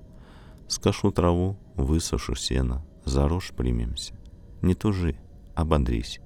Скошу 0.68 1.12
траву, 1.12 1.56
высушу 1.76 2.34
сено, 2.34 2.84
за 3.06 3.28
рожь 3.28 3.52
примемся. 3.56 4.16
Не 4.64 4.74
тужи, 4.74 5.18
ободрись. 5.54 6.20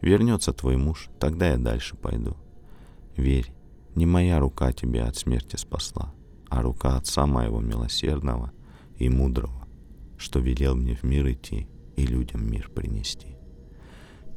Вернется 0.00 0.52
твой 0.52 0.76
муж, 0.76 1.08
тогда 1.18 1.48
я 1.48 1.58
дальше 1.58 1.96
пойду. 1.96 2.36
Верь, 3.16 3.52
не 3.96 4.06
моя 4.06 4.38
рука 4.38 4.72
тебя 4.72 5.08
от 5.08 5.16
смерти 5.16 5.56
спасла, 5.56 6.14
а 6.48 6.62
рука 6.62 6.96
Отца 6.96 7.26
моего 7.26 7.60
милосердного 7.60 8.52
и 8.96 9.08
мудрого, 9.08 9.66
что 10.18 10.38
велел 10.38 10.76
мне 10.76 10.94
в 10.94 11.02
мир 11.02 11.28
идти 11.32 11.68
и 11.96 12.06
людям 12.06 12.48
мир 12.48 12.70
принести. 12.70 13.39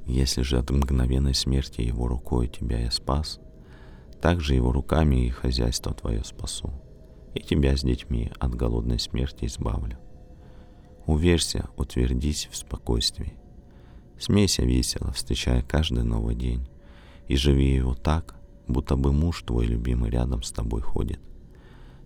Если 0.05 0.41
же 0.41 0.57
от 0.57 0.69
мгновенной 0.69 1.33
смерти 1.33 1.81
его 1.81 2.07
рукой 2.07 2.47
тебя 2.47 2.79
я 2.79 2.91
спас, 2.91 3.39
так 4.21 4.41
же 4.41 4.53
его 4.53 4.71
руками 4.71 5.25
и 5.25 5.29
хозяйство 5.29 5.93
твое 5.93 6.23
спасу, 6.23 6.73
и 7.33 7.39
тебя 7.39 7.75
с 7.77 7.81
детьми 7.81 8.31
от 8.39 8.53
голодной 8.53 8.99
смерти 8.99 9.45
избавлю. 9.45 9.97
Уверься, 11.05 11.69
утвердись 11.77 12.47
в 12.51 12.55
спокойствии. 12.55 13.33
Смейся 14.19 14.63
весело, 14.63 15.11
встречая 15.11 15.61
каждый 15.61 16.03
новый 16.03 16.35
день, 16.35 16.67
и 17.27 17.35
живи 17.35 17.73
его 17.73 17.95
так, 17.95 18.35
будто 18.67 18.95
бы 18.95 19.11
муж 19.11 19.41
твой 19.43 19.65
любимый 19.65 20.09
рядом 20.09 20.43
с 20.43 20.51
тобой 20.51 20.81
ходит. 20.81 21.19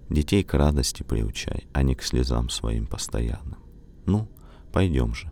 Детей 0.09 0.43
к 0.43 0.53
радости 0.53 1.03
приучай, 1.03 1.67
а 1.73 1.83
не 1.83 1.93
к 1.93 2.01
слезам 2.01 2.49
своим 2.49 2.87
постоянным. 2.87 3.59
Ну, 4.05 4.27
пойдем 4.71 5.13
же, 5.13 5.31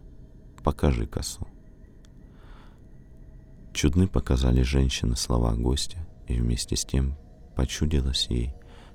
покажи 0.64 1.08
косу. 1.08 1.48
Чудны 3.76 4.08
показали 4.08 4.62
женщины 4.62 5.18
слова 5.18 5.54
гостя, 5.54 5.98
и 6.30 6.40
вместе 6.40 6.78
с 6.78 6.86
тем 6.86 7.18
почудилось 7.58 8.28
ей, 8.30 8.54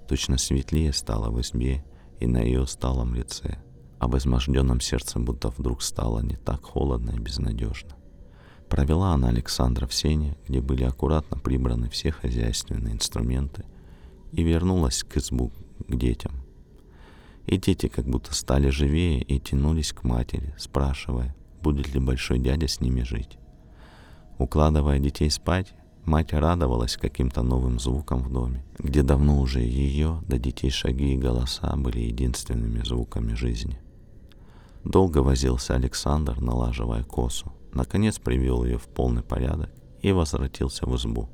точно 0.08 0.38
светлее 0.38 0.94
стало 0.94 1.28
в 1.30 1.38
избе 1.42 1.84
и 2.18 2.26
на 2.26 2.38
ее 2.38 2.62
усталом 2.62 3.14
лице, 3.14 3.58
а 3.98 4.08
в 4.08 4.16
изможденном 4.16 4.80
сердце 4.80 5.18
будто 5.18 5.50
вдруг 5.50 5.82
стало 5.82 6.20
не 6.20 6.36
так 6.36 6.64
холодно 6.64 7.10
и 7.10 7.18
безнадежно. 7.18 7.90
Провела 8.70 9.12
она 9.12 9.28
Александра 9.28 9.86
в 9.86 9.92
сене, 9.92 10.38
где 10.48 10.62
были 10.62 10.84
аккуратно 10.84 11.36
прибраны 11.36 11.90
все 11.90 12.10
хозяйственные 12.10 12.94
инструменты, 12.94 13.66
и 14.32 14.42
вернулась 14.42 15.02
к 15.02 15.18
избу, 15.18 15.52
к 15.88 15.94
детям. 15.94 16.32
И 17.44 17.58
дети 17.58 17.88
как 17.88 18.06
будто 18.06 18.32
стали 18.34 18.70
живее 18.70 19.20
и 19.20 19.38
тянулись 19.40 19.92
к 19.92 20.04
матери, 20.04 20.54
спрашивая, 20.56 21.36
будет 21.60 21.92
ли 21.92 22.00
большой 22.00 22.38
дядя 22.38 22.66
с 22.66 22.80
ними 22.80 23.02
жить. 23.02 23.39
Укладывая 24.40 24.98
детей 24.98 25.30
спать, 25.30 25.74
мать 26.06 26.32
радовалась 26.32 26.96
каким-то 26.96 27.42
новым 27.42 27.78
звукам 27.78 28.22
в 28.22 28.32
доме, 28.32 28.64
где 28.78 29.02
давно 29.02 29.38
уже 29.38 29.60
ее 29.60 30.22
до 30.26 30.38
детей 30.38 30.70
шаги 30.70 31.12
и 31.12 31.18
голоса 31.18 31.76
были 31.76 31.98
единственными 31.98 32.82
звуками 32.82 33.34
жизни. 33.34 33.78
Долго 34.82 35.18
возился 35.18 35.74
Александр, 35.74 36.40
налаживая 36.40 37.04
косу. 37.04 37.52
Наконец 37.74 38.18
привел 38.18 38.64
ее 38.64 38.78
в 38.78 38.88
полный 38.88 39.22
порядок 39.22 39.70
и 40.00 40.10
возвратился 40.10 40.86
в 40.86 40.96
избу. 40.96 41.28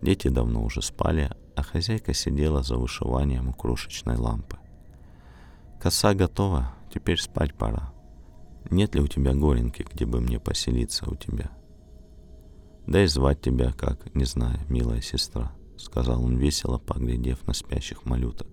Дети 0.00 0.28
давно 0.28 0.62
уже 0.62 0.82
спали, 0.82 1.32
а 1.56 1.64
хозяйка 1.64 2.14
сидела 2.14 2.62
за 2.62 2.76
вышиванием 2.76 3.48
у 3.48 3.52
крошечной 3.52 4.18
лампы. 4.18 4.58
«Коса 5.82 6.14
готова, 6.14 6.74
теперь 6.94 7.18
спать 7.18 7.54
пора. 7.54 7.92
Нет 8.70 8.94
ли 8.94 9.00
у 9.00 9.08
тебя 9.08 9.34
горенки, 9.34 9.84
где 9.92 10.06
бы 10.06 10.20
мне 10.20 10.38
поселиться 10.38 11.10
у 11.10 11.16
тебя?» 11.16 11.50
Да 12.86 13.02
и 13.02 13.06
звать 13.06 13.40
тебя 13.40 13.72
как, 13.72 14.14
не 14.14 14.24
знаю, 14.24 14.60
милая 14.68 15.00
сестра, 15.00 15.52
сказал 15.76 16.22
он 16.22 16.36
весело, 16.36 16.78
поглядев 16.78 17.46
на 17.46 17.54
спящих 17.54 18.04
малюток. 18.04 18.48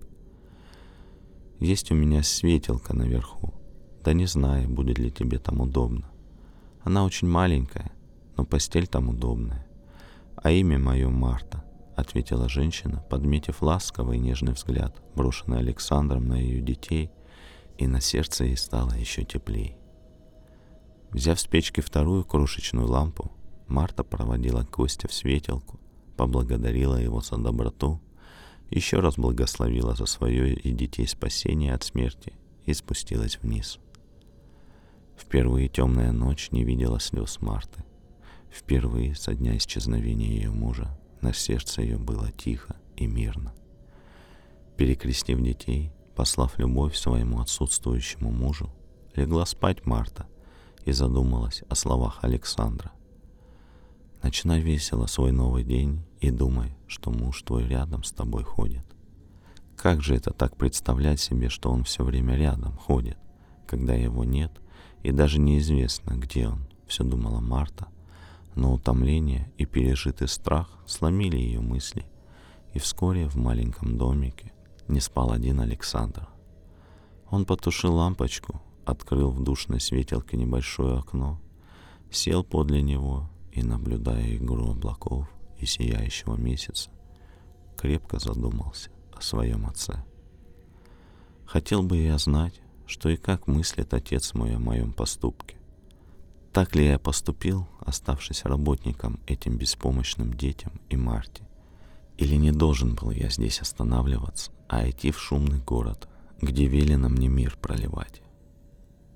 Есть 1.59 1.91
у 1.91 1.95
меня 1.95 2.23
светелка 2.23 2.95
наверху, 2.95 3.53
да 4.03 4.13
не 4.13 4.25
знаю, 4.25 4.69
будет 4.69 4.99
ли 4.99 5.11
тебе 5.11 5.37
там 5.37 5.61
удобно. 5.61 6.09
Она 6.83 7.05
очень 7.05 7.27
маленькая, 7.27 7.91
но 8.37 8.45
постель 8.45 8.87
там 8.87 9.09
удобная. 9.09 9.67
А 10.35 10.49
имя 10.49 10.79
мое 10.79 11.09
Марта, 11.09 11.63
ответила 11.95 12.49
женщина, 12.49 13.05
подметив 13.09 13.61
ласковый 13.61 14.17
и 14.17 14.21
нежный 14.21 14.53
взгляд, 14.53 15.01
брошенный 15.13 15.59
Александром 15.59 16.27
на 16.27 16.35
ее 16.35 16.61
детей, 16.61 17.11
и 17.77 17.85
на 17.85 18.01
сердце 18.01 18.45
ей 18.45 18.57
стало 18.57 18.93
еще 18.93 19.23
теплей. 19.23 19.77
Взяв 21.11 21.39
с 21.39 21.45
печки 21.45 21.81
вторую 21.81 22.23
крошечную 22.23 22.87
лампу, 22.87 23.31
Марта 23.71 24.03
проводила 24.03 24.65
Костя 24.65 25.07
в 25.07 25.13
светелку, 25.13 25.79
поблагодарила 26.17 26.97
его 26.97 27.21
за 27.21 27.37
доброту, 27.37 28.01
еще 28.69 28.99
раз 28.99 29.15
благословила 29.15 29.95
за 29.95 30.05
свое 30.05 30.53
и 30.53 30.71
детей 30.73 31.07
спасение 31.07 31.73
от 31.73 31.83
смерти 31.83 32.33
и 32.65 32.73
спустилась 32.73 33.39
вниз. 33.41 33.79
Впервые 35.17 35.69
темная 35.69 36.11
ночь 36.11 36.51
не 36.51 36.65
видела 36.65 36.99
слез 36.99 37.39
Марты. 37.39 37.85
Впервые 38.51 39.15
со 39.15 39.33
дня 39.33 39.55
исчезновения 39.55 40.27
ее 40.27 40.51
мужа 40.51 40.99
на 41.21 41.33
сердце 41.33 41.81
ее 41.81 41.97
было 41.97 42.29
тихо 42.31 42.75
и 42.97 43.07
мирно. 43.07 43.53
Перекрестив 44.75 45.41
детей, 45.41 45.93
послав 46.15 46.59
любовь 46.59 46.95
своему 46.97 47.39
отсутствующему 47.39 48.31
мужу, 48.31 48.69
легла 49.15 49.45
спать 49.45 49.85
Марта 49.85 50.27
и 50.83 50.91
задумалась 50.91 51.63
о 51.69 51.75
словах 51.75 52.19
Александра. 52.21 52.91
Начинай 54.23 54.61
весело 54.61 55.07
свой 55.07 55.31
новый 55.31 55.63
день 55.63 56.03
и 56.19 56.29
думай, 56.29 56.75
что 56.87 57.09
муж 57.09 57.41
твой 57.41 57.67
рядом 57.67 58.03
с 58.03 58.11
тобой 58.11 58.43
ходит. 58.43 58.85
Как 59.75 60.03
же 60.03 60.15
это 60.15 60.31
так 60.31 60.57
представлять 60.57 61.19
себе, 61.19 61.49
что 61.49 61.71
он 61.71 61.83
все 61.83 62.03
время 62.03 62.35
рядом 62.35 62.77
ходит, 62.77 63.17
когда 63.65 63.95
его 63.95 64.23
нет, 64.23 64.51
и 65.01 65.11
даже 65.11 65.39
неизвестно, 65.39 66.11
где 66.11 66.49
он, 66.49 66.67
все 66.85 67.03
думала 67.03 67.39
Марта, 67.39 67.87
но 68.53 68.73
утомление 68.73 69.51
и 69.57 69.65
пережитый 69.65 70.27
страх 70.27 70.69
сломили 70.85 71.37
ее 71.37 71.59
мысли, 71.59 72.05
и 72.73 72.79
вскоре 72.79 73.27
в 73.27 73.37
маленьком 73.37 73.97
домике 73.97 74.51
не 74.87 74.99
спал 74.99 75.31
один 75.31 75.61
Александр. 75.61 76.27
Он 77.31 77.45
потушил 77.45 77.95
лампочку, 77.95 78.61
открыл 78.85 79.31
в 79.31 79.43
душной 79.43 79.79
светелке 79.79 80.37
небольшое 80.37 80.99
окно, 80.99 81.41
сел 82.11 82.43
подле 82.43 82.83
него 82.83 83.30
и, 83.51 83.63
наблюдая 83.63 84.35
игру 84.37 84.71
облаков 84.71 85.27
и 85.57 85.65
сияющего 85.65 86.35
месяца, 86.35 86.89
крепко 87.77 88.19
задумался 88.19 88.89
о 89.13 89.21
своем 89.21 89.65
отце. 89.65 90.03
Хотел 91.45 91.83
бы 91.83 91.97
я 91.97 92.17
знать, 92.17 92.61
что 92.85 93.09
и 93.09 93.17
как 93.17 93.47
мыслит 93.47 93.93
отец 93.93 94.33
мой 94.33 94.55
о 94.55 94.59
моем 94.59 94.93
поступке. 94.93 95.57
Так 96.53 96.75
ли 96.75 96.85
я 96.85 96.99
поступил, 96.99 97.67
оставшись 97.79 98.43
работником 98.43 99.19
этим 99.25 99.57
беспомощным 99.57 100.33
детям 100.33 100.73
и 100.89 100.97
Марте? 100.97 101.47
Или 102.17 102.35
не 102.35 102.51
должен 102.51 102.95
был 102.95 103.11
я 103.11 103.29
здесь 103.29 103.61
останавливаться, 103.61 104.51
а 104.67 104.89
идти 104.89 105.11
в 105.11 105.19
шумный 105.19 105.59
город, 105.59 106.09
где 106.41 106.67
велено 106.67 107.07
мне 107.07 107.29
мир 107.29 107.57
проливать? 107.61 108.21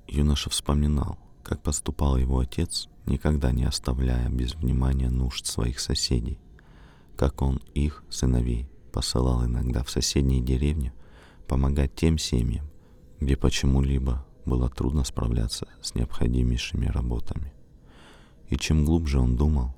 Юноша 0.07 0.49
вспоминал, 0.49 1.17
как 1.45 1.61
поступал 1.61 2.17
его 2.17 2.39
отец, 2.39 2.89
никогда 3.05 3.51
не 3.51 3.65
оставляя 3.65 4.29
без 4.29 4.55
внимания 4.55 5.11
нужд 5.11 5.45
своих 5.45 5.79
соседей, 5.79 6.39
как 7.15 7.43
он 7.43 7.61
их, 7.75 8.03
сыновей, 8.09 8.67
посылал 8.91 9.45
иногда 9.45 9.83
в 9.83 9.91
соседние 9.91 10.41
деревни 10.41 10.91
помогать 11.47 11.93
тем 11.93 12.17
семьям, 12.17 12.67
где 13.19 13.37
почему-либо 13.37 14.25
было 14.45 14.69
трудно 14.69 15.03
справляться 15.03 15.67
с 15.83 15.93
необходимейшими 15.93 16.87
работами. 16.87 17.53
И 18.49 18.57
чем 18.57 18.83
глубже 18.83 19.19
он 19.19 19.37
думал, 19.37 19.75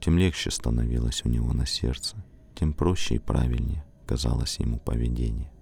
тем 0.00 0.16
легче 0.16 0.50
становилось 0.50 1.26
у 1.26 1.28
него 1.28 1.52
на 1.52 1.66
сердце, 1.66 2.24
тем 2.54 2.72
проще 2.72 3.16
и 3.16 3.18
правильнее 3.18 3.84
казалось 4.06 4.58
ему 4.58 4.78
поведение. 4.78 5.52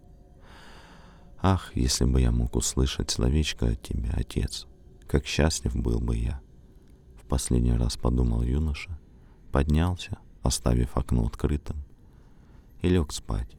Ах, 1.42 1.74
если 1.74 2.05
бы 2.05 2.20
я 2.20 2.30
мог 2.30 2.55
услышать 2.55 3.11
словечко 3.11 3.66
от 3.66 3.82
тебя, 3.82 4.12
отец, 4.14 4.66
как 5.11 5.26
счастлив 5.26 5.74
был 5.74 5.98
бы 5.98 6.16
я. 6.16 6.40
В 7.16 7.26
последний 7.26 7.72
раз 7.72 7.96
подумал 7.96 8.42
юноша, 8.42 8.96
поднялся, 9.50 10.18
оставив 10.42 10.96
окно 10.96 11.26
открытым, 11.26 11.82
и 12.80 12.88
лег 12.88 13.12
спать. 13.12 13.50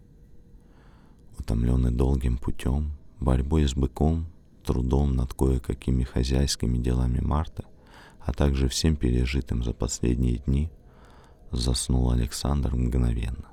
Утомленный 1.38 1.91
долгим 1.91 2.38
путем, 2.38 2.93
борьбой 3.20 3.68
с 3.68 3.74
быком, 3.74 4.28
трудом 4.64 5.14
над 5.18 5.34
кое-какими 5.34 6.06
хозяйскими 6.06 6.78
делами 6.78 7.20
Марта, 7.20 7.66
а 8.22 8.32
также 8.32 8.70
всем 8.70 8.95
пережитым 8.95 9.62
за 9.62 9.74
последние 9.74 10.38
дни, 10.38 10.72
заснул 11.52 12.12
Александр 12.12 12.74
мгновенно. 12.74 13.49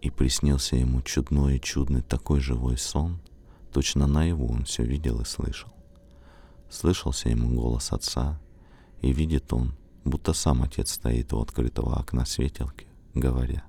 И 0.00 0.08
приснился 0.08 0.76
ему 0.76 1.02
чудной 1.02 1.58
и 1.58 1.60
чудный 1.60 2.00
такой 2.00 2.40
живой 2.40 2.78
сон, 2.78 3.20
точно 3.74 4.06
наяву 4.06 4.50
он 4.50 4.64
все 4.64 4.84
видел 4.84 5.20
и 5.20 5.26
слышал. 5.26 5.70
Слышался 6.70 7.28
ему 7.28 7.60
голос 7.60 7.92
отца, 7.92 8.40
и 9.02 9.12
видит 9.12 9.52
он, 9.52 9.74
будто 10.04 10.32
сам 10.32 10.62
отец 10.62 10.92
стоит 10.92 11.32
у 11.32 11.40
открытого 11.40 11.98
окна 11.98 12.24
светелки, 12.24 12.86
говоря, 13.12 13.64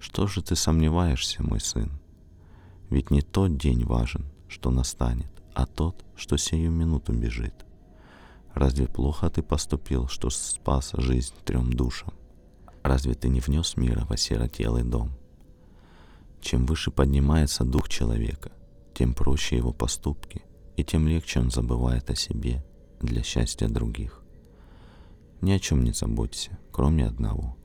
«Что 0.00 0.26
же 0.26 0.42
ты 0.42 0.56
сомневаешься, 0.56 1.42
мой 1.42 1.60
сын? 1.60 1.92
Ведь 2.88 3.10
не 3.10 3.20
тот 3.20 3.58
день 3.58 3.84
важен, 3.84 4.24
что 4.48 4.70
настанет, 4.70 5.30
а 5.54 5.66
тот, 5.66 6.04
что 6.16 6.36
сию 6.36 6.70
минуту 6.70 7.12
бежит. 7.12 7.54
Разве 8.54 8.86
плохо 8.86 9.28
ты 9.28 9.42
поступил, 9.42 10.08
что 10.08 10.30
спас 10.30 10.92
жизнь 10.94 11.34
трем 11.44 11.72
душам? 11.72 12.14
Разве 12.82 13.14
ты 13.14 13.28
не 13.28 13.40
внес 13.40 13.76
мира 13.76 14.04
в 14.04 14.12
осиротелый 14.12 14.84
дом? 14.84 15.10
Чем 16.40 16.66
выше 16.66 16.90
поднимается 16.90 17.64
дух 17.64 17.88
человека, 17.88 18.52
тем 18.94 19.12
проще 19.12 19.56
его 19.56 19.72
поступки, 19.72 20.43
и 20.76 20.84
тем 20.84 21.06
легче 21.06 21.40
он 21.40 21.50
забывает 21.50 22.10
о 22.10 22.16
себе 22.16 22.64
для 23.00 23.22
счастья 23.22 23.68
других. 23.68 24.22
Ни 25.40 25.52
о 25.52 25.58
чем 25.58 25.84
не 25.84 25.92
заботься, 25.92 26.58
кроме 26.72 27.06
одного. 27.06 27.56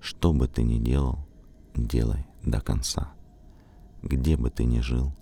Что 0.00 0.32
бы 0.32 0.48
ты 0.48 0.62
ни 0.62 0.78
делал, 0.78 1.18
делай 1.74 2.26
до 2.42 2.60
конца. 2.60 3.12
Где 4.02 4.36
бы 4.36 4.50
ты 4.50 4.64
ни 4.64 4.80
жил, 4.80 5.14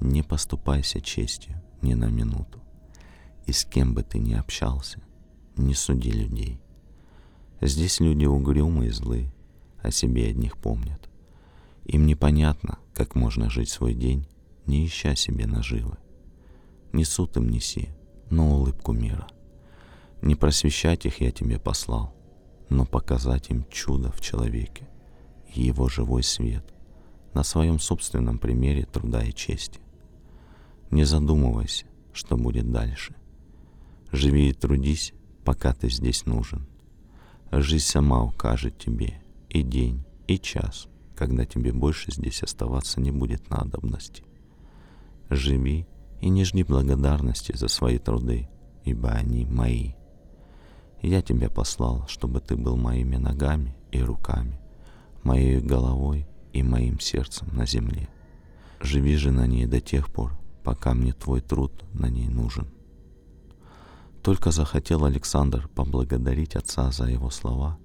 не 0.00 0.22
поступайся 0.22 1.00
честью 1.00 1.62
ни 1.82 1.94
на 1.94 2.06
минуту. 2.06 2.60
И 3.46 3.52
с 3.52 3.64
кем 3.64 3.94
бы 3.94 4.02
ты 4.02 4.18
ни 4.18 4.32
общался, 4.32 5.00
не 5.56 5.74
суди 5.74 6.10
людей. 6.10 6.60
Здесь 7.60 8.00
люди 8.00 8.24
угрюмые 8.24 8.88
и 8.88 8.92
злы, 8.92 9.30
о 9.82 9.90
себе 9.90 10.28
одних 10.28 10.56
помнят. 10.56 11.08
Им 11.84 12.06
непонятно, 12.06 12.78
как 12.94 13.14
можно 13.14 13.50
жить 13.50 13.68
свой 13.68 13.94
день, 13.94 14.26
не 14.66 14.86
ища 14.86 15.14
себе 15.14 15.46
наживы. 15.46 15.98
Не 16.94 17.04
суд 17.04 17.36
им 17.36 17.48
неси, 17.48 17.88
но 18.30 18.54
улыбку 18.54 18.92
мира. 18.92 19.26
Не 20.22 20.36
просвещать 20.36 21.06
их 21.06 21.20
я 21.20 21.32
тебе 21.32 21.58
послал, 21.58 22.14
но 22.68 22.86
показать 22.86 23.50
им 23.50 23.66
чудо 23.68 24.12
в 24.12 24.20
человеке, 24.20 24.88
его 25.52 25.88
живой 25.88 26.22
свет, 26.22 26.64
на 27.32 27.42
своем 27.42 27.80
собственном 27.80 28.38
примере 28.38 28.84
труда 28.84 29.24
и 29.24 29.32
чести. 29.32 29.80
Не 30.92 31.02
задумывайся, 31.02 31.86
что 32.12 32.36
будет 32.36 32.70
дальше. 32.70 33.16
Живи 34.12 34.50
и 34.50 34.52
трудись, 34.52 35.14
пока 35.44 35.74
ты 35.74 35.90
здесь 35.90 36.26
нужен. 36.26 36.64
Жизнь 37.50 37.86
сама 37.86 38.22
укажет 38.22 38.78
тебе 38.78 39.20
и 39.48 39.64
день, 39.64 40.04
и 40.28 40.38
час, 40.38 40.86
когда 41.16 41.44
тебе 41.44 41.72
больше 41.72 42.12
здесь 42.12 42.44
оставаться 42.44 43.00
не 43.00 43.10
будет 43.10 43.50
надобности. 43.50 44.22
Живи 45.28 45.88
и 46.24 46.30
не 46.30 46.44
жди 46.44 46.62
благодарности 46.62 47.54
за 47.54 47.68
свои 47.68 47.98
труды, 47.98 48.48
ибо 48.82 49.10
они 49.10 49.44
мои. 49.44 49.92
Я 51.02 51.20
тебя 51.20 51.50
послал, 51.50 52.06
чтобы 52.08 52.40
ты 52.40 52.56
был 52.56 52.78
моими 52.78 53.16
ногами 53.16 53.76
и 53.92 54.00
руками, 54.00 54.58
моей 55.22 55.60
головой 55.60 56.26
и 56.54 56.62
моим 56.62 56.98
сердцем 56.98 57.48
на 57.52 57.66
земле. 57.66 58.08
Живи 58.80 59.16
же 59.16 59.32
на 59.32 59.46
ней 59.46 59.66
до 59.66 59.82
тех 59.82 60.10
пор, 60.10 60.32
пока 60.62 60.94
мне 60.94 61.12
твой 61.12 61.42
труд 61.42 61.84
на 61.92 62.08
ней 62.08 62.28
нужен. 62.28 62.68
Только 64.22 64.50
захотел 64.50 65.04
Александр 65.04 65.68
поблагодарить 65.74 66.56
отца 66.56 66.90
за 66.90 67.04
его 67.04 67.28
слова, 67.28 67.76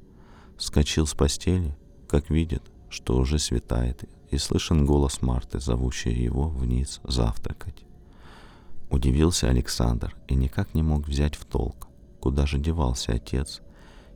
вскочил 0.55 1.05
с 1.05 1.13
постели, 1.13 1.77
как 2.07 2.29
видит, 2.29 2.63
что 2.89 3.17
уже 3.17 3.37
светает, 3.37 4.09
и 4.31 4.37
слышен 4.37 4.85
голос 4.85 5.21
Марты, 5.21 5.59
зовущий 5.59 6.13
его 6.13 6.47
вниз 6.47 7.01
завтракать. 7.03 7.83
Удивился 8.89 9.49
Александр 9.49 10.15
и 10.27 10.35
никак 10.35 10.73
не 10.73 10.81
мог 10.81 11.07
взять 11.07 11.35
в 11.35 11.45
толк, 11.45 11.87
куда 12.19 12.45
же 12.47 12.57
девался 12.57 13.13
отец 13.13 13.61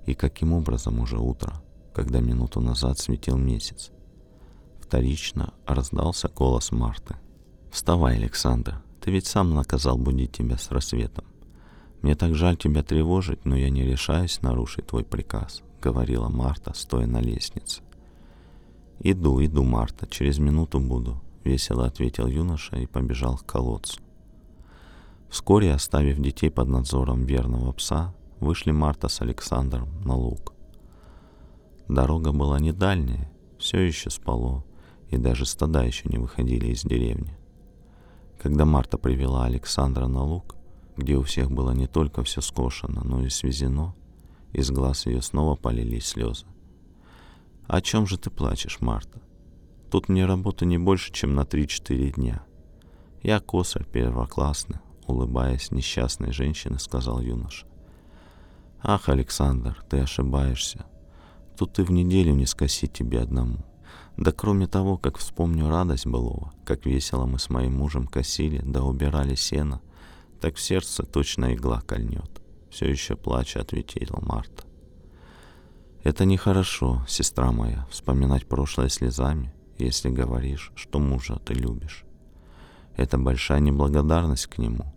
и 0.06 0.16
каким 0.16 0.52
образом 0.52 1.00
уже 1.00 1.20
утро, 1.20 1.62
когда 1.94 2.20
минуту 2.20 2.60
назад 2.60 2.98
светил 2.98 3.38
месяц. 3.38 3.92
Вторично 4.82 5.54
раздался 5.66 6.28
голос 6.28 6.72
Марты. 6.72 7.16
«Вставай, 7.72 8.18
Александр, 8.18 8.82
ты 9.00 9.12
ведь 9.12 9.28
сам 9.28 9.54
наказал 9.54 9.98
будить 9.98 10.32
тебя 10.32 10.58
с 10.58 10.70
рассветом. 10.72 11.26
Мне 12.02 12.16
так 12.16 12.36
жаль 12.36 12.58
тебя 12.58 12.84
тревожить, 12.84 13.46
но 13.46 13.56
я 13.56 13.70
не 13.70 13.84
решаюсь 13.84 14.42
нарушить 14.42 14.88
твой 14.88 15.04
приказ»,— 15.04 15.62
говорила 15.82 16.30
Марта, 16.30 16.74
стоя 16.76 17.06
на 17.06 17.22
лестнице. 17.22 17.82
«Иду, 19.00 19.44
иду, 19.44 19.64
Марта, 19.64 20.08
через 20.08 20.40
минуту 20.40 20.80
буду»,— 20.80 21.22
весело 21.44 21.86
ответил 21.86 22.28
юноша 22.28 22.78
и 22.78 22.88
побежал 22.88 23.38
к 23.38 23.46
колодцу. 23.46 24.00
Вскоре, 25.34 25.74
оставив 25.74 26.20
детей 26.20 26.52
под 26.52 26.68
надзором 26.68 27.26
верного 27.26 27.72
пса, 27.72 28.14
вышли 28.40 28.70
Марта 28.70 29.08
с 29.08 29.20
Александром 29.20 29.90
на 30.06 30.16
луг. 30.16 30.54
Дорога 31.88 32.32
была 32.32 32.60
не 32.60 32.72
дальняя, 32.72 33.32
все 33.58 33.80
еще 33.80 34.12
спало, 34.12 34.64
и 35.10 35.18
даже 35.18 35.48
стада 35.48 35.86
еще 35.86 36.08
не 36.08 36.20
выходили 36.20 36.68
из 36.68 36.84
деревни. 36.84 37.36
Когда 38.40 38.66
Марта 38.66 39.00
привела 39.00 39.46
Александра 39.46 40.06
на 40.06 40.24
луг, 40.24 40.56
где 40.98 41.16
у 41.16 41.24
всех 41.24 41.50
было 41.50 41.72
не 41.72 41.88
только 41.88 42.22
все 42.24 42.40
скошено, 42.40 43.02
но 43.04 43.26
и 43.26 43.30
свезено, 43.30 43.96
из 44.52 44.70
глаз 44.70 45.08
ее 45.08 45.24
снова 45.24 45.56
полились 45.56 46.06
слезы. 46.06 46.46
«О 47.66 47.82
чем 47.82 48.06
же 48.06 48.20
ты 48.20 48.30
плачешь, 48.30 48.82
Марта? 48.82 49.20
Тут 49.90 50.10
мне 50.10 50.28
работы 50.28 50.68
не 50.68 50.78
больше, 50.78 51.12
чем 51.12 51.34
на 51.34 51.42
3-4 51.42 52.12
дня. 52.12 52.44
Я 53.24 53.40
косарь 53.40 53.86
первоклассный, 53.86 54.78
улыбаясь 55.08 55.72
несчастной 55.72 56.32
женщине, 56.32 56.80
сказал 56.80 57.20
юноша. 57.22 57.66
«Ах, 58.82 59.10
Александр, 59.10 59.84
ты 59.90 60.00
ошибаешься. 60.00 60.86
Тут 61.58 61.80
и 61.80 61.84
в 61.84 61.92
неделю 61.92 62.34
не 62.34 62.46
скосить 62.46 62.94
тебе 62.94 63.22
одному. 63.22 63.60
Да 64.18 64.32
кроме 64.32 64.68
того, 64.68 64.98
как 64.98 65.18
вспомню 65.18 65.70
радость 65.70 66.06
былого, 66.06 66.54
как 66.66 66.86
весело 66.86 67.26
мы 67.26 67.40
с 67.40 67.50
моим 67.50 67.78
мужем 67.78 68.08
косили, 68.08 68.62
да 68.64 68.84
убирали 68.84 69.36
сено, 69.36 69.82
так 70.40 70.56
в 70.56 70.62
сердце 70.62 71.04
точно 71.04 71.54
игла 71.54 71.82
кольнет. 71.82 72.42
Все 72.70 72.90
еще 72.90 73.16
плача 73.16 73.62
ответила 73.62 74.20
Марта. 74.22 74.64
Это 76.04 76.26
нехорошо, 76.26 77.06
сестра 77.08 77.52
моя, 77.52 77.88
вспоминать 77.90 78.46
прошлое 78.46 78.90
слезами, 78.90 79.54
если 79.78 80.10
говоришь, 80.10 80.72
что 80.76 81.00
мужа 81.00 81.40
ты 81.46 81.54
любишь. 81.54 82.04
Это 82.96 83.18
большая 83.18 83.60
неблагодарность 83.60 84.48
к 84.48 84.58
нему. 84.58 84.94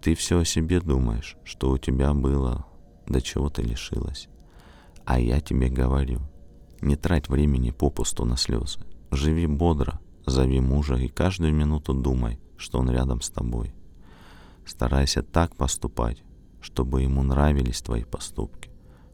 Ты 0.00 0.14
все 0.14 0.40
о 0.40 0.44
себе 0.44 0.80
думаешь, 0.80 1.36
что 1.44 1.70
у 1.70 1.78
тебя 1.78 2.12
было, 2.12 2.66
до 3.06 3.20
чего 3.20 3.48
ты 3.48 3.62
лишилась. 3.62 4.28
А 5.04 5.20
я 5.20 5.40
тебе 5.40 5.68
говорю, 5.68 6.20
не 6.80 6.96
трать 6.96 7.28
времени 7.28 7.70
попусту 7.70 8.24
на 8.24 8.36
слезы. 8.36 8.80
Живи 9.10 9.46
бодро, 9.46 10.00
зови 10.26 10.60
мужа 10.60 10.96
и 10.96 11.08
каждую 11.08 11.54
минуту 11.54 11.94
думай, 11.94 12.40
что 12.56 12.78
он 12.78 12.90
рядом 12.90 13.20
с 13.20 13.30
тобой. 13.30 13.74
Старайся 14.66 15.22
так 15.22 15.56
поступать, 15.56 16.22
чтобы 16.60 17.02
ему 17.02 17.22
нравились 17.22 17.82
твои 17.82 18.04
поступки, 18.04 18.70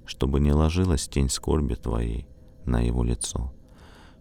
чтобы 0.06 0.40
не 0.40 0.52
ложилась 0.52 1.08
тень 1.08 1.28
скорби 1.28 1.74
твоей 1.74 2.26
на 2.64 2.80
его 2.80 3.02
лицо, 3.02 3.52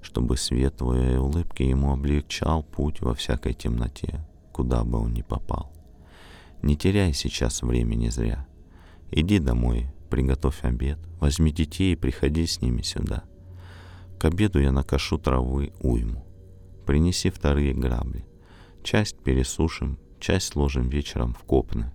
чтобы 0.02 0.38
свет 0.38 0.78
твоей 0.78 1.18
улыбки 1.18 1.64
ему 1.64 1.94
облегчал 1.94 2.64
путь 2.64 3.02
во 3.02 3.14
всякой 3.14 3.54
темноте, 3.54 4.26
куда 4.52 4.84
бы 4.84 5.00
он 5.00 5.14
ни 5.14 5.22
попал. 5.22 5.72
Не 6.62 6.76
теряй 6.76 7.14
сейчас 7.14 7.62
времени 7.62 8.10
зря. 8.10 8.48
Иди 9.12 9.40
домой, 9.40 9.90
приготовь 10.10 10.64
обед, 10.64 11.00
возьми 11.20 11.52
детей 11.52 11.94
и 11.94 11.96
приходи 11.96 12.46
с 12.46 12.62
ними 12.62 12.82
сюда. 12.82 13.24
К 14.20 14.26
обеду 14.26 14.60
я 14.60 14.72
накошу 14.72 15.18
травы 15.18 15.74
уйму. 15.80 16.26
Принеси 16.86 17.30
вторые 17.30 17.74
грабли. 17.74 18.26
Часть 18.84 19.20
пересушим, 19.20 20.00
часть 20.20 20.54
сложим 20.54 20.90
вечером 20.90 21.34
в 21.34 21.44
копны. 21.44 21.92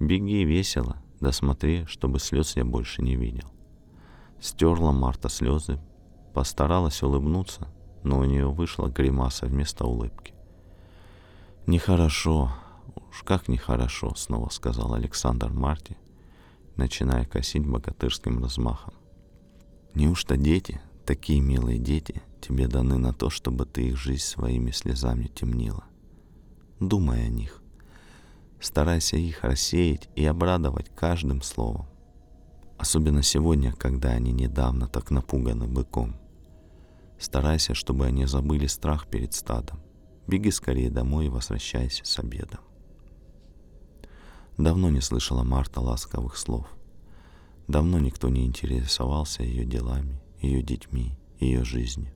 Беги 0.00 0.44
весело, 0.44 0.96
да 1.20 1.30
смотри, 1.32 1.84
чтобы 1.86 2.18
слез 2.18 2.56
я 2.56 2.64
больше 2.64 3.02
не 3.02 3.16
видел. 3.16 3.48
Стерла 4.40 4.92
Марта 4.92 5.28
слезы, 5.28 5.78
постаралась 6.34 7.02
улыбнуться, 7.02 7.68
но 8.02 8.18
у 8.18 8.24
нее 8.24 8.50
вышла 8.50 8.88
гримаса 8.88 9.46
вместо 9.46 9.86
улыбки. 9.86 10.34
«Нехорошо, 11.66 12.52
уж 13.10 13.22
как 13.22 13.48
нехорошо»,— 13.48 14.12
снова 14.16 14.50
сказал 14.50 14.92
Александр 14.94 15.50
Марти, 15.50 15.96
начиная 16.76 17.24
косить 17.24 17.66
богатырским 17.66 18.42
размахом. 18.42 18.92
«Неужто 19.94 20.36
дети, 20.36 20.80
такие 21.06 21.40
милые 21.40 21.78
дети, 21.78 22.20
тебе 22.40 22.66
даны 22.66 22.98
на 22.98 23.14
то, 23.14 23.30
чтобы 23.30 23.64
ты 23.64 23.88
их 23.88 23.96
жизнь 23.96 24.24
своими 24.24 24.72
слезами 24.72 25.30
темнила? 25.34 25.84
Думай 26.80 27.24
о 27.24 27.28
них. 27.28 27.62
Старайся 28.60 29.16
их 29.16 29.44
рассеять 29.44 30.08
и 30.16 30.24
обрадовать 30.26 30.90
каждым 30.94 31.42
словом. 31.42 31.86
Особенно 32.76 33.22
сегодня, 33.22 33.72
когда 33.72 34.10
они 34.10 34.32
недавно 34.32 34.88
так 34.88 35.10
напуганы 35.10 35.66
быком. 35.66 36.16
Старайся, 37.18 37.74
чтобы 37.74 38.06
они 38.06 38.26
забыли 38.26 38.66
страх 38.66 39.06
перед 39.06 39.34
стадом. 39.34 39.80
Беги 40.26 40.50
скорее 40.50 40.90
домой 40.90 41.26
и 41.26 41.30
возвращайся 41.30 42.04
с 42.04 42.18
обедом. 42.18 42.60
Давно 44.56 44.88
не 44.90 45.00
слышала 45.00 45.42
Марта 45.42 45.80
ласковых 45.80 46.36
слов. 46.36 46.66
Давно 47.66 47.98
никто 47.98 48.28
не 48.28 48.44
интересовался 48.46 49.42
ее 49.42 49.64
делами, 49.64 50.20
ее 50.40 50.62
детьми, 50.62 51.16
ее 51.40 51.64
жизнью. 51.64 52.12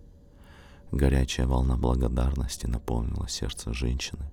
Горячая 0.93 1.47
волна 1.47 1.77
благодарности 1.77 2.67
наполнила 2.67 3.29
сердце 3.29 3.75
женщины. 3.75 4.31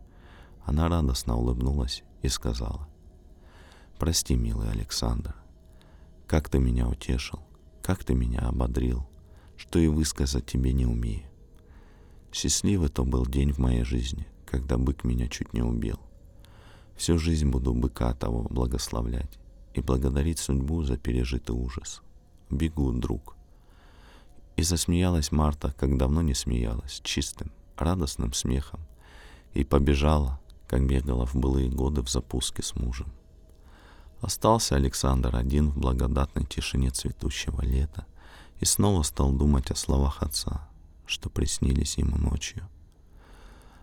Она 0.64 0.88
радостно 0.88 1.36
улыбнулась 1.36 2.04
и 2.22 2.30
сказала, 2.30 2.88
«Прости, 4.00 4.36
милый 4.36 4.70
Александр, 4.72 5.36
как 6.28 6.50
ты 6.50 6.60
меня 6.60 6.88
утешил, 6.88 7.40
как 7.82 8.04
ты 8.04 8.14
меня 8.14 8.40
ободрил, 8.40 9.08
что 9.76 9.80
и 9.80 9.88
высказать 9.88 10.46
тебе 10.46 10.72
не 10.72 10.86
умею. 10.86 11.28
Счастливый 12.32 12.88
то 12.88 13.04
был 13.04 13.26
день 13.26 13.52
в 13.52 13.58
моей 13.58 13.84
жизни, 13.84 14.26
когда 14.46 14.78
бык 14.78 15.04
меня 15.04 15.28
чуть 15.28 15.52
не 15.52 15.62
убил. 15.64 16.00
Всю 16.96 17.20
жизнь 17.20 17.50
буду 17.50 17.74
быка 17.74 18.14
того 18.14 18.44
благословлять 18.44 19.38
и 19.74 19.82
благодарить 19.82 20.40
судьбу 20.40 20.82
за 20.84 20.96
пережитый 20.96 21.58
ужас. 21.58 22.02
Бегу, 22.50 22.94
друг. 22.94 23.36
И 24.56 24.64
засмеялась 24.64 25.34
Марта, 25.34 25.76
как 25.78 25.98
давно 25.98 26.22
не 26.22 26.36
смеялась, 26.36 27.02
чистым, 27.04 27.52
радостным 27.76 28.32
смехом, 28.32 28.80
и 29.54 29.66
побежала, 29.66 30.40
как 30.70 30.88
бегала 30.88 31.26
в 31.26 31.36
былые 31.36 31.70
годы 31.70 32.02
в 32.02 32.10
запуске 32.10 32.64
с 32.64 32.78
мужем. 32.78 33.12
Остался 34.22 34.78
Александр 34.78 35.36
один 35.36 35.72
в 35.72 35.78
благодатной 35.78 36.46
тишине 36.46 36.92
цветущего 36.92 37.62
лета 37.62 38.06
и 38.60 38.66
снова 38.66 39.04
стал 39.04 39.32
думать 39.32 39.72
о 39.72 39.76
словах 39.76 40.22
отца, 40.22 40.68
что 41.06 41.30
приснились 41.30 41.98
ему 41.98 42.18
ночью. 42.18 42.68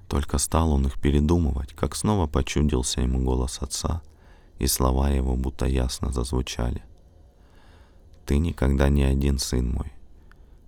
Только 0.09 0.39
стал 0.39 0.73
он 0.73 0.87
их 0.87 1.01
передумывать, 1.01 1.73
как 1.75 1.97
снова 1.97 2.27
почудился 2.27 3.01
ему 3.01 3.25
голос 3.25 3.59
отца, 3.61 4.03
и 4.59 4.67
слова 4.67 5.11
его 5.11 5.37
будто 5.37 5.67
ясно 5.67 6.13
зазвучали. 6.13 6.83
«Ты 8.27 8.39
никогда 8.39 8.89
не 8.89 9.03
один, 9.03 9.39
сын 9.39 9.71
мой. 9.71 9.93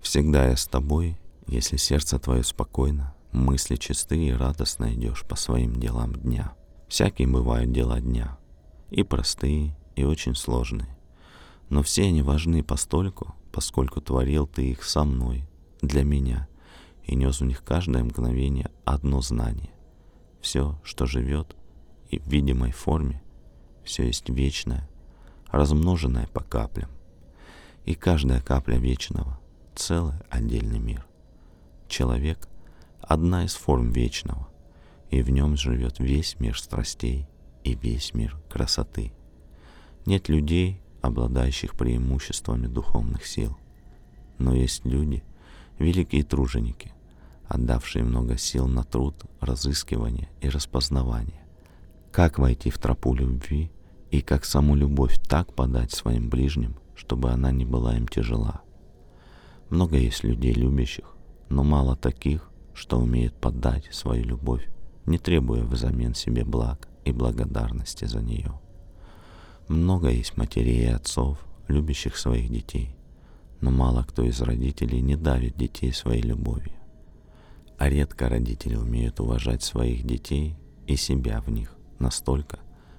Всегда 0.00 0.48
я 0.48 0.56
с 0.56 0.66
тобой, 0.66 1.18
если 1.46 1.76
сердце 1.76 2.18
твое 2.18 2.42
спокойно, 2.42 3.14
мысли 3.32 3.76
чистые 3.76 4.28
и 4.28 4.32
радостно 4.32 4.94
идешь 4.94 5.24
по 5.24 5.36
своим 5.36 5.76
делам 5.76 6.14
дня. 6.14 6.54
Всякие 6.88 7.28
бывают 7.28 7.72
дела 7.72 8.00
дня, 8.00 8.38
и 8.90 9.02
простые, 9.02 9.76
и 9.96 10.04
очень 10.04 10.34
сложные. 10.34 10.96
Но 11.68 11.82
все 11.82 12.04
они 12.04 12.22
важны 12.22 12.62
постольку, 12.62 13.34
поскольку 13.52 14.00
творил 14.00 14.46
ты 14.46 14.70
их 14.70 14.84
со 14.84 15.04
мной, 15.04 15.48
для 15.80 16.04
меня, 16.04 16.48
и 17.04 17.14
нес 17.14 17.40
в 17.40 17.44
них 17.44 17.62
каждое 17.64 18.02
мгновение 18.02 18.70
одно 18.84 19.20
знание. 19.20 19.70
Все, 20.40 20.78
что 20.82 21.06
живет 21.06 21.56
и 22.10 22.18
в 22.18 22.26
видимой 22.26 22.72
форме, 22.72 23.22
все 23.84 24.04
есть 24.04 24.28
вечное, 24.28 24.88
размноженное 25.50 26.26
по 26.28 26.42
каплям. 26.42 26.90
И 27.84 27.94
каждая 27.94 28.40
капля 28.40 28.76
вечного— 28.76 29.38
целый 29.74 30.14
отдельный 30.30 30.78
мир. 30.78 31.06
Человек— 31.88 32.48
одна 33.00 33.44
из 33.44 33.54
форм 33.54 33.90
вечного, 33.90 34.48
и 35.10 35.22
в 35.22 35.30
нем 35.30 35.56
живет 35.56 35.98
весь 35.98 36.40
мир 36.40 36.58
страстей 36.58 37.28
и 37.62 37.74
весь 37.74 38.14
мир 38.14 38.36
красоты. 38.48 39.12
Нет 40.06 40.28
людей, 40.28 40.80
обладающих 41.04 41.74
преимуществами 41.74 42.66
духовных 42.66 43.26
сил. 43.26 43.56
Но 44.38 44.54
есть 44.54 44.84
люди, 44.84 45.22
великие 45.78 46.24
труженики, 46.24 46.92
отдавшие 47.46 48.04
много 48.04 48.36
сил 48.36 48.66
на 48.66 48.84
труд, 48.84 49.14
разыскивание 49.40 50.28
и 50.40 50.48
распознавание. 50.48 51.44
Как 52.12 52.38
войти 52.38 52.70
в 52.70 52.78
тропу 52.78 53.14
любви 53.14 53.70
и 54.10 54.20
как 54.20 54.44
саму 54.44 54.76
любовь 54.76 55.18
так 55.28 55.52
подать 55.54 55.92
своим 55.92 56.30
ближним, 56.30 56.76
чтобы 56.94 57.30
она 57.30 57.50
не 57.50 57.64
была 57.64 57.96
им 57.96 58.06
тяжела. 58.06 58.62
Много 59.70 59.96
есть 59.96 60.22
людей 60.22 60.52
любящих, 60.52 61.16
но 61.48 61.64
мало 61.64 61.96
таких, 61.96 62.50
что 62.74 62.98
умеют 62.98 63.34
подать 63.34 63.88
свою 63.92 64.24
любовь, 64.24 64.68
не 65.06 65.18
требуя 65.18 65.64
взамен 65.64 66.14
себе 66.14 66.44
благ 66.44 66.88
и 67.04 67.12
благодарности 67.12 68.04
за 68.04 68.20
нее. 68.20 68.52
Много 69.68 70.10
есть 70.10 70.36
матерей 70.36 70.82
и 70.82 70.92
отцов, 70.92 71.38
любящих 71.68 72.18
своих 72.18 72.50
детей, 72.50 72.94
но 73.62 73.70
мало 73.70 74.04
кто 74.04 74.22
из 74.22 74.42
родителей 74.42 75.00
не 75.00 75.16
давит 75.16 75.56
детей 75.56 75.90
своей 75.90 76.20
любовью. 76.20 76.74
А 77.78 77.88
редко 77.88 78.28
родители 78.28 78.76
умеют 78.76 79.20
уважать 79.20 79.62
своих 79.62 80.04
детей 80.04 80.54
и 80.86 80.96
себя 80.96 81.40
в 81.40 81.48
них 81.48 81.74
настолько, 81.98 82.58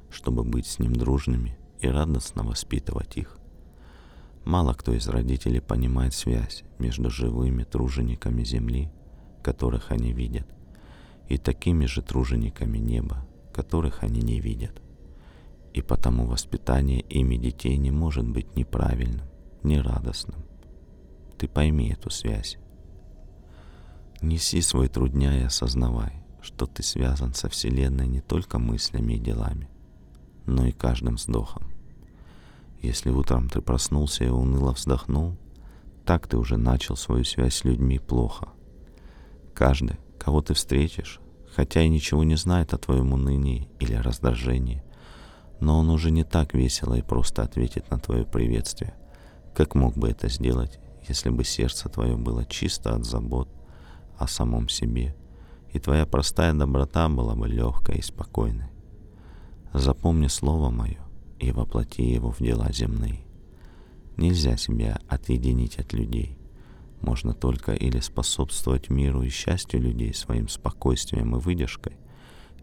чтобы 0.09 0.43
быть 0.43 0.65
с 0.65 0.79
ним 0.79 0.95
дружными 0.95 1.55
и 1.81 1.87
радостно 1.87 2.41
воспитывать 2.43 3.15
их. 3.15 3.37
Мало 4.43 4.73
кто 4.73 4.91
из 4.91 5.07
родителей 5.07 5.59
понимает 5.59 6.15
связь 6.15 6.63
между 6.79 7.11
живыми 7.11 7.63
тружениками 7.63 8.43
земли, 8.43 8.89
которых 9.43 9.91
они 9.91 10.13
видят, 10.13 10.47
и 11.29 11.37
такими 11.37 11.85
же 11.85 12.01
тружениками 12.01 12.79
неба, 12.79 13.23
которых 13.53 14.01
они 14.01 14.21
не 14.21 14.39
видят 14.39 14.81
и 15.75 15.81
потому 15.81 16.25
воспитание 16.25 17.01
ими 17.01 17.35
детей 17.35 17.75
не 17.75 17.91
может 17.91 18.25
быть 18.25 18.55
неправильным, 18.55 19.27
нерадостным. 19.61 20.45
Ты 21.37 21.49
пойми 21.49 21.89
эту 21.89 22.09
связь. 22.09 22.57
Неси 24.21 24.61
свой 24.61 24.87
труд 24.87 25.11
дня 25.11 25.37
и 25.37 25.43
осознавай, 25.43 26.23
что 26.41 26.65
ты 26.65 26.81
связан 26.81 27.33
со 27.33 27.49
Вселенной 27.49 28.07
не 28.07 28.21
только 28.21 28.57
мыслями 28.57 29.15
и 29.15 29.19
делами, 29.19 29.67
но 30.45 30.65
и 30.65 30.71
каждым 30.71 31.15
вздохом. 31.15 31.63
Если 32.81 33.09
утром 33.09 33.49
ты 33.49 33.59
проснулся 33.59 34.23
и 34.23 34.29
уныло 34.29 34.71
вздохнул, 34.71 35.35
так 36.05 36.25
ты 36.27 36.37
уже 36.37 36.55
начал 36.55 36.95
свою 36.95 37.25
связь 37.25 37.55
с 37.55 37.65
людьми 37.65 37.99
плохо. 37.99 38.47
Каждый, 39.53 39.97
кого 40.19 40.41
ты 40.41 40.53
встретишь, 40.53 41.19
хотя 41.53 41.81
и 41.81 41.89
ничего 41.89 42.23
не 42.23 42.37
знает 42.37 42.73
о 42.73 42.77
твоем 42.77 43.11
унынии 43.11 43.67
или 43.81 43.93
раздражении, 43.95 44.84
но 45.59 45.79
он 45.79 45.89
уже 45.89 46.11
не 46.11 46.23
так 46.23 46.53
весело 46.53 46.93
и 46.95 47.01
просто 47.01 47.43
ответит 47.43 47.89
на 47.91 47.99
твое 47.99 48.25
приветствие, 48.25 48.93
как 49.53 49.75
мог 49.75 49.95
бы 49.97 50.09
это 50.09 50.29
сделать, 50.29 50.79
если 51.07 51.29
бы 51.29 51.43
сердце 51.43 51.89
твое 51.89 52.17
было 52.17 52.45
чисто 52.45 52.95
от 52.95 53.05
забот 53.05 53.49
о 54.17 54.27
самом 54.27 54.69
себе, 54.69 55.15
и 55.71 55.79
твоя 55.79 56.05
простая 56.05 56.53
доброта 56.53 57.09
была 57.09 57.35
бы 57.35 57.47
легкой 57.47 57.97
и 57.97 58.01
спокойной. 58.01 58.69
Запомни 59.73 60.27
слово 60.27 60.69
мое 60.69 60.99
и 61.39 61.51
воплоти 61.51 62.03
его 62.03 62.31
в 62.31 62.39
дела 62.39 62.71
земные. 62.71 63.25
Нельзя 64.17 64.55
себя 64.55 64.99
отъединить 65.09 65.77
от 65.77 65.91
людей, 65.93 66.37
Можно 67.01 67.33
только 67.33 67.73
или 67.73 67.99
способствовать 67.99 68.89
миру 68.89 69.21
и 69.21 69.29
счастью 69.29 69.81
людей 69.81 70.13
своим 70.13 70.47
спокойствием 70.47 71.35
и 71.35 71.39
выдержкой, 71.39 71.97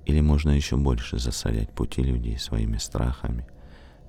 или 0.05 0.21
можно 0.21 0.51
еще 0.51 0.77
больше 0.77 1.19
засорять 1.19 1.73
пути 1.75 2.03
людей 2.03 2.39
своими 2.39 2.77
страхами, 2.77 3.47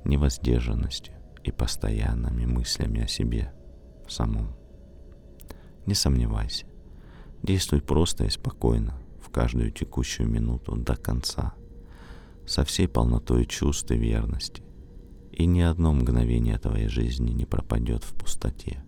невоздержанностью 0.06 1.14
и 1.44 1.52
постоянными 1.52 2.46
мыслями 2.46 3.04
о 3.04 3.08
себе 3.08 3.54
самом. 4.08 4.56
Не 5.86 5.94
сомневайся, 5.94 6.66
действуй 7.42 7.82
просто 7.82 8.26
и 8.26 8.30
спокойно 8.30 8.98
в 9.22 9.30
каждую 9.30 9.72
текущую 9.72 10.30
минуту 10.30 10.76
до 10.76 10.96
конца, 10.96 11.54
со 12.46 12.64
всей 12.66 12.88
полнотой 12.88 13.46
чувств 13.46 13.90
и 13.92 13.98
верности, 13.98 14.64
и 15.32 15.46
ни 15.46 15.62
одно 15.62 15.94
мгновение 15.94 16.58
твоей 16.58 16.88
жизни 16.88 17.32
не 17.32 17.46
пропадет 17.46 18.04
в 18.04 18.14
пустоте, 18.14 18.84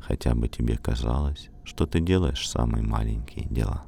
хотя 0.00 0.34
бы 0.34 0.48
тебе 0.48 0.76
казалось, 0.76 1.50
что 1.64 1.86
ты 1.86 2.00
делаешь 2.00 2.48
самые 2.48 2.82
маленькие 2.82 3.46
дела. 3.46 3.86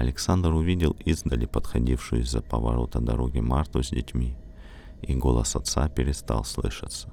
Александр 0.00 0.54
увидел 0.54 0.96
издали 1.04 1.44
подходившую 1.44 2.22
из-за 2.22 2.40
поворота 2.40 3.00
дороги 3.00 3.40
Марту 3.40 3.82
с 3.82 3.90
детьми, 3.90 4.34
и 5.02 5.14
голос 5.14 5.56
отца 5.56 5.90
перестал 5.90 6.42
слышаться. 6.42 7.12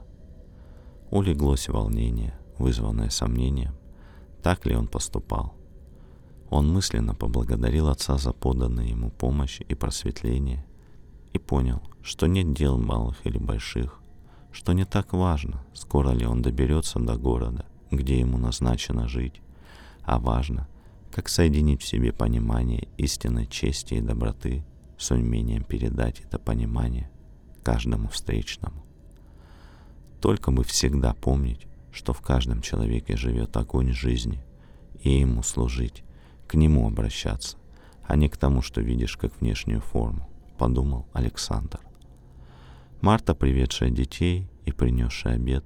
Улеглось 1.11 1.67
волнение, 1.67 2.39
вызванное 2.57 3.09
сомнением, 3.09 3.75
так 4.41 4.65
ли 4.65 4.73
он 4.73 4.87
поступал. 4.87 5.53
Он 6.49 6.71
мысленно 6.71 7.13
поблагодарил 7.13 7.89
отца 7.89 8.17
за 8.17 8.31
поданную 8.31 8.87
ему 8.87 9.11
помощь 9.11 9.59
и 9.67 9.75
просветление 9.75 10.65
и 11.33 11.39
понял, 11.39 11.81
что 12.01 12.25
нет 12.25 12.53
дел 12.53 12.77
малых 12.77 13.17
или 13.25 13.37
больших, 13.37 13.99
что 14.53 14.71
не 14.71 14.85
так 14.85 15.11
важно, 15.11 15.61
скоро 15.73 16.11
ли 16.11 16.25
он 16.25 16.41
доберется 16.41 16.99
до 16.99 17.17
города, 17.17 17.65
где 17.91 18.17
ему 18.17 18.37
назначено 18.37 19.09
жить, 19.09 19.41
а 20.03 20.19
важно, 20.19 20.69
как 21.17 21.29
соединить 21.29 21.81
в 21.81 21.87
себе 21.87 22.13
понимание 22.13 22.89
истинной 22.97 23.47
чести 23.47 23.95
и 23.95 24.01
доброты 24.01 24.63
с 24.99 25.09
умением 25.09 25.63
передать 25.63 26.19
это 26.19 26.37
понимание 26.37 27.09
каждому 27.63 28.07
встречному. 28.07 28.85
Только 30.21 30.51
бы 30.51 30.63
всегда 30.63 31.15
помнить, 31.15 31.65
что 31.91 32.13
в 32.13 32.21
каждом 32.21 32.61
человеке 32.61 33.17
живет 33.17 33.57
огонь 33.57 33.93
жизни, 33.93 34.45
и 35.01 35.09
ему 35.09 35.41
служить, 35.41 36.03
к 36.45 36.53
нему 36.53 36.85
обращаться, 36.85 37.57
а 38.05 38.15
не 38.15 38.29
к 38.29 38.37
тому, 38.37 38.61
что 38.61 38.81
видишь 38.81 39.17
как 39.17 39.41
внешнюю 39.41 39.81
форму, 39.81 40.29
подумал 40.59 41.07
Александр. 41.13 41.79
Марта, 43.01 43.33
приведшая 43.33 43.89
детей 43.89 44.47
и 44.65 44.71
принесшая 44.71 45.37
обед, 45.37 45.65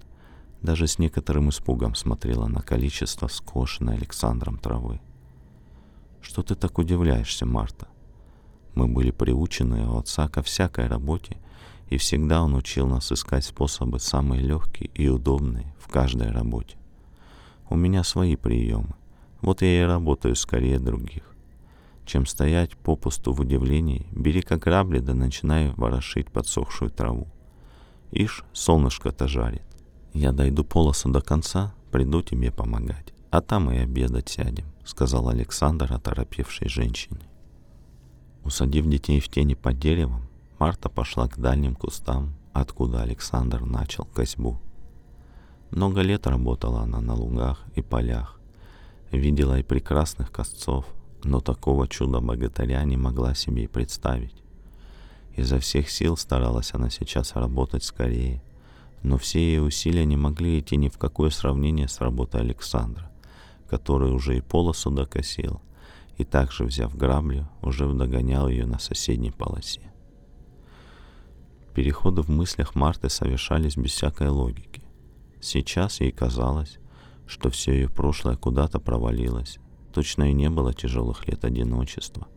даже 0.61 0.87
с 0.87 0.97
некоторым 0.97 1.49
испугом 1.49 1.93
смотрела 1.93 2.47
на 2.47 2.61
количество 2.61 3.27
скошенной 3.27 3.97
Александром 3.97 4.57
травы. 4.57 5.01
«Что 6.21 6.43
ты 6.43 6.55
так 6.55 6.77
удивляешься, 6.77 7.45
Марта? 7.45 7.87
Мы 8.75 8.87
были 8.87 9.11
приучены 9.11 9.87
у 9.87 9.97
отца 9.97 10.27
ко 10.27 10.41
всякой 10.41 10.87
работе 10.87 11.37
и 11.89 11.97
всегда 11.97 12.41
он 12.41 12.55
учил 12.55 12.87
нас 12.87 13.11
искать 13.11 13.43
способы 13.43 13.99
самые 13.99 14.41
легкие 14.41 14.89
и 14.95 15.09
удобные 15.09 15.75
в 15.77 15.89
каждой 15.89 16.31
работе. 16.31 16.77
У 17.69 17.75
меня 17.75 18.03
свои 18.03 18.37
приемы. 18.37 18.95
Вот 19.41 19.61
я 19.61 19.81
и 19.81 19.85
работаю 19.85 20.35
скорее 20.35 20.79
других. 20.79 21.23
Чем 22.05 22.25
стоять 22.25 22.77
попусту 22.77 23.33
в 23.33 23.41
удивлении, 23.41 24.07
бери 24.11 24.41
как 24.41 24.59
грабли 24.59 24.99
да 24.99 25.13
начинай 25.13 25.73
ворошить 25.75 26.31
подсохшую 26.31 26.91
траву. 26.91 27.27
Ишь, 28.11 28.43
солнышко-то 28.53 29.27
жарит. 29.27 29.63
Я 30.13 30.31
дойду 30.31 30.63
полосу 30.63 31.09
до 31.09 31.21
конца, 31.21 31.73
приду 31.91 32.21
тебе 32.21 32.51
помогать. 32.51 33.13
А 33.31 33.41
там 33.41 33.71
и 33.71 33.77
обедать 33.77 34.29
сядем, 34.29 34.65
сказал 34.91 35.29
Александр 35.29 35.93
оторопевшей 35.93 36.67
женщине. 36.67 37.21
Усадив 38.43 38.85
детей 38.87 39.21
в 39.21 39.29
тени 39.29 39.53
под 39.53 39.79
деревом, 39.79 40.27
Марта 40.59 40.89
пошла 40.89 41.29
к 41.29 41.39
дальним 41.39 41.75
кустам, 41.75 42.35
откуда 42.51 43.01
Александр 43.01 43.61
начал 43.61 44.03
косьбу. 44.03 44.59
Много 45.71 46.01
лет 46.01 46.27
работала 46.27 46.81
она 46.81 46.99
на 46.99 47.15
лугах 47.15 47.63
и 47.73 47.81
полях, 47.81 48.39
видела 49.11 49.59
и 49.59 49.63
прекрасных 49.63 50.29
косцов, 50.29 50.85
но 51.23 51.39
такого 51.39 51.87
чуда-богатыря 51.87 52.83
не 52.83 52.97
могла 52.97 53.33
себе 53.33 53.63
и 53.63 53.67
представить. 53.67 54.43
Изо 55.37 55.59
всех 55.59 55.89
сил 55.89 56.17
старалась 56.17 56.73
она 56.73 56.89
сейчас 56.89 57.35
работать 57.35 57.85
скорее, 57.85 58.43
но 59.03 59.17
все 59.17 59.39
ее 59.39 59.61
усилия 59.61 60.03
не 60.03 60.17
могли 60.17 60.59
идти 60.59 60.75
ни 60.75 60.89
в 60.89 60.97
какое 60.97 61.29
сравнение 61.29 61.87
с 61.87 62.01
работой 62.01 62.41
Александра, 62.41 63.10
который 63.71 64.11
уже 64.11 64.37
и 64.37 64.41
полосу 64.41 64.91
докосил, 64.91 65.61
и 66.17 66.25
также, 66.25 66.65
взяв 66.65 66.93
граблю, 66.93 67.47
уже 67.61 67.89
догонял 67.93 68.49
ее 68.49 68.65
на 68.65 68.79
соседней 68.79 69.31
полосе. 69.31 69.93
Переходы 71.73 72.21
в 72.21 72.27
мыслях 72.27 72.75
Марты 72.75 73.07
совершались 73.07 73.77
без 73.77 73.91
всякой 73.91 74.27
логики. 74.27 74.83
Сейчас 75.39 76.01
ей 76.01 76.11
казалось, 76.11 76.79
что 77.25 77.49
все 77.49 77.71
ее 77.71 77.87
прошлое 77.87 78.35
куда-то 78.35 78.81
провалилось. 78.81 79.57
Точно 79.93 80.29
и 80.29 80.33
не 80.33 80.49
было 80.49 80.73
тяжелых 80.73 81.25
лет 81.29 81.45
одиночества, 81.45 82.27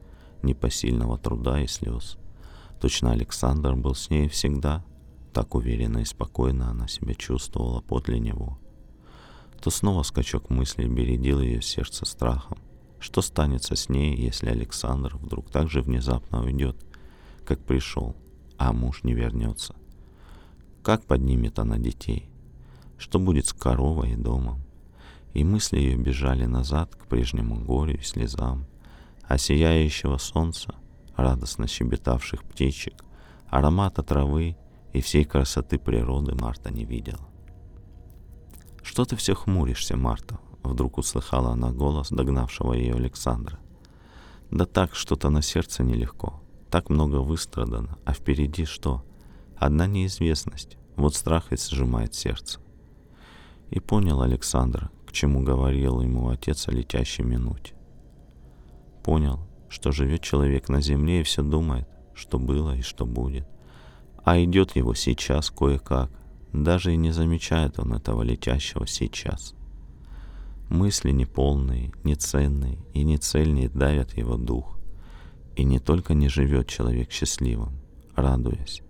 непосильного 0.44 1.18
труда 1.18 1.60
и 1.62 1.66
слез. 1.66 2.16
Точно 2.80 3.10
Александр 3.10 3.74
был 3.74 3.96
с 3.96 4.08
ней 4.08 4.28
всегда. 4.28 4.84
Так 5.32 5.56
уверенно 5.56 5.98
и 5.98 6.04
спокойно 6.04 6.70
она 6.70 6.86
себя 6.86 7.14
чувствовала 7.14 7.80
подле 7.80 8.20
него. 8.20 8.60
То 9.64 9.70
снова 9.70 10.02
скачок 10.02 10.50
мыслей 10.50 10.88
бередил 10.88 11.40
ее 11.40 11.62
сердце 11.62 12.04
страхом. 12.04 12.58
Что 13.00 13.22
станется 13.22 13.76
с 13.76 13.88
ней, 13.88 14.14
если 14.14 14.50
Александр 14.50 15.16
вдруг 15.16 15.50
так 15.50 15.70
же 15.70 15.80
внезапно 15.80 16.44
уйдет, 16.44 16.76
как 17.46 17.64
пришел, 17.64 18.14
а 18.58 18.74
муж 18.74 19.04
не 19.04 19.14
вернется. 19.14 19.74
Как 20.82 21.06
поднимет 21.06 21.58
она 21.58 21.78
детей? 21.78 22.28
Что 22.98 23.18
будет 23.18 23.46
с 23.46 23.54
коровой 23.54 24.12
и 24.12 24.16
домом? 24.16 24.60
И 25.32 25.42
мысли 25.44 25.78
ее 25.78 25.96
бежали 25.96 26.44
назад 26.44 26.94
к 26.94 27.06
прежнему 27.06 27.56
горю 27.64 27.94
и 27.94 28.02
слезам, 28.02 28.66
а 29.22 29.38
сияющего 29.38 30.18
солнца, 30.18 30.74
радостно 31.16 31.68
щебетавших 31.68 32.44
птичек, 32.44 33.02
аромата 33.48 34.02
травы 34.02 34.58
и 34.92 35.00
всей 35.00 35.24
красоты 35.24 35.78
природы 35.78 36.34
Марта 36.34 36.70
не 36.70 36.84
видела. 36.84 37.33
«Что 38.94 39.04
ты 39.04 39.16
все 39.16 39.34
хмуришься, 39.34 39.96
Марта?»— 39.96 40.38
вдруг 40.62 40.98
услыхала 40.98 41.50
она 41.50 41.72
голос 41.72 42.10
догнавшего 42.10 42.74
ее 42.74 42.94
Александра. 42.94 43.58
«Да 44.52 44.66
так, 44.66 44.94
что-то 44.94 45.30
на 45.30 45.42
сердце 45.42 45.82
нелегко. 45.82 46.40
Так 46.70 46.90
много 46.90 47.16
выстрадано, 47.16 47.98
а 48.04 48.12
впереди 48.12 48.64
что? 48.64 49.04
Одна 49.56 49.88
неизвестность. 49.88 50.76
Вот 50.94 51.16
страх 51.16 51.52
и 51.52 51.56
сжимает 51.56 52.14
сердце. 52.14 52.60
И 53.70 53.80
понял 53.80 54.22
Александр, 54.22 54.92
к 55.08 55.10
чему 55.10 55.42
говорил 55.42 56.00
ему 56.00 56.28
отец 56.28 56.68
о 56.68 56.70
летящей 56.70 57.24
минуте. 57.24 57.74
Понял, 59.02 59.40
что 59.68 59.90
живет 59.90 60.22
человек 60.22 60.68
на 60.68 60.80
земле 60.80 61.22
и 61.22 61.24
все 61.24 61.42
думает, 61.42 61.88
что 62.14 62.38
было 62.38 62.76
и 62.76 62.82
что 62.82 63.06
будет. 63.06 63.48
А 64.22 64.40
идет 64.40 64.76
его 64.76 64.94
сейчас 64.94 65.50
кое-как, 65.50 66.12
даже 66.62 66.94
и 66.94 66.96
не 66.96 67.10
замечает 67.10 67.78
он 67.80 67.92
этого 67.94 68.22
летящего 68.22 68.86
сейчас. 68.86 69.54
Мысли 70.68 71.10
неполные, 71.10 71.92
неценные 72.04 72.78
и 72.94 73.02
нецельные 73.02 73.68
давят 73.68 74.16
его 74.16 74.36
дух. 74.36 74.78
И 75.56 75.64
не 75.64 75.80
только 75.80 76.14
не 76.14 76.28
живет 76.28 76.68
человек 76.68 77.10
счастливым, 77.10 77.72
радуясь, 78.14 78.82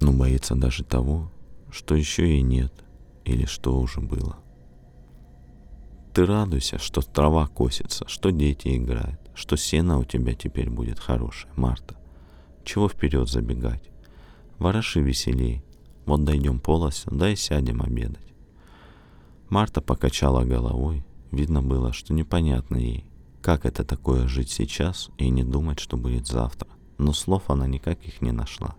но 0.00 0.12
боится 0.12 0.54
даже 0.54 0.84
того, 0.84 1.30
что 1.70 1.94
еще 1.94 2.38
и 2.38 2.42
нет 2.42 2.72
или 3.24 3.44
что 3.44 3.78
уже 3.78 4.00
было. 4.00 4.36
Ты 6.14 6.24
радуйся, 6.24 6.78
что 6.78 7.02
трава 7.02 7.46
косится, 7.46 8.08
что 8.08 8.30
дети 8.30 8.74
играют, 8.74 9.20
что 9.34 9.56
сено 9.56 9.98
у 9.98 10.04
тебя 10.04 10.32
теперь 10.34 10.70
будет 10.70 10.98
хорошее, 10.98 11.52
Марта. 11.56 11.94
Чего 12.64 12.88
вперед 12.88 13.28
забегать? 13.28 13.90
Вороши 14.58 15.00
веселей. 15.02 15.65
Вот 16.06 16.24
дойдем 16.24 16.60
полосу, 16.60 17.10
да 17.10 17.30
и 17.30 17.36
сядем 17.36 17.82
обедать. 17.82 18.32
Марта 19.48 19.80
покачала 19.80 20.44
головой. 20.44 21.04
Видно 21.32 21.60
было, 21.60 21.92
что 21.92 22.14
непонятно 22.14 22.76
ей, 22.76 23.04
как 23.42 23.66
это 23.66 23.84
такое 23.84 24.26
жить 24.26 24.50
сейчас 24.50 25.10
и 25.18 25.28
не 25.28 25.44
думать, 25.44 25.80
что 25.80 25.96
будет 25.96 26.26
завтра? 26.26 26.68
Но 26.98 27.12
слов 27.12 27.50
она 27.50 27.66
никаких 27.66 28.22
не 28.22 28.32
нашла. 28.32 28.74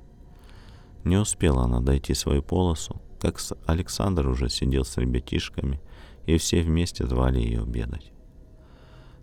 Не 1.03 1.17
успела 1.17 1.63
она 1.63 1.81
дойти 1.81 2.13
свою 2.13 2.41
полосу, 2.41 3.01
как 3.19 3.39
Александр 3.65 4.27
уже 4.27 4.49
сидел 4.49 4.83
с 4.83 4.97
ребятишками, 4.97 5.79
и 6.25 6.37
все 6.37 6.61
вместе 6.61 7.05
звали 7.05 7.39
ее 7.39 7.61
обедать. 7.61 8.11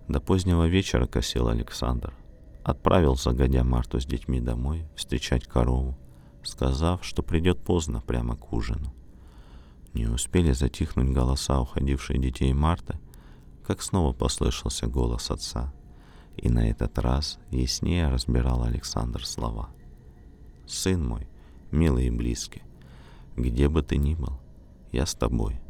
До 0.08 0.20
позднего 0.20 0.66
вечера 0.66 1.06
косил 1.06 1.48
Александр. 1.48 2.14
Отправил 2.62 3.16
загодя 3.16 3.64
Марту 3.64 4.00
с 4.00 4.06
детьми 4.06 4.40
домой 4.40 4.86
встречать 4.96 5.46
корову, 5.46 5.98
сказав, 6.44 7.04
что 7.04 7.22
придет 7.22 7.58
поздно 7.58 8.00
прямо 8.00 8.36
к 8.36 8.52
ужину. 8.52 8.94
Не 9.92 10.06
успели 10.06 10.52
затихнуть 10.52 11.10
голоса 11.10 11.60
уходившей 11.60 12.18
детей 12.18 12.52
Марты, 12.52 12.98
как 13.66 13.82
снова 13.82 14.12
послышался 14.12 14.86
голос 14.86 15.30
отца, 15.30 15.72
и 16.36 16.48
на 16.48 16.68
этот 16.68 16.98
раз 16.98 17.38
яснее 17.50 18.08
разбирал 18.08 18.64
Александр 18.64 19.24
слова. 19.24 19.70
«Сын 20.66 21.06
мой, 21.06 21.28
милый 21.70 22.06
и 22.06 22.10
близкий, 22.10 22.62
где 23.36 23.68
бы 23.68 23.82
ты 23.82 23.96
ни 23.96 24.14
был, 24.14 24.40
я 24.92 25.06
с 25.06 25.14
тобой. 25.14 25.60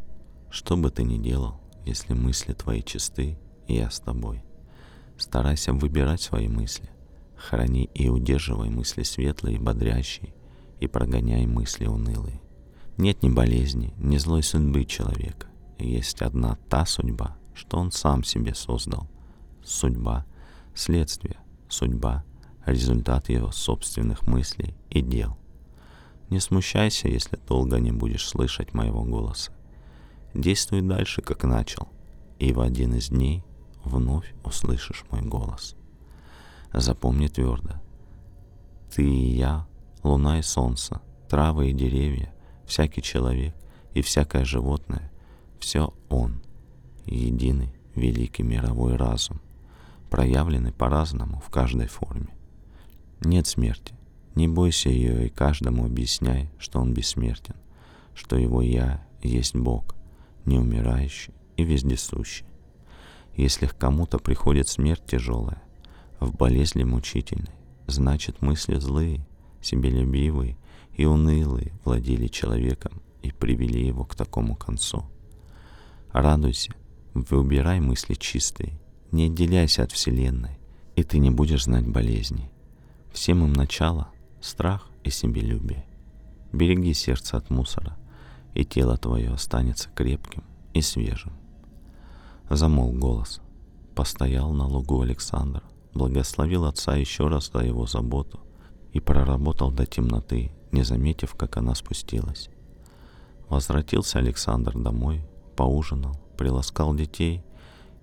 Что 0.51 0.77
бы 0.77 0.91
ты 0.91 1.03
ни 1.03 1.19
делал, 1.19 1.61
если 1.85 2.15
мысли 2.15 2.53
твои 2.53 2.83
чисты, 2.83 3.39
я 3.69 3.91
с 3.91 4.01
тобой. 4.01 4.45
Старайся 5.17 5.73
выбирать 5.73 6.21
свои 6.21 6.49
мысли, 6.49 6.89
храни 7.37 7.91
и 7.95 8.09
удерживай 8.09 8.71
мысли 8.71 9.03
светлые 9.03 9.57
и 9.57 9.61
бодрящие, 9.61 10.35
и 10.85 10.89
прогоняй 10.89 11.47
мысли 11.47 11.87
унылые. 11.87 12.41
Нет 12.97 13.23
ни 13.23 13.31
болезни, 13.31 13.93
ни 13.99 14.19
злой 14.19 14.43
судьбы 14.43 14.85
человека. 14.85 15.49
Есть 15.79 16.23
одна 16.23 16.57
та 16.69 16.87
судьба, 16.87 17.37
что 17.55 17.79
он 17.79 17.91
сам 17.91 18.23
себе 18.23 18.55
создал. 18.55 19.09
Судьба— 19.65 20.25
следствие, 20.75 21.39
судьба— 21.69 22.25
результат 22.67 23.29
его 23.29 23.51
собственных 23.51 24.27
мыслей 24.27 24.75
и 24.91 25.01
дел. 25.01 25.37
Не 26.31 26.41
смущайся, 26.41 27.09
если 27.09 27.39
долго 27.49 27.79
не 27.81 27.93
будешь 27.93 28.27
слышать 28.27 28.75
моего 28.75 29.03
голоса. 29.03 29.53
Действуй 30.33 30.83
дальше, 30.83 31.23
как 31.23 31.45
начал, 31.45 31.89
и 32.39 32.53
в 32.53 32.61
один 32.61 32.95
из 32.95 33.09
дней 33.09 33.45
вновь 33.85 34.35
услышишь 34.45 35.05
мой 35.11 35.23
голос. 35.23 35.77
Запомни 36.73 37.29
твердо. 37.29 37.81
Ты 38.95 39.05
и 39.05 39.37
я, 39.37 39.67
луна 40.05 40.39
и 40.39 40.43
солнце, 40.43 41.01
травы 41.29 41.71
и 41.71 41.73
деревья, 41.73 42.33
всякий 42.67 43.03
человек 43.03 43.55
и 43.95 44.03
всякое 44.03 44.45
животное, 44.45 45.11
все 45.59 45.93
Он, 46.09 46.43
единый 47.07 47.75
великий 47.95 48.43
мировой 48.43 48.97
разум, 48.97 49.41
проявленный 50.11 50.73
по-разному 50.73 51.41
в 51.45 51.51
каждой 51.51 51.87
форме. 51.87 52.29
Нет 53.21 53.47
смерти, 53.47 53.95
не 54.35 54.49
бойся 54.49 54.91
ее 54.91 55.27
и 55.27 55.31
каждому 55.31 55.87
объясняй, 55.87 56.51
что 56.59 56.81
он 56.81 56.93
бессмертен, 56.93 57.57
что 58.15 58.37
его 58.37 58.63
«Я» 58.63 59.07
есть 59.23 59.55
Бог, 59.55 59.95
неумирающий 60.45 61.33
и 61.57 61.65
вездесущий. 61.65 62.47
Если 63.37 63.67
к 63.67 63.77
кому-то 63.77 64.19
приходит 64.19 64.69
смерть 64.69 65.05
тяжелая, 65.07 65.63
в 66.21 66.37
болезни 66.37 66.85
мучительной, 66.85 67.55
значит 67.87 68.43
мысли 68.43 68.77
злые, 68.77 69.27
себелюбивые 69.65 70.57
и 70.95 71.05
унылые 71.05 71.73
владели 71.85 72.29
человеком 72.29 73.03
и 73.23 73.33
привели 73.33 73.87
его 73.87 74.05
к 74.05 74.15
такому 74.15 74.55
концу. 74.55 75.05
Радуйся, 76.13 76.73
выбирай 77.15 77.81
мысли 77.81 78.15
чистые, 78.15 78.79
не 79.11 79.27
отделяйся 79.27 79.83
от 79.83 79.93
Вселенной, 79.93 80.59
и 80.97 81.03
ты 81.03 81.19
не 81.19 81.31
будешь 81.31 81.65
знать 81.65 81.87
болезней. 81.87 82.51
Всем 83.13 83.45
им 83.45 83.53
начало— 83.53 84.09
страх 84.41 84.89
и 85.03 85.11
себелюбие. 85.11 85.87
Береги 86.53 86.95
сердце 86.95 87.37
от 87.37 87.51
мусора, 87.51 87.97
и 88.55 88.65
тело 88.65 88.97
твое 88.97 89.31
останется 89.33 89.89
крепким 89.95 90.45
и 90.73 90.81
свежим. 90.83 91.33
Замол 92.51 92.93
голос. 92.93 93.41
Постоял 93.95 94.53
на 94.53 94.67
лугу 94.67 95.03
Александр, 95.03 95.63
благословил 95.95 96.65
отца 96.65 96.97
еще 96.97 97.29
раз 97.29 97.51
за 97.53 97.61
его 97.61 97.87
заботу 97.87 98.41
и 98.95 99.01
проработал 99.01 99.71
до 99.71 99.85
темноты, 99.85 100.53
не 100.73 100.85
заметив, 100.85 101.35
как 101.35 101.59
она 101.59 101.75
спустилась. 101.75 102.49
Возвратился 103.49 104.21
Александр 104.21 104.79
домой, 104.79 105.27
поужинал, 105.57 106.17
приласкал 106.39 106.95
детей, 106.95 107.45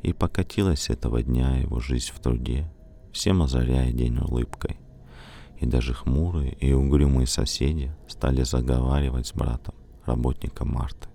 и 0.03 0.13
покатилась 0.13 0.89
этого 0.89 1.23
дня 1.23 1.57
его 1.57 1.79
жизнь 1.79 2.11
в 2.13 2.19
труде, 2.19 2.69
всем 3.13 3.41
озаряя 3.41 3.91
день 3.91 4.17
улыбкой. 4.17 4.77
И 5.59 5.65
даже 5.65 5.93
хмурые 5.93 6.53
и 6.53 6.73
угрюмые 6.73 7.27
соседи 7.27 7.95
стали 8.07 8.43
заговаривать 8.43 9.27
с 9.27 9.33
братом, 9.33 9.75
работником 10.05 10.69
Марты. 10.69 11.07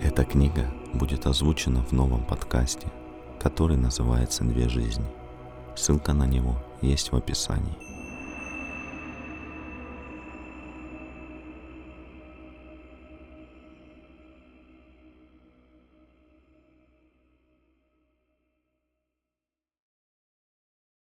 Эта 0.00 0.24
книга 0.24 0.72
будет 0.94 1.26
озвучена 1.26 1.82
в 1.82 1.92
новом 1.92 2.24
подкасте, 2.24 2.88
который 3.40 3.76
называется 3.76 4.44
«Две 4.44 4.68
жизни». 4.68 5.06
Ссылка 5.76 6.12
на 6.12 6.26
него 6.26 6.56
есть 6.82 7.12
в 7.12 7.16
описании. 7.16 7.87